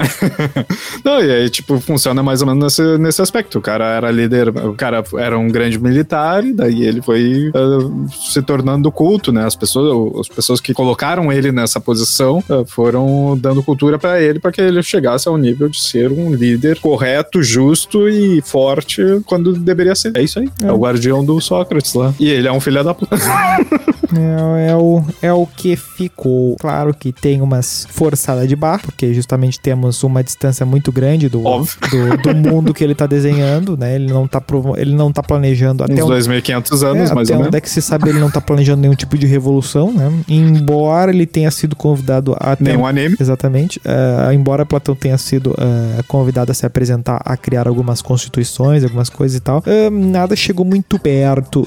[1.05, 3.59] não, e aí, tipo, funciona mais ou menos nesse, nesse aspecto.
[3.59, 8.09] O cara era líder, o cara era um grande militar, e daí ele foi uh,
[8.11, 9.45] se tornando culto, né?
[9.45, 14.39] As pessoas, as pessoas que colocaram ele nessa posição uh, foram dando cultura para ele
[14.39, 19.53] para que ele chegasse ao nível de ser um líder correto, justo e forte quando
[19.53, 20.17] deveria ser.
[20.17, 20.49] É isso aí.
[20.63, 22.15] É, é o guardião do Sócrates lá.
[22.19, 23.17] E ele é um filho da puta.
[24.17, 26.57] é, é, o, é o que ficou.
[26.59, 31.43] Claro que tem umas forçadas de barra, porque justamente temos uma distância muito grande do,
[31.43, 33.95] do, do, mundo que ele tá desenhando, né?
[33.95, 34.43] Ele não tá,
[34.77, 36.03] ele não tá planejando até.
[36.03, 37.31] Uns 2.500 anos, é, mais ou menos.
[37.31, 40.11] Até onde é que se sabe, ele não tá planejando nenhum tipo de revolução, né?
[40.29, 42.57] Embora ele tenha sido convidado a.
[42.59, 43.17] Nenhum anime.
[43.19, 43.79] Exatamente.
[43.81, 49.09] Uh, embora Platão tenha sido uh, convidado a se apresentar, a criar algumas constituições, algumas
[49.09, 51.67] coisas e tal, uh, nada chegou muito perto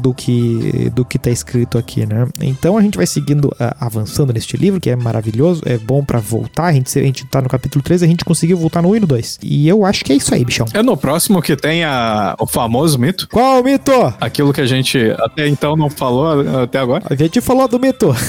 [0.00, 2.26] do, que, do que tá escrito aqui, né?
[2.40, 6.66] Então a gente vai seguindo, avançando neste livro, que é maravilhoso, é bom para voltar.
[6.66, 9.00] A gente, a gente tá no capítulo 3, a gente conseguiu voltar no 1 e
[9.00, 9.38] no 2.
[9.42, 10.66] E eu acho que é isso aí, bichão.
[10.72, 13.28] É no próximo que tem a, o famoso mito.
[13.28, 13.92] Qual mito?
[14.20, 17.04] Aquilo que a gente até então não falou até agora.
[17.08, 18.14] A gente falou do mito.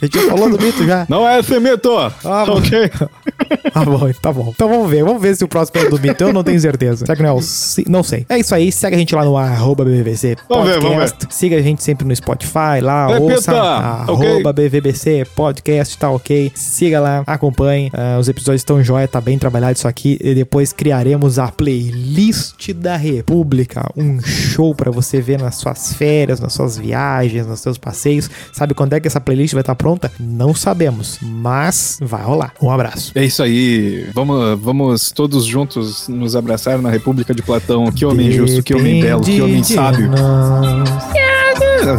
[0.00, 1.04] A gente falou do mito já.
[1.10, 1.90] Não é esse mito.
[2.24, 2.90] Ah, ok.
[3.84, 4.52] tá bom, tá bom.
[4.54, 5.04] Então vamos ver.
[5.04, 6.22] Vamos ver se o próximo é do mito.
[6.22, 7.06] Eu não tenho certeza.
[7.06, 7.40] Será que não é o...
[7.88, 8.26] Não sei.
[8.28, 8.70] É isso aí.
[8.70, 10.48] Segue a gente lá no arroba BVBC Podcast.
[10.48, 11.28] Vamos ver, vamos ver.
[11.30, 13.08] Siga a gente sempre no Spotify lá.
[13.08, 13.34] Repita.
[13.34, 14.68] Ouça arroba okay.
[14.68, 16.52] BVBC Podcast, tá ok?
[16.54, 17.88] Siga lá, acompanhe.
[17.88, 20.18] Uh, os episódios estão jóia, tá bem trabalhado isso aqui.
[20.20, 23.90] E depois criaremos a playlist da República.
[23.96, 28.30] Um show para você ver nas suas férias, nas suas viagens, nos seus passeios.
[28.52, 30.10] Sabe quando é que essa playlist vai estar tá pronta?
[30.18, 32.52] Não sabemos, mas vai rolar.
[32.60, 33.12] Um abraço.
[33.14, 33.69] É isso aí.
[34.14, 37.90] Vamos, vamos todos juntos nos abraçar na República de Platão.
[37.90, 40.10] Que homem Depende justo, que homem belo, que homem sábio.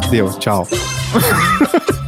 [0.09, 0.67] Deus, tchau.